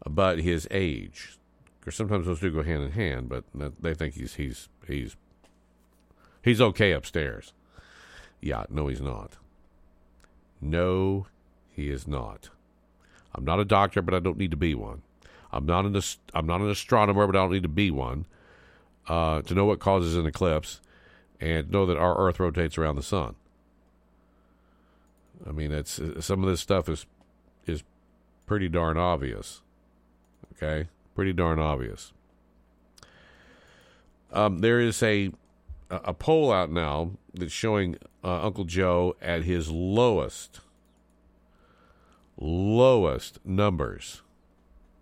[0.08, 1.40] but his age.
[1.80, 3.46] Because sometimes those do go hand in hand, but
[3.82, 5.18] they think he's he's he's
[6.44, 7.52] he's okay upstairs.
[8.42, 9.38] Yeah, no, he's not.
[10.62, 11.26] No,
[11.72, 12.52] he is not.
[13.36, 15.02] I'm not a doctor, but I don't need to be one.
[15.52, 16.00] I'm not an
[16.34, 18.26] I'm not an astronomer, but I don't need to be one
[19.08, 20.82] uh, to know what causes an eclipse
[21.40, 23.36] and know that our Earth rotates around the sun.
[25.48, 27.06] I mean, it's some of this stuff is
[27.66, 27.84] is
[28.46, 29.62] pretty darn obvious.
[30.56, 32.14] Okay, pretty darn obvious.
[34.32, 35.32] Um, there is a
[35.90, 40.62] a poll out now that's showing uh, Uncle Joe at his lowest
[42.38, 44.22] lowest numbers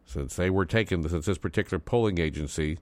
[0.05, 2.79] since they were taken, since this particular polling agency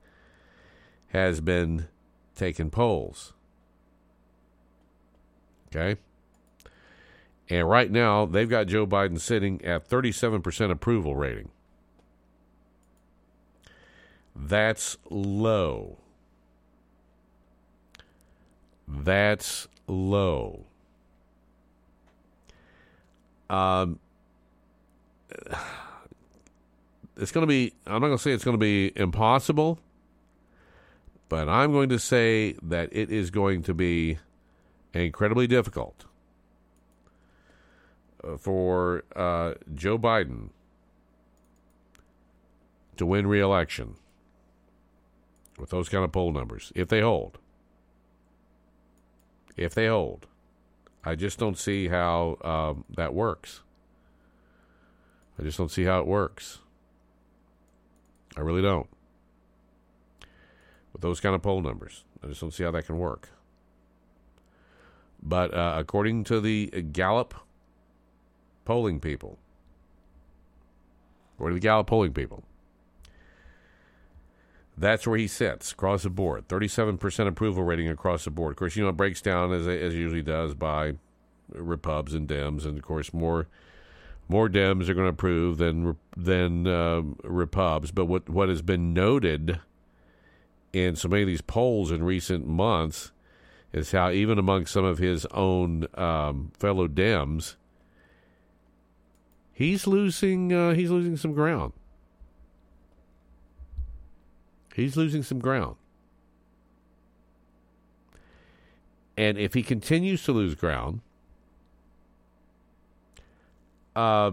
[1.09, 1.87] has been
[2.35, 3.33] taking polls.
[5.67, 5.99] Okay?
[7.49, 11.49] And right now, they've got Joe Biden sitting at 37% approval rating.
[14.35, 15.97] That's low.
[18.87, 20.65] That's low.
[23.49, 23.99] Um,
[27.17, 29.79] it's going to be, I'm not going to say it's going to be impossible,
[31.27, 34.17] but I'm going to say that it is going to be
[34.93, 36.05] incredibly difficult
[38.23, 40.49] uh, for uh, Joe Biden
[42.97, 43.95] to win re-election
[45.57, 47.37] with those kind of poll numbers, if they hold.
[49.55, 50.27] If they hold.
[51.03, 53.61] I just don't see how um, that works.
[55.39, 56.59] I just don't see how it works.
[58.35, 58.87] I really don't.
[60.91, 63.29] With those kind of poll numbers, I just don't see how that can work.
[65.21, 67.33] But uh, according to the Gallup
[68.65, 69.37] polling people,
[71.35, 72.43] according to the Gallup polling people,
[74.77, 76.47] that's where he sits across the board.
[76.47, 78.51] 37% approval rating across the board.
[78.51, 80.93] Of course, you know, it breaks down as, as it usually does by
[81.49, 83.47] Repubs and Dems, and of course, more
[84.29, 87.91] more Dems are going to approve than than uh, Repubs.
[87.91, 89.59] But what what has been noted
[90.71, 93.11] in so many of these polls in recent months
[93.73, 97.55] is how even among some of his own um, fellow Dems,
[99.51, 101.73] he's losing uh, he's losing some ground.
[104.75, 105.75] He's losing some ground.
[109.17, 111.01] And if he continues to lose ground,
[113.99, 114.31] uh,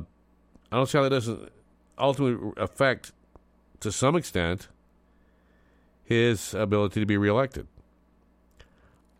[0.70, 1.50] I don't see how that doesn't
[1.98, 3.10] ultimately affect,
[3.80, 4.68] to some extent,
[6.04, 7.66] his ability to be reelected.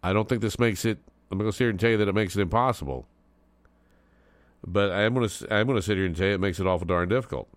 [0.05, 0.99] I don't think this makes it.
[1.33, 3.09] I'm going to sit here and tell you that it makes it impossible.
[4.65, 6.67] But I'm going to I'm going to sit here and tell you it makes it
[6.67, 7.49] awful darn difficult.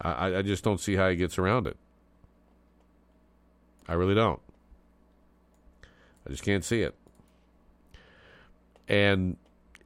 [0.00, 1.76] I, I just don't see how he gets around it.
[3.86, 4.40] I really don't.
[6.26, 6.94] I just can't see it.
[8.86, 9.36] And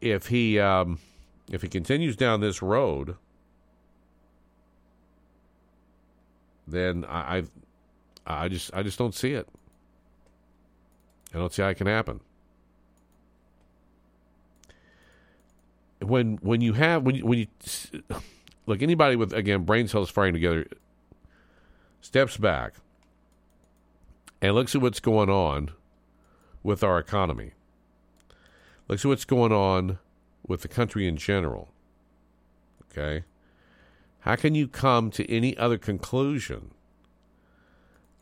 [0.01, 0.99] if he um,
[1.51, 3.17] if he continues down this road,
[6.67, 7.45] then I,
[8.27, 9.49] I, I just I just don't see it.
[11.35, 12.21] I don't see how it can happen.
[16.01, 17.47] When when you have when you, when you
[18.67, 20.67] look anybody with again brain cells firing together
[22.01, 22.75] steps back
[24.41, 25.71] and looks at what's going on
[26.63, 27.53] with our economy.
[28.89, 29.99] Looks at what's going on
[30.47, 31.69] with the country in general.
[32.91, 33.25] Okay?
[34.21, 36.71] How can you come to any other conclusion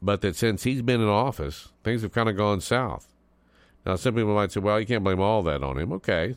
[0.02, 3.06] but that since he's been in office, things have kind of gone south?
[3.84, 5.92] Now, some people might say, well, you can't blame all that on him.
[5.92, 6.36] Okay.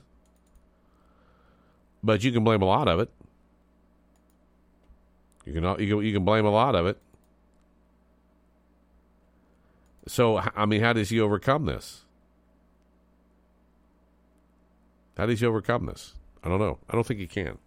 [2.03, 3.09] But you can blame a lot of it.
[5.45, 6.97] You can, you can, you can blame a lot of it.
[10.07, 12.02] So, I mean, how does he overcome this?
[15.17, 16.13] How does he overcome this?
[16.43, 16.79] I don't know.
[16.89, 17.57] I don't think he can.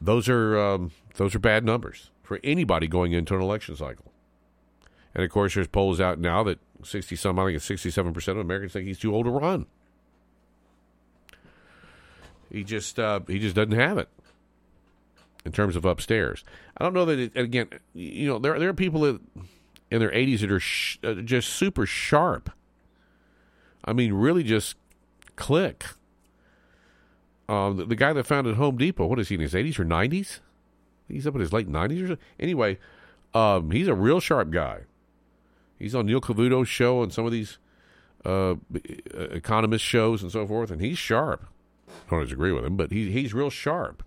[0.00, 4.12] Those are um, those are bad numbers for anybody going into an election cycle.
[5.14, 8.38] And of course, there's polls out now that sixty some, I think it's sixty-seven percent
[8.38, 9.66] of Americans think he's too old to run.
[12.50, 14.08] He just uh, he just doesn't have it
[15.44, 16.44] in terms of upstairs.
[16.76, 17.68] I don't know that it, again.
[17.94, 19.20] You know, there there are people that
[19.90, 22.50] in their 80s that are sh- uh, just super sharp.
[23.84, 24.76] I mean, really just
[25.36, 25.86] click.
[27.48, 29.84] Um, the, the, guy that founded Home Depot, what is he in his 80s or
[29.84, 30.40] 90s?
[31.08, 32.18] He's up in his late 90s or.
[32.40, 32.78] Anyway,
[33.34, 34.80] um, he's a real sharp guy.
[35.78, 37.58] He's on Neil Cavuto's show and some of these
[38.24, 38.56] uh,
[39.14, 41.46] economist shows and so forth, and he's sharp.
[41.88, 44.02] I don't disagree with him, but he, he's real sharp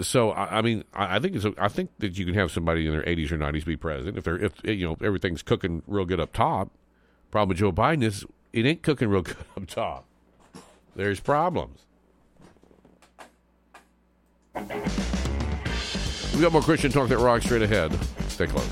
[0.00, 1.44] so I, I mean, I, I think it's.
[1.44, 4.16] A, I think that you can have somebody in their 80s or 90s be president
[4.16, 6.70] if they're if you know everything's cooking real good up top.
[7.30, 10.06] Problem with Joe Biden is it ain't cooking real good up top.
[10.94, 11.80] There's problems.
[14.54, 17.92] We got more Christian talk that rocks straight ahead.
[18.28, 18.68] Stay close.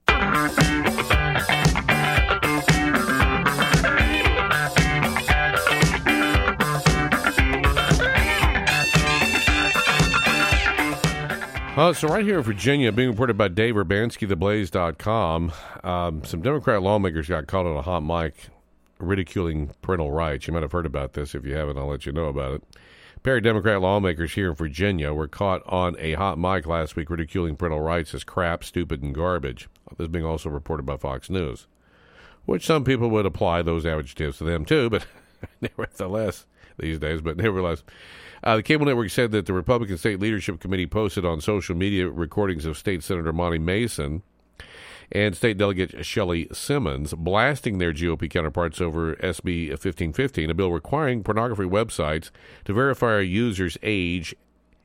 [11.81, 15.51] Uh, so right here in Virginia, being reported by Dave Urbanski, theblaze.com,
[15.82, 18.35] um, some Democrat lawmakers got caught on a hot mic
[18.98, 20.47] ridiculing parental rights.
[20.47, 21.35] You might have heard about this.
[21.35, 22.65] If you haven't, I'll let you know about it.
[23.16, 26.97] A pair of Democrat lawmakers here in Virginia were caught on a hot mic last
[26.97, 29.66] week ridiculing parental rights as crap, stupid, and garbage.
[29.97, 31.66] This being also reported by Fox News,
[32.44, 35.07] which some people would apply those adjectives to them too, but
[35.62, 36.44] nevertheless,
[36.78, 37.85] these days, but nevertheless.
[38.42, 42.08] Uh, the cable network said that the Republican State Leadership Committee posted on social media
[42.08, 44.22] recordings of State Senator Monty Mason
[45.12, 51.22] and State Delegate Shelley Simmons blasting their GOP counterparts over SB 1515, a bill requiring
[51.22, 52.30] pornography websites
[52.64, 54.34] to verify a user's age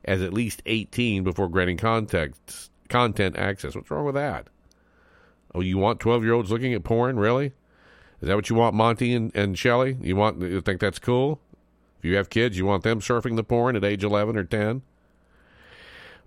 [0.04, 3.74] as at least 18 before granting context, content access.
[3.74, 4.48] What's wrong with that?
[5.54, 7.18] Oh, you want 12 year olds looking at porn?
[7.18, 7.52] Really?
[8.20, 9.96] Is that what you want, Monty and, and Shelley?
[10.00, 11.40] You want you think that's cool?
[12.06, 14.82] You have kids, you want them surfing the porn at age 11 or 10?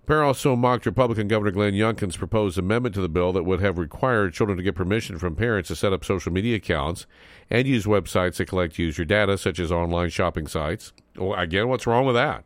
[0.06, 3.78] Pair also mocked Republican Governor Glenn Youngkin's proposed amendment to the bill that would have
[3.78, 7.06] required children to get permission from parents to set up social media accounts
[7.48, 10.92] and use websites that collect user data, such as online shopping sites.
[11.16, 12.44] Well, again, what's wrong with that?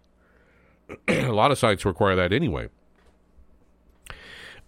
[1.09, 2.69] A lot of sites require that anyway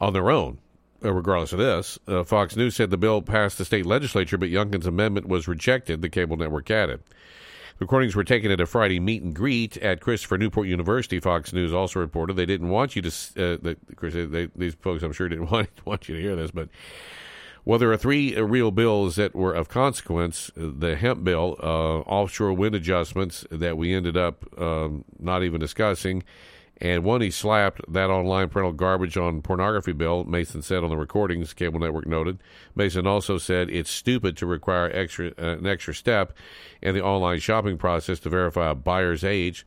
[0.01, 0.59] on their own.
[1.05, 4.48] uh, regardless of this, uh, Fox News said the bill passed the state legislature, but
[4.48, 7.02] Youngkin's amendment was rejected, the cable network added.
[7.78, 11.20] Recordings were taken at a Friday meet and greet at Christopher Newport University.
[11.20, 13.09] Fox News also reported they didn't want you to.
[13.09, 16.51] Uh, that, Chris, they, these folks, I'm sure, didn't want want you to hear this,
[16.51, 16.69] but
[17.66, 20.51] well, there are three real bills that were of consequence.
[20.57, 26.23] The hemp bill, uh, offshore wind adjustments that we ended up um, not even discussing,
[26.78, 30.24] and one he slapped that online parental garbage on pornography bill.
[30.24, 32.39] Mason said on the recordings, cable network noted.
[32.74, 36.35] Mason also said it's stupid to require extra uh, an extra step
[36.82, 39.65] in the online shopping process to verify a buyer's age.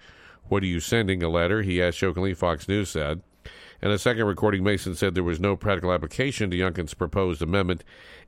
[0.49, 1.23] What are you sending?
[1.23, 1.63] A letter?
[1.63, 2.33] He asked jokingly.
[2.33, 3.21] Fox News said.
[3.81, 7.83] In a second recording, Mason said there was no practical application to Youngkin's proposed amendment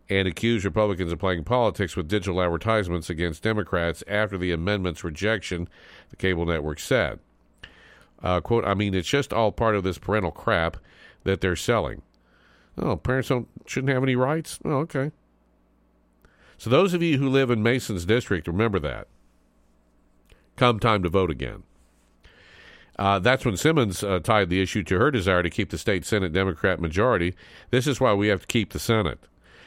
[0.09, 5.67] and accused Republicans of playing politics with digital advertisements against Democrats after the amendment's rejection,
[6.09, 7.19] the cable network said.
[8.23, 10.77] Uh, quote, I mean, it's just all part of this parental crap
[11.23, 12.01] that they're selling.
[12.77, 14.59] Oh, parents don't shouldn't have any rights?
[14.63, 15.11] Oh, okay.
[16.57, 19.07] So those of you who live in Mason's district, remember that.
[20.55, 21.63] Come time to vote again.
[22.99, 26.05] Uh, that's when Simmons uh, tied the issue to her desire to keep the state
[26.05, 27.33] Senate Democrat majority.
[27.71, 29.19] This is why we have to keep the Senate,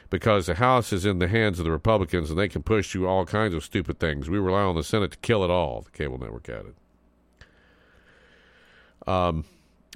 [0.08, 3.08] because the House is in the hands of the Republicans and they can push through
[3.08, 4.30] all kinds of stupid things.
[4.30, 6.74] We rely on the Senate to kill it all, the cable network added.
[9.06, 9.44] Um,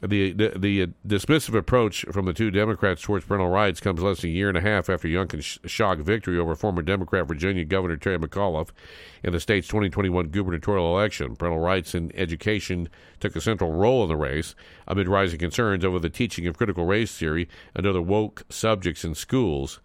[0.01, 4.31] the, the the dismissive approach from the two Democrats towards parental rights comes less than
[4.31, 8.19] a year and a half after Youngkin's shock victory over former Democrat Virginia Governor Terry
[8.19, 8.71] McAuliffe
[9.25, 11.35] in the state's 2021 gubernatorial election.
[11.35, 14.55] Parental rights in education took a central role in the race
[14.87, 19.17] amid rising concerns over the teaching of critical race theory and other woke subjects in
[19.17, 19.81] schools.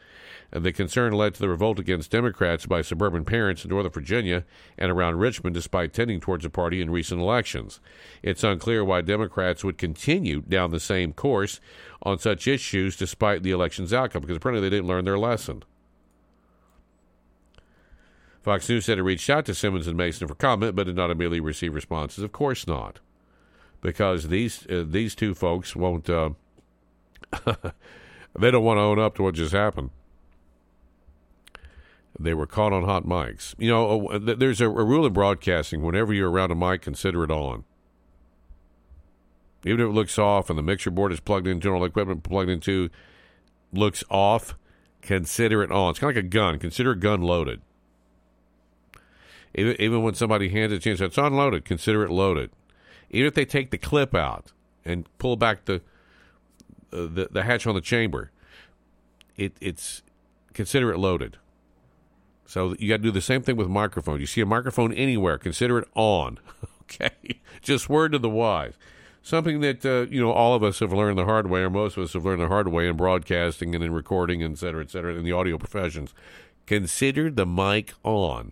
[0.55, 4.45] The concern led to the revolt against Democrats by suburban parents in Northern Virginia
[4.77, 7.79] and around Richmond, despite tending towards the party in recent elections.
[8.21, 11.59] It's unclear why Democrats would continue down the same course
[12.03, 15.63] on such issues despite the election's outcome, because apparently they didn't learn their lesson.
[18.43, 21.09] Fox News said it reached out to Simmons and Mason for comment, but did not
[21.09, 22.23] immediately receive responses.
[22.23, 22.99] Of course not,
[23.81, 26.07] because these uh, these two folks won't.
[26.09, 26.31] Uh,
[28.37, 29.89] they don't want to own up to what just happened.
[32.19, 33.55] They were caught on hot mics.
[33.57, 37.31] You know, there's a, a rule in broadcasting: whenever you're around a mic, consider it
[37.31, 37.63] on.
[39.65, 42.49] Even if it looks off and the mixer board is plugged into, all equipment plugged
[42.49, 42.89] into
[43.71, 44.55] looks off,
[45.01, 45.91] consider it on.
[45.91, 46.59] It's kind of like a gun.
[46.59, 47.61] Consider a gun loaded.
[49.55, 51.65] Even, even when somebody hands it to you, and said it's unloaded.
[51.65, 52.51] Consider it loaded.
[53.09, 54.51] Even if they take the clip out
[54.83, 55.75] and pull back the
[56.91, 58.31] uh, the, the hatch on the chamber,
[59.37, 60.03] it it's
[60.53, 61.37] consider it loaded.
[62.53, 64.21] So you got to do the same thing with microphones.
[64.21, 66.37] You see a microphone anywhere, consider it on.
[66.83, 68.75] okay, just word to the wise.
[69.23, 71.97] Something that uh, you know all of us have learned the hard way, or most
[71.97, 74.91] of us have learned the hard way in broadcasting and in recording, et cetera, et
[74.91, 76.13] cetera, in the audio professions.
[76.67, 78.51] Consider the mic on.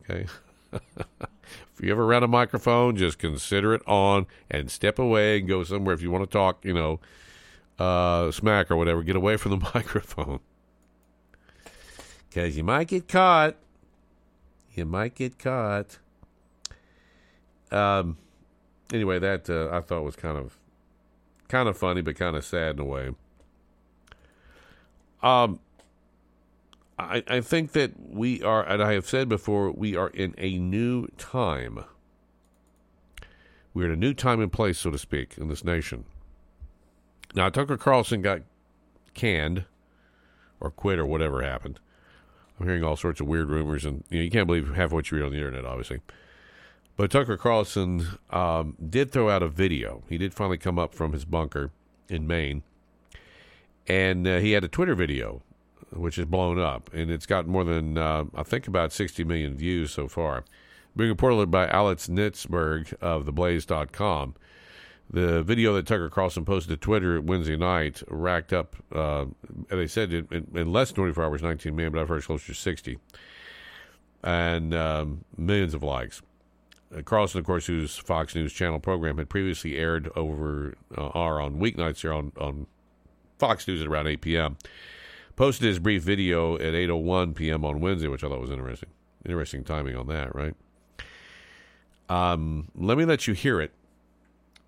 [0.00, 0.24] Okay.
[0.72, 5.62] if you ever run a microphone, just consider it on and step away and go
[5.62, 5.94] somewhere.
[5.94, 7.00] If you want to talk, you know,
[7.78, 10.40] uh, smack or whatever, get away from the microphone
[12.32, 13.56] because you might get caught.
[14.74, 15.98] You might get caught.
[17.70, 18.16] Um.
[18.92, 20.58] Anyway, that uh, I thought was kind of,
[21.48, 23.10] kind of funny, but kind of sad in a way.
[25.22, 25.60] Um.
[26.98, 30.56] I, I think that we are, and I have said before, we are in a
[30.58, 31.84] new time.
[33.74, 36.04] We're in a new time and place, so to speak, in this nation.
[37.34, 38.42] Now, Tucker Carlson got
[39.14, 39.64] canned
[40.60, 41.80] or quit or whatever happened.
[42.62, 45.10] I'm hearing all sorts of weird rumors, and you know you can't believe half what
[45.10, 46.00] you read on the internet, obviously.
[46.96, 50.04] But Tucker Carlson um, did throw out a video.
[50.08, 51.72] He did finally come up from his bunker
[52.08, 52.62] in Maine,
[53.88, 55.42] and uh, he had a Twitter video,
[55.90, 59.56] which is blown up, and it's got more than uh, I think about 60 million
[59.56, 60.44] views so far.
[60.96, 64.34] Being reported by Alex Nitzberg of TheBlaze.com.
[65.12, 69.26] The video that Tucker Carlson posted to Twitter Wednesday night racked up, uh,
[69.68, 72.58] they said in, in, less than 24 hours, 19 million, but I've heard closer to
[72.58, 72.98] 60,
[74.24, 76.22] and um, millions of likes.
[76.96, 81.60] Uh, Carlson, of course, whose Fox News Channel program had previously aired over uh, on
[81.60, 82.66] weeknights here on, on
[83.38, 84.56] Fox News at around 8 p.m.,
[85.36, 87.66] posted his brief video at 8:01 p.m.
[87.66, 88.90] on Wednesday, which I thought was interesting.
[89.26, 90.54] Interesting timing on that, right?
[92.08, 93.72] Um, let me let you hear it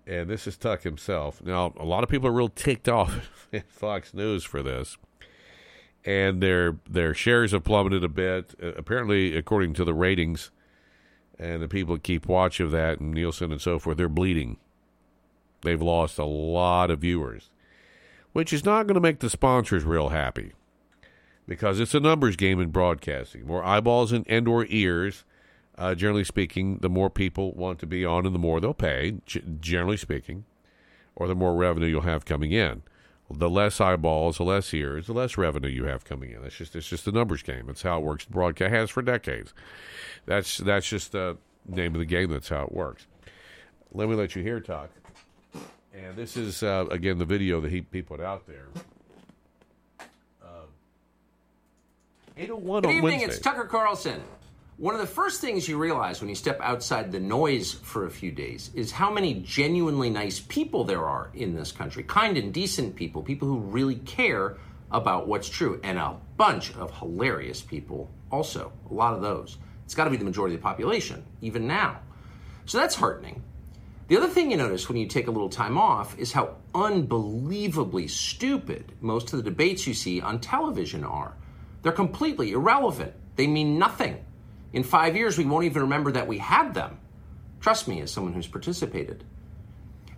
[0.07, 1.41] and this is Tuck himself.
[1.43, 4.97] Now, a lot of people are real ticked off at Fox News for this,
[6.05, 8.55] and their their shares have plummeted a bit.
[8.61, 10.51] Uh, apparently, according to the ratings,
[11.39, 14.57] and the people that keep watch of that, and Nielsen and so forth, they're bleeding.
[15.63, 17.49] They've lost a lot of viewers.
[18.33, 20.53] which is not going to make the sponsors real happy
[21.47, 23.45] because it's a numbers game in broadcasting.
[23.47, 25.23] More eyeballs and, and or ears,
[25.77, 29.17] uh, generally speaking, the more people want to be on and the more they'll pay,
[29.25, 30.45] g- generally speaking,
[31.15, 32.81] or the more revenue you'll have coming in.
[33.31, 36.43] The less eyeballs, the less ears, the less revenue you have coming in.
[36.43, 37.69] It's just it's just a numbers game.
[37.69, 38.23] It's how it works.
[38.25, 39.51] Broadcast has for decades.
[40.27, 41.37] That's that's just the
[41.67, 42.29] name of the game.
[42.29, 43.07] That's how it works.
[43.93, 44.91] Let me let you hear talk.
[45.91, 48.67] And this is uh, again the video that he, he put out there.
[50.43, 50.67] Uh,
[52.37, 53.25] 801 Good evening, Wednesday.
[53.27, 54.21] it's Tucker Carlson.
[54.77, 58.11] One of the first things you realize when you step outside the noise for a
[58.11, 62.03] few days is how many genuinely nice people there are in this country.
[62.03, 64.57] Kind and decent people, people who really care
[64.91, 68.73] about what's true, and a bunch of hilarious people also.
[68.91, 69.57] A lot of those.
[69.85, 72.01] It's got to be the majority of the population, even now.
[72.65, 73.43] So that's heartening.
[74.09, 78.09] The other thing you notice when you take a little time off is how unbelievably
[78.09, 81.33] stupid most of the debates you see on television are.
[81.81, 84.24] They're completely irrelevant, they mean nothing.
[84.75, 86.99] In five years, we won't even remember that we had them.
[87.61, 89.23] Trust me, as someone who's participated.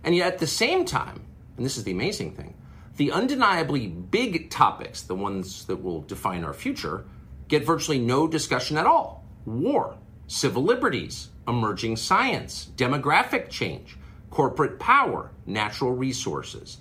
[0.02, 1.24] And yet, at the same time,
[1.56, 2.56] and this is the amazing thing,
[2.96, 7.04] the undeniably big topics, the ones that will define our future,
[7.46, 13.96] get virtually no discussion at all war, civil liberties, emerging science, demographic change,
[14.28, 16.78] corporate power, natural resources.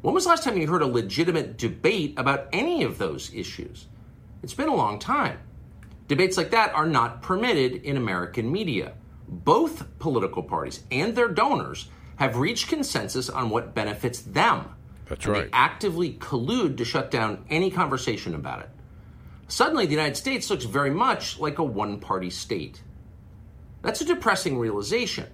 [0.00, 3.86] When was the last time you heard a legitimate debate about any of those issues?
[4.42, 5.38] It's been a long time.
[6.12, 8.92] Debates like that are not permitted in American media.
[9.26, 14.74] Both political parties and their donors have reached consensus on what benefits them.
[15.08, 15.44] That's and right.
[15.44, 18.68] They actively collude to shut down any conversation about it.
[19.48, 22.82] Suddenly, the United States looks very much like a one party state.
[23.80, 25.28] That's a depressing realization,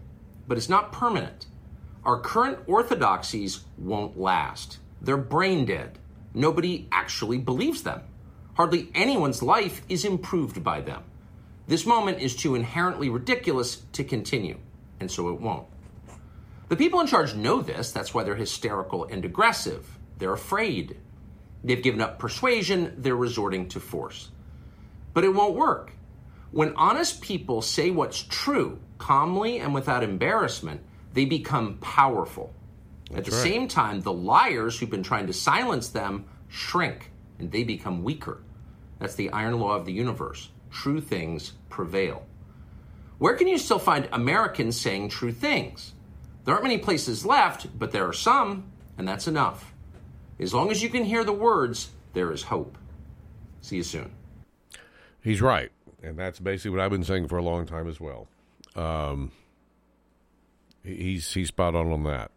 [0.46, 1.46] but it's not permanent.
[2.04, 4.78] Our current orthodoxies won't last.
[5.02, 5.98] They're brain dead.
[6.34, 8.02] Nobody actually believes them.
[8.58, 11.04] Hardly anyone's life is improved by them.
[11.68, 14.58] This moment is too inherently ridiculous to continue,
[14.98, 15.68] and so it won't.
[16.68, 17.92] The people in charge know this.
[17.92, 19.86] That's why they're hysterical and aggressive.
[20.18, 20.96] They're afraid.
[21.62, 24.32] They've given up persuasion, they're resorting to force.
[25.14, 25.92] But it won't work.
[26.50, 30.80] When honest people say what's true, calmly and without embarrassment,
[31.14, 32.52] they become powerful.
[33.14, 33.40] At the right.
[33.40, 38.40] same time, the liars who've been trying to silence them shrink and they become weaker.
[38.98, 40.50] That's the iron law of the universe.
[40.70, 42.26] True things prevail.
[43.18, 45.94] Where can you still find Americans saying true things?
[46.44, 49.72] There aren't many places left, but there are some, and that's enough.
[50.38, 52.78] As long as you can hear the words, there is hope.
[53.60, 54.12] See you soon.
[55.20, 55.70] He's right,
[56.02, 58.28] and that's basically what I've been saying for a long time as well.
[58.76, 59.32] Um,
[60.84, 62.30] he's he's spot on on that.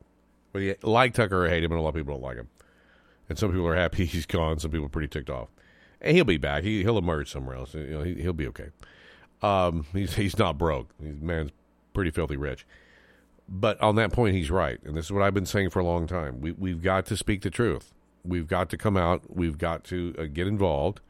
[0.52, 2.50] But you like Tucker or hate him, and a lot of people don't like him.
[3.30, 4.60] And some people are happy he's gone.
[4.60, 5.50] Some people are pretty ticked off.
[6.02, 6.64] And he'll be back.
[6.64, 7.73] He he'll emerge somewhere else.
[7.73, 8.69] You know, he, he'll be okay.
[9.41, 10.90] Um, he's he's not broke.
[11.02, 11.52] He's man's
[11.94, 12.65] pretty filthy rich.
[13.48, 15.86] But on that point, he's right, and this is what I've been saying for a
[15.86, 16.41] long time.
[16.41, 17.94] We we've got to speak the truth.
[18.23, 19.23] We've got to come out.
[19.36, 21.02] We've got to uh, get involved.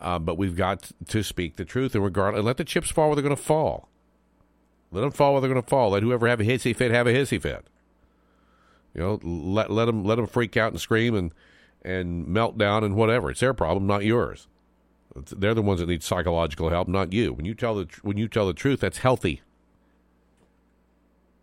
[0.00, 3.08] Uh, but we've got to speak the truth and regard and let the chips fall
[3.08, 3.88] where they're going to fall.
[4.90, 5.90] Let them fall where they're going to fall.
[5.90, 7.64] Let whoever have a hissy fit have a hissy fit.
[8.94, 11.32] You know, let let them let them freak out and scream and
[11.84, 13.30] and meltdown and whatever.
[13.30, 14.48] It's their problem, not yours.
[15.14, 17.32] They're the ones that need psychological help, not you.
[17.32, 19.42] When you tell the tr- when you tell the truth, that's healthy.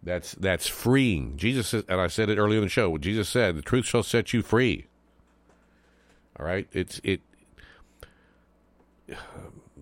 [0.04, 1.38] That's that's freeing.
[1.38, 2.90] Jesus said, and I said it earlier in the show.
[2.90, 4.88] What Jesus said, the truth shall set you free.
[6.38, 7.22] All right, it's it.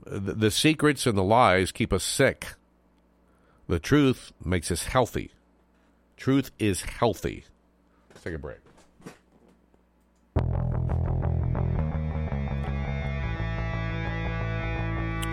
[0.06, 2.54] The, the secrets and the lies keep us sick.
[3.68, 5.32] The truth makes us healthy.
[6.18, 7.46] Truth is healthy.
[8.10, 8.58] Let's take a break.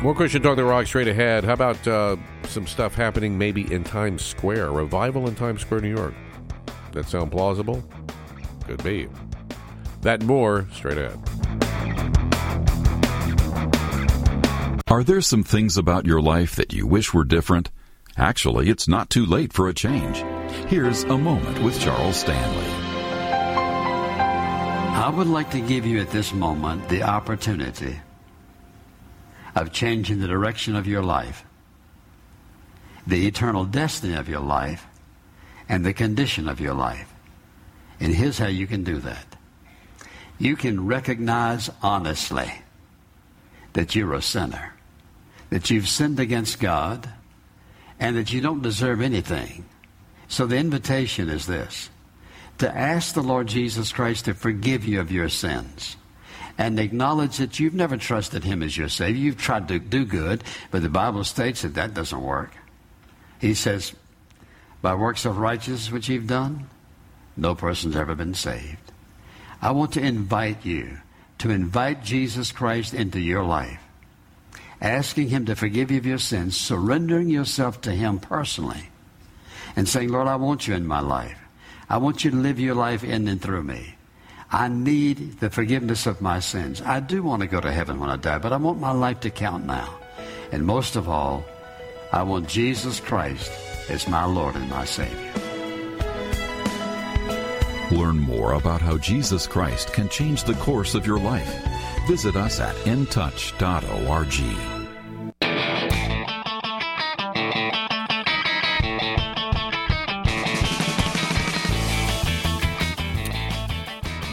[0.03, 1.43] More Christian Talk that Rock straight ahead.
[1.43, 4.71] How about uh, some stuff happening maybe in Times Square?
[4.71, 6.15] Revival in Times Square, New York.
[6.93, 7.83] That sound plausible?
[8.67, 9.09] Could be.
[10.03, 11.19] That more straight ahead.
[14.87, 17.73] Are there some things about your life that you wish were different?
[18.17, 20.19] Actually, it's not too late for a change.
[20.69, 22.86] Here's a moment with Charles Stanley.
[24.97, 28.01] I would like to give you at this moment the opportunity
[29.55, 31.45] of changing the direction of your life,
[33.07, 34.87] the eternal destiny of your life,
[35.69, 37.13] and the condition of your life.
[38.01, 39.37] And here's how you can do that.
[40.39, 42.51] You can recognize honestly
[43.75, 44.73] that you're a sinner,
[45.51, 47.07] that you've sinned against God,
[48.01, 49.67] and that you don't deserve anything.
[50.27, 51.91] So the invitation is this
[52.59, 55.97] to ask the Lord Jesus Christ to forgive you of your sins
[56.59, 59.21] and acknowledge that you've never trusted Him as your Savior.
[59.21, 62.53] You've tried to do good, but the Bible states that that doesn't work.
[63.41, 63.93] He says,
[64.81, 66.69] by works of righteousness which you've done,
[67.37, 68.93] no person's ever been saved.
[69.61, 70.99] I want to invite you
[71.39, 73.81] to invite Jesus Christ into your life,
[74.81, 78.91] asking Him to forgive you of your sins, surrendering yourself to Him personally,
[79.75, 81.39] and saying, Lord, I want you in my life.
[81.89, 83.95] I want you to live your life in and through me.
[84.51, 86.81] I need the forgiveness of my sins.
[86.83, 89.21] I do want to go to heaven when I die, but I want my life
[89.21, 89.99] to count now.
[90.53, 91.45] And most of all,
[92.13, 93.51] I want Jesus Christ
[93.89, 95.33] as my Lord and my Savior.
[97.91, 101.63] Learn more about how Jesus Christ can change the course of your life.
[102.09, 104.76] Visit us at intouch.org.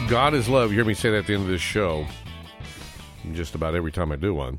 [0.08, 0.70] God is love.
[0.70, 2.06] You hear me say that at the end of this show,
[3.32, 4.58] just about every time I do one.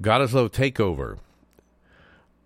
[0.00, 1.18] God is love takeover.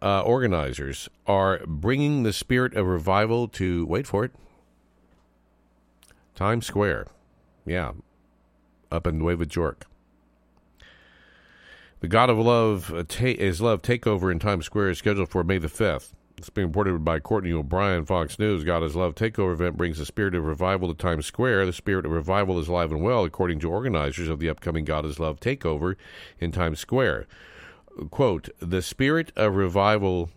[0.03, 4.33] Uh, organizers are bringing the spirit of revival to, wait for it,
[6.35, 7.07] Times Square.
[7.65, 7.93] Yeah,
[8.91, 9.87] up in Nueva York.
[12.01, 15.45] The God of Love uh, ta- is Love takeover in Times Square is scheduled for
[15.45, 16.15] May the 5th.
[16.41, 18.65] It's being reported by Courtney O'Brien, Fox News.
[18.65, 21.67] God is Love takeover event brings the spirit of revival to Times Square.
[21.67, 25.05] The spirit of revival is alive and well, according to organizers of the upcoming God
[25.05, 25.97] is Love takeover
[26.39, 27.27] in Times Square.
[28.11, 30.31] Quote, the spirit of revival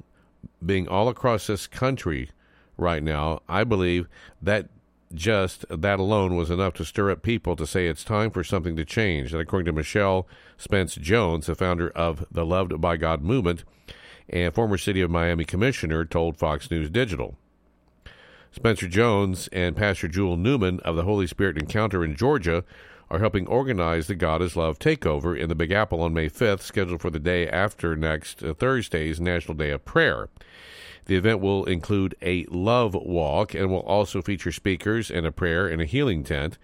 [0.66, 2.32] being all across this country
[2.76, 4.10] right now, I believe
[4.42, 4.68] that
[5.14, 8.76] just that alone was enough to stir up people to say it's time for something
[8.76, 9.32] to change.
[9.32, 10.28] And according to Michelle
[10.58, 13.64] Spence Jones, the founder of the Loved by God movement,
[14.30, 17.38] and former City of Miami commissioner, told Fox News Digital.
[18.52, 22.64] Spencer Jones and Pastor Jewel Newman of the Holy Spirit Encounter in Georgia
[23.10, 26.62] are helping organize the God is Love takeover in the Big Apple on May 5th,
[26.62, 30.30] scheduled for the day after next uh, Thursday's National Day of Prayer.
[31.06, 35.68] The event will include a love walk and will also feature speakers and a prayer
[35.68, 36.58] in a healing tent.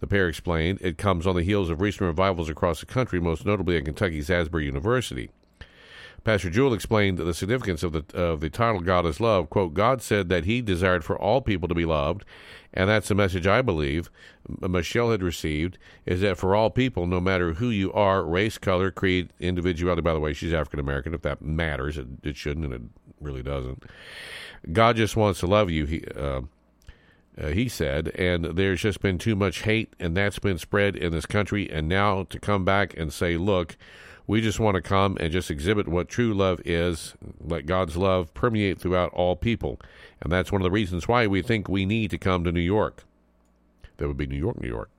[0.00, 3.46] The pair explained it comes on the heels of recent revivals across the country, most
[3.46, 5.30] notably at Kentucky's Asbury University.
[6.26, 10.02] Pastor Jewell explained the significance of the of the title "God is Love." "Quote: God
[10.02, 12.24] said that He desired for all people to be loved,
[12.74, 14.10] and that's the message I believe
[14.60, 18.90] Michelle had received is that for all people, no matter who you are, race, color,
[18.90, 20.02] creed, individuality.
[20.02, 21.14] By the way, she's African American.
[21.14, 22.82] If that matters, it, it, shouldn't, and it
[23.20, 23.84] really doesn't.
[24.72, 25.86] God just wants to love you.
[25.86, 26.04] He.
[26.16, 26.40] Uh,
[27.38, 31.12] uh, he said, and there's just been too much hate, and that's been spread in
[31.12, 31.70] this country.
[31.70, 33.76] And now to come back and say, look,
[34.26, 38.34] we just want to come and just exhibit what true love is, let God's love
[38.34, 39.80] permeate throughout all people.
[40.20, 42.60] And that's one of the reasons why we think we need to come to New
[42.60, 43.04] York.
[43.98, 44.90] That would be New York, New York.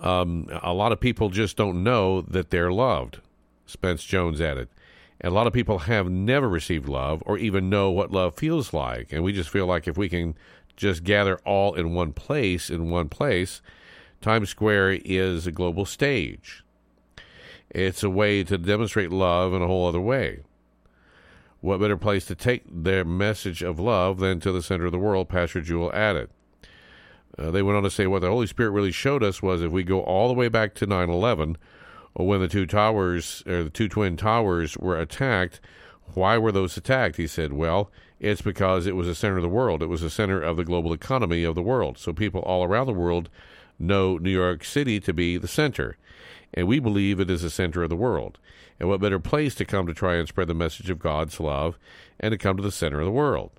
[0.00, 3.20] Um, a lot of people just don't know that they're loved,
[3.66, 4.68] Spence Jones added.
[5.20, 8.72] And a lot of people have never received love or even know what love feels
[8.72, 9.12] like.
[9.12, 10.34] And we just feel like if we can
[10.76, 13.60] just gather all in one place, in one place,
[14.22, 16.64] Times Square is a global stage.
[17.70, 20.40] It's a way to demonstrate love in a whole other way.
[21.60, 24.98] What better place to take their message of love than to the center of the
[24.98, 26.30] world, Pastor Jewel added.
[27.38, 29.70] Uh, they went on to say what the Holy Spirit really showed us was if
[29.70, 31.56] we go all the way back to 9 11,
[32.14, 35.60] when the two towers, or the two twin towers were attacked,
[36.14, 37.16] why were those attacked?
[37.16, 39.82] He said, well, it's because it was the center of the world.
[39.82, 41.98] It was the center of the global economy of the world.
[41.98, 43.28] So people all around the world
[43.78, 45.96] know New York City to be the center.
[46.54, 48.38] And we believe it is the center of the world.
[48.78, 51.78] And what better place to come to try and spread the message of God's love
[52.18, 53.50] and to come to the center of the world?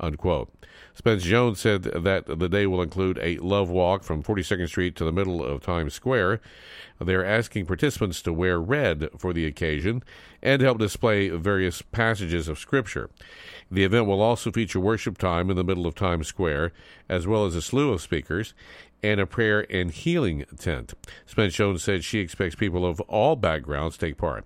[0.00, 0.50] Unquote.
[0.94, 5.04] Spence Jones said that the day will include a love walk from 42nd Street to
[5.04, 6.40] the middle of Times Square.
[7.00, 10.02] They're asking participants to wear red for the occasion
[10.42, 13.10] and help display various passages of Scripture.
[13.70, 16.72] The event will also feature worship time in the middle of Times Square,
[17.08, 18.52] as well as a slew of speakers
[19.02, 20.94] and a prayer and healing tent.
[21.26, 24.44] Spence Jones said she expects people of all backgrounds to take part.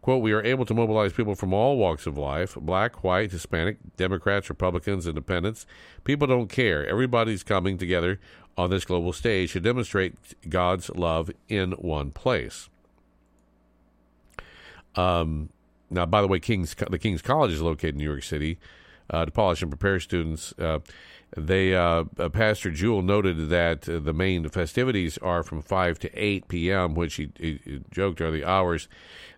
[0.00, 3.76] Quote, we are able to mobilize people from all walks of life black, white, Hispanic,
[3.96, 5.64] Democrats, Republicans, Independents.
[6.02, 6.84] People don't care.
[6.86, 8.18] Everybody's coming together
[8.58, 10.14] on this global stage to demonstrate
[10.48, 12.68] God's love in one place.
[14.96, 15.50] Um,
[15.88, 18.58] now, by the way, King's the King's College is located in New York City
[19.08, 20.80] uh, to polish and prepare students uh,
[21.36, 26.10] They uh, uh, Pastor Jewell noted that uh, the main festivities are from five to
[26.14, 28.86] eight p.m., which he, he, he joked are the hours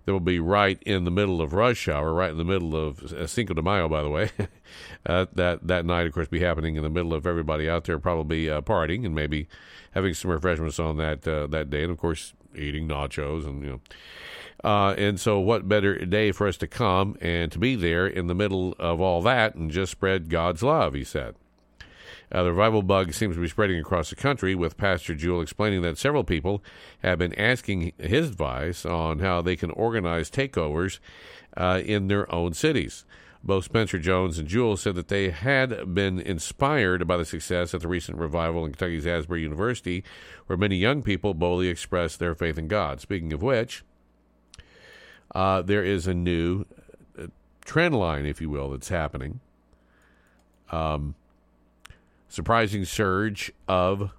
[0.04, 3.02] that will be right in the middle of rush hour, right in the middle of
[3.12, 4.30] uh, Cinco de Mayo, by the way.
[5.06, 8.00] uh, that that night, of course, be happening in the middle of everybody out there
[8.00, 9.46] probably uh, partying and maybe
[9.92, 13.80] having some refreshments on that that day, and of course eating nachos and you know.
[14.64, 18.26] Uh, and so, what better day for us to come and to be there in
[18.26, 20.94] the middle of all that and just spread God's love?
[20.94, 21.36] He said.
[22.34, 25.82] Uh, the revival bug seems to be spreading across the country, with Pastor Jewell explaining
[25.82, 26.64] that several people
[27.00, 30.98] have been asking his advice on how they can organize takeovers
[31.56, 33.04] uh, in their own cities.
[33.44, 37.82] Both Spencer Jones and Jewell said that they had been inspired by the success at
[37.82, 40.02] the recent revival in Kentucky's Asbury University,
[40.46, 43.00] where many young people boldly expressed their faith in God.
[43.00, 43.84] Speaking of which,
[45.36, 46.64] uh, there is a new
[47.16, 47.26] uh,
[47.64, 49.38] trend line, if you will, that's happening.
[50.72, 51.14] Um,
[52.28, 54.10] surprising surge of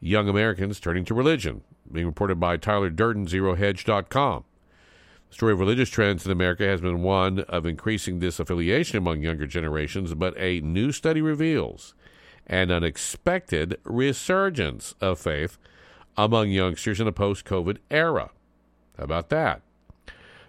[0.00, 4.44] young Americans turning to religion, being reported by Tyler Durden, ZeroHedge.com.
[5.28, 9.46] The story of religious trends in America has been one of increasing disaffiliation among younger
[9.46, 11.94] generations, but a new study reveals
[12.46, 15.56] an unexpected resurgence of faith
[16.16, 18.30] among youngsters in a post COVID era.
[18.98, 19.62] How about that?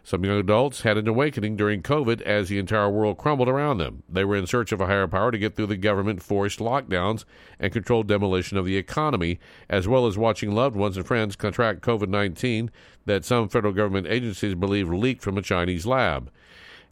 [0.05, 4.03] Some young adults had an awakening during COVID as the entire world crumbled around them.
[4.09, 7.23] They were in search of a higher power to get through the government forced lockdowns
[7.57, 9.39] and controlled demolition of the economy,
[9.69, 12.69] as well as watching loved ones and friends contract COVID 19
[13.05, 16.29] that some federal government agencies believe leaked from a Chinese lab.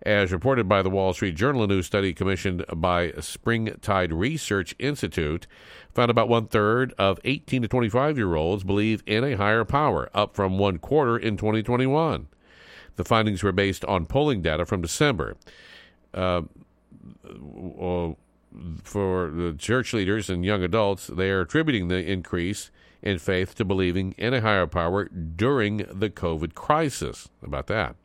[0.04, 5.48] As reported by the Wall Street Journal, a new study commissioned by Springtide Research Institute
[5.94, 10.10] found about one third of 18 to 25 year olds believe in a higher power,
[10.14, 12.30] up from one quarter in 2021.
[12.96, 15.38] The findings were based on polling data from December.
[16.14, 16.42] Uh,
[17.80, 18.10] uh,
[18.84, 22.70] for the church leaders and young adults, they are attributing the increase
[23.02, 27.30] in faith to believing in a higher power during the COVID crisis.
[27.42, 27.96] About that?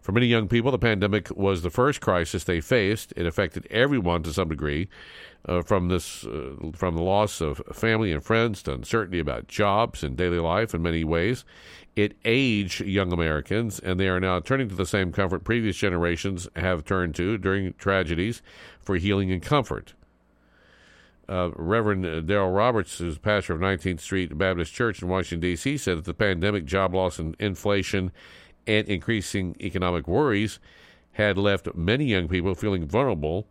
[0.00, 3.12] For many young people, the pandemic was the first crisis they faced.
[3.16, 4.88] It affected everyone to some degree,
[5.46, 10.02] uh, from this, uh, from the loss of family and friends to uncertainty about jobs
[10.02, 10.74] and daily life.
[10.74, 11.44] In many ways,
[11.96, 16.48] it aged young Americans, and they are now turning to the same comfort previous generations
[16.56, 18.42] have turned to during tragedies
[18.80, 19.94] for healing and comfort.
[21.28, 25.98] Uh, Reverend Daryl Roberts, who's pastor of 19th Street Baptist Church in Washington, D.C., said
[25.98, 28.10] that the pandemic, job loss, and inflation
[28.66, 30.58] and increasing economic worries
[31.12, 33.46] had left many young people feeling vulnerable,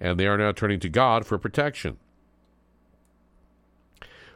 [0.00, 1.98] and they are now turning to God for protection.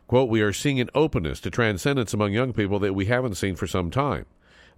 [0.09, 3.55] Quote, we are seeing an openness to transcendence among young people that we haven't seen
[3.55, 4.24] for some time.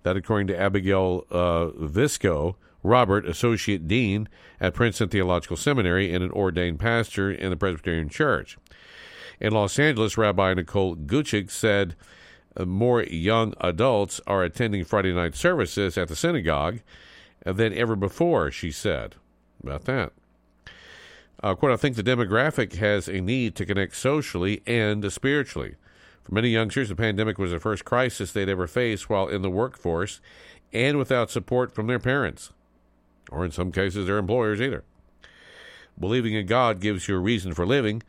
[0.03, 4.29] That, according to Abigail uh, Visco, Robert, Associate Dean
[4.61, 8.59] at Princeton Theological Seminary and an ordained pastor in the Presbyterian Church.
[9.39, 11.95] In Los Angeles, Rabbi Nicole Guchik said
[12.57, 16.81] uh, more young adults are attending Friday night services at the synagogue
[17.45, 19.15] than ever before, she said.
[19.63, 20.13] About that.
[21.43, 25.77] Uh, quote, I think the demographic has a need to connect socially and spiritually.
[26.23, 29.51] For many youngsters, the pandemic was the first crisis they'd ever faced while in the
[29.51, 30.21] workforce
[30.73, 32.53] and without support from their parents,
[33.31, 34.85] or in some cases, their employers either.
[35.99, 38.03] Believing in God gives you a reason for living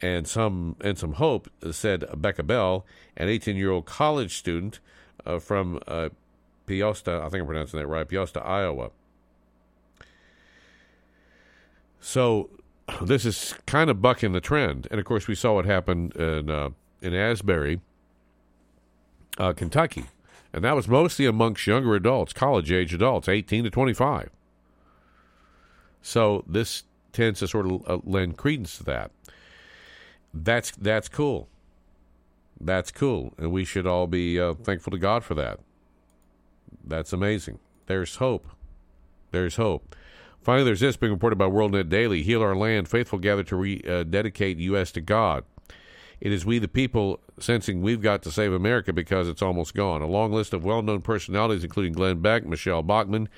[0.00, 2.84] and some and some hope, said Becca Bell,
[3.16, 4.80] an 18-year-old college student
[5.24, 6.08] uh, from uh,
[6.66, 8.90] Peosta, I think I'm pronouncing that right, Peosta, Iowa.
[12.00, 12.50] So
[13.02, 16.50] this is kind of bucking the trend, and of course, we saw what happened in
[16.50, 16.70] uh,
[17.00, 17.80] in Asbury,
[19.38, 20.06] uh, Kentucky,
[20.52, 24.30] and that was mostly amongst younger adults, college age adults, eighteen to twenty five.
[26.02, 29.10] So this tends to sort of uh, lend credence to that.
[30.34, 31.48] That's that's cool.
[32.60, 35.58] That's cool, and we should all be uh, thankful to God for that.
[36.84, 37.58] That's amazing.
[37.86, 38.46] There's hope.
[39.30, 39.96] There's hope.
[40.42, 44.56] Finally, there's this being reported by WorldNet Daily Heal Our Land, faithful gather to rededicate
[44.56, 44.90] uh, U.S.
[44.92, 45.44] to God.
[46.20, 50.02] It is we, the people, sensing we've got to save America because it's almost gone.
[50.02, 53.28] A long list of well known personalities, including Glenn Beck, Michelle Bachmann,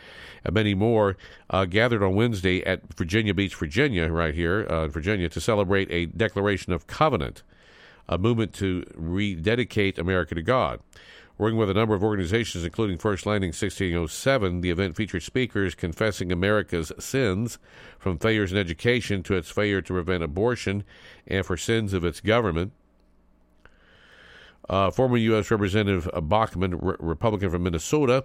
[0.44, 1.16] and many more,
[1.50, 5.90] uh, gathered on Wednesday at Virginia Beach, Virginia, right here uh, in Virginia, to celebrate
[5.90, 7.42] a declaration of covenant,
[8.08, 10.80] a movement to rededicate America to God.
[11.36, 16.30] Working with a number of organizations, including First Landing 1607, the event featured speakers confessing
[16.30, 17.58] America's sins,
[17.98, 20.84] from failures in education to its failure to prevent abortion,
[21.26, 22.72] and for sins of its government.
[24.68, 25.50] Uh, former U.S.
[25.50, 28.24] Representative Bachmann, re- Republican from Minnesota,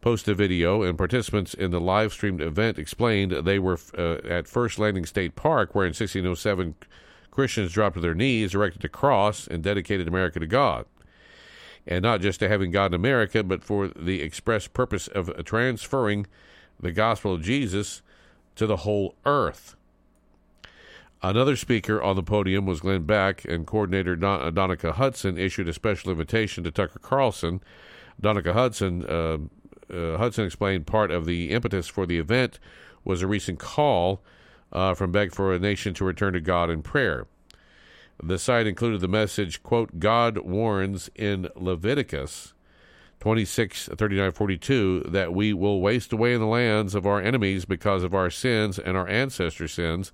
[0.00, 4.46] posted a video, and participants in the live streamed event explained they were uh, at
[4.46, 6.76] First Landing State Park, where in 1607
[7.32, 10.86] Christians dropped to their knees, erected a cross, and dedicated America to God.
[11.86, 16.26] And not just to having God in America, but for the express purpose of transferring
[16.80, 18.02] the gospel of Jesus
[18.56, 19.76] to the whole earth.
[21.22, 25.72] Another speaker on the podium was Glenn Beck, and coordinator Don- Donica Hudson issued a
[25.72, 27.62] special invitation to Tucker Carlson.
[28.20, 29.38] Donica Hudson uh,
[29.92, 32.58] uh, Hudson explained part of the impetus for the event
[33.04, 34.22] was a recent call
[34.72, 37.26] uh, from Beck for a nation to return to God in prayer.
[38.26, 42.54] The site included the message, quote, God warns in Leviticus
[43.20, 48.02] 26, 39, 42, that we will waste away in the lands of our enemies because
[48.02, 50.10] of our sins and our ancestors' sins.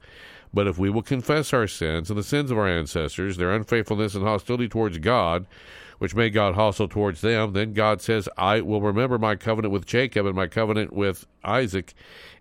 [0.53, 4.17] But if we will confess our sins and the sins of our ancestors, their unfaithfulness
[4.17, 5.47] and hostility towards God,
[5.99, 9.87] which made God hostile towards them, then God says, I will remember my covenant with
[9.87, 11.95] Jacob and my covenant with Isaac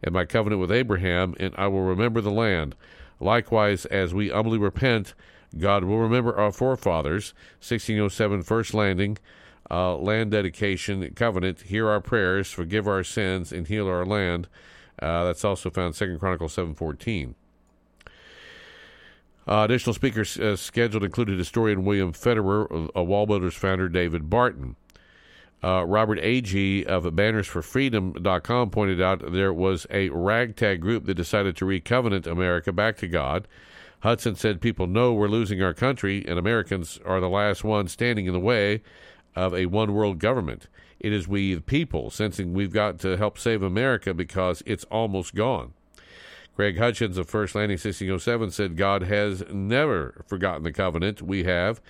[0.04, 2.74] and my covenant with Abraham, and I will remember the land.
[3.20, 5.14] Likewise, as we humbly repent,
[5.58, 9.18] God will remember our forefathers, 1607 First Landing,
[9.72, 11.62] uh, land dedication covenant.
[11.62, 14.48] Hear our prayers, forgive our sins, and heal our land.
[15.02, 17.36] Uh, that's also found Second Chronicles 714.
[19.48, 24.76] Uh, additional speakers uh, scheduled included historian William Federer, a Wall Builders founder David Barton.
[25.64, 31.66] Uh, Robert Agee of bannersforfreedom.com pointed out there was a ragtag group that decided to
[31.66, 33.48] recovenant America back to God.
[34.02, 38.28] Hudson said people know we're losing our country, and Americans are the last ones standing
[38.28, 38.82] in the way
[39.36, 40.68] of a one world government.
[41.00, 45.36] It is we, the people, sensing we've got to help save America because it's almost
[45.36, 45.74] gone.
[46.56, 51.82] Greg Hutchins of First Landing 1607 said, God has never forgotten the covenant we have.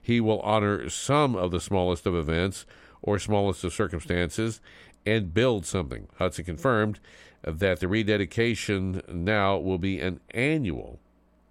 [0.00, 2.66] He will honor some of the smallest of events
[3.00, 4.60] or smallest of circumstances
[5.06, 6.08] and build something.
[6.18, 7.00] Hudson confirmed
[7.42, 10.98] that the rededication now will be an annual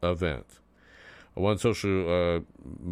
[0.03, 0.60] event.
[1.34, 2.40] One social uh,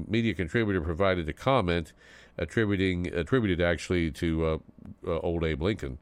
[0.07, 1.93] media contributor provided a comment
[2.37, 4.57] attributing attributed actually to uh,
[5.07, 5.97] uh, old Abe Lincoln.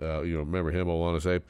[0.00, 1.42] Uh, you know, remember him, honest Abe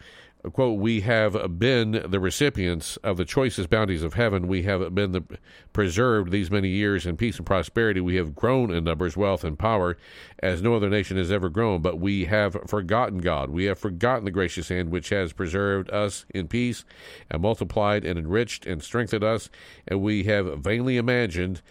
[0.53, 4.47] quote, we have been the recipients of the choicest bounties of heaven.
[4.47, 5.25] We have been the,
[5.73, 8.01] preserved these many years in peace and prosperity.
[8.01, 9.97] We have grown in numbers, wealth, and power
[10.41, 11.81] as no other nation has ever grown.
[11.81, 13.51] But we have forgotten God.
[13.51, 16.85] We have forgotten the gracious hand which has preserved us in peace
[17.31, 19.49] and multiplied and enriched and strengthened us.
[19.89, 21.63] And we have vainly imagined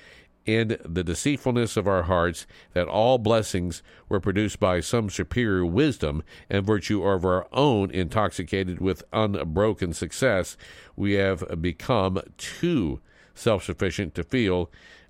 [0.46, 6.24] in the deceitfulness of our hearts that all blessings were produced by some superior wisdom
[6.50, 10.58] and virtue of our own, intoxicated with unbroken success,
[10.96, 13.00] we have become too
[13.36, 14.70] self sufficient to feel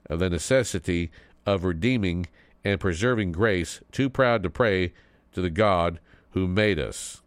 [0.09, 1.11] the necessity
[1.45, 2.27] of redeeming
[2.63, 4.93] and preserving grace, too proud to pray
[5.33, 5.99] to the God
[6.31, 7.21] who made us.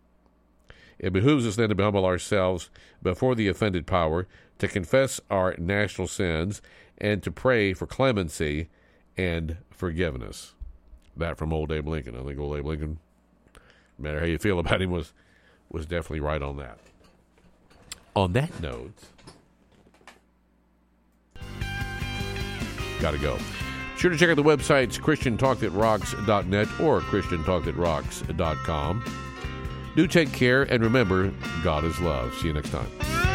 [0.99, 2.71] It behooves us then to humble ourselves
[3.03, 4.27] before the offended power,
[4.59, 6.63] to confess our national sins,
[6.99, 8.69] and to pray for clemency
[9.17, 10.55] and forgiveness.
[11.17, 12.17] That from old Abe Lincoln.
[12.17, 12.99] I think old Abe Lincoln,
[13.99, 15.13] no matter how you feel about him, was
[15.71, 16.79] was definitely right on that.
[18.15, 18.95] On that note,
[23.01, 23.39] gotta go.
[23.97, 29.05] Sure to check out the websites christiantalkthatrocks.net or christiantalkthatrocks.com.
[29.97, 31.33] Do take care and remember,
[31.65, 32.35] God is love.
[32.35, 33.26] See you next time.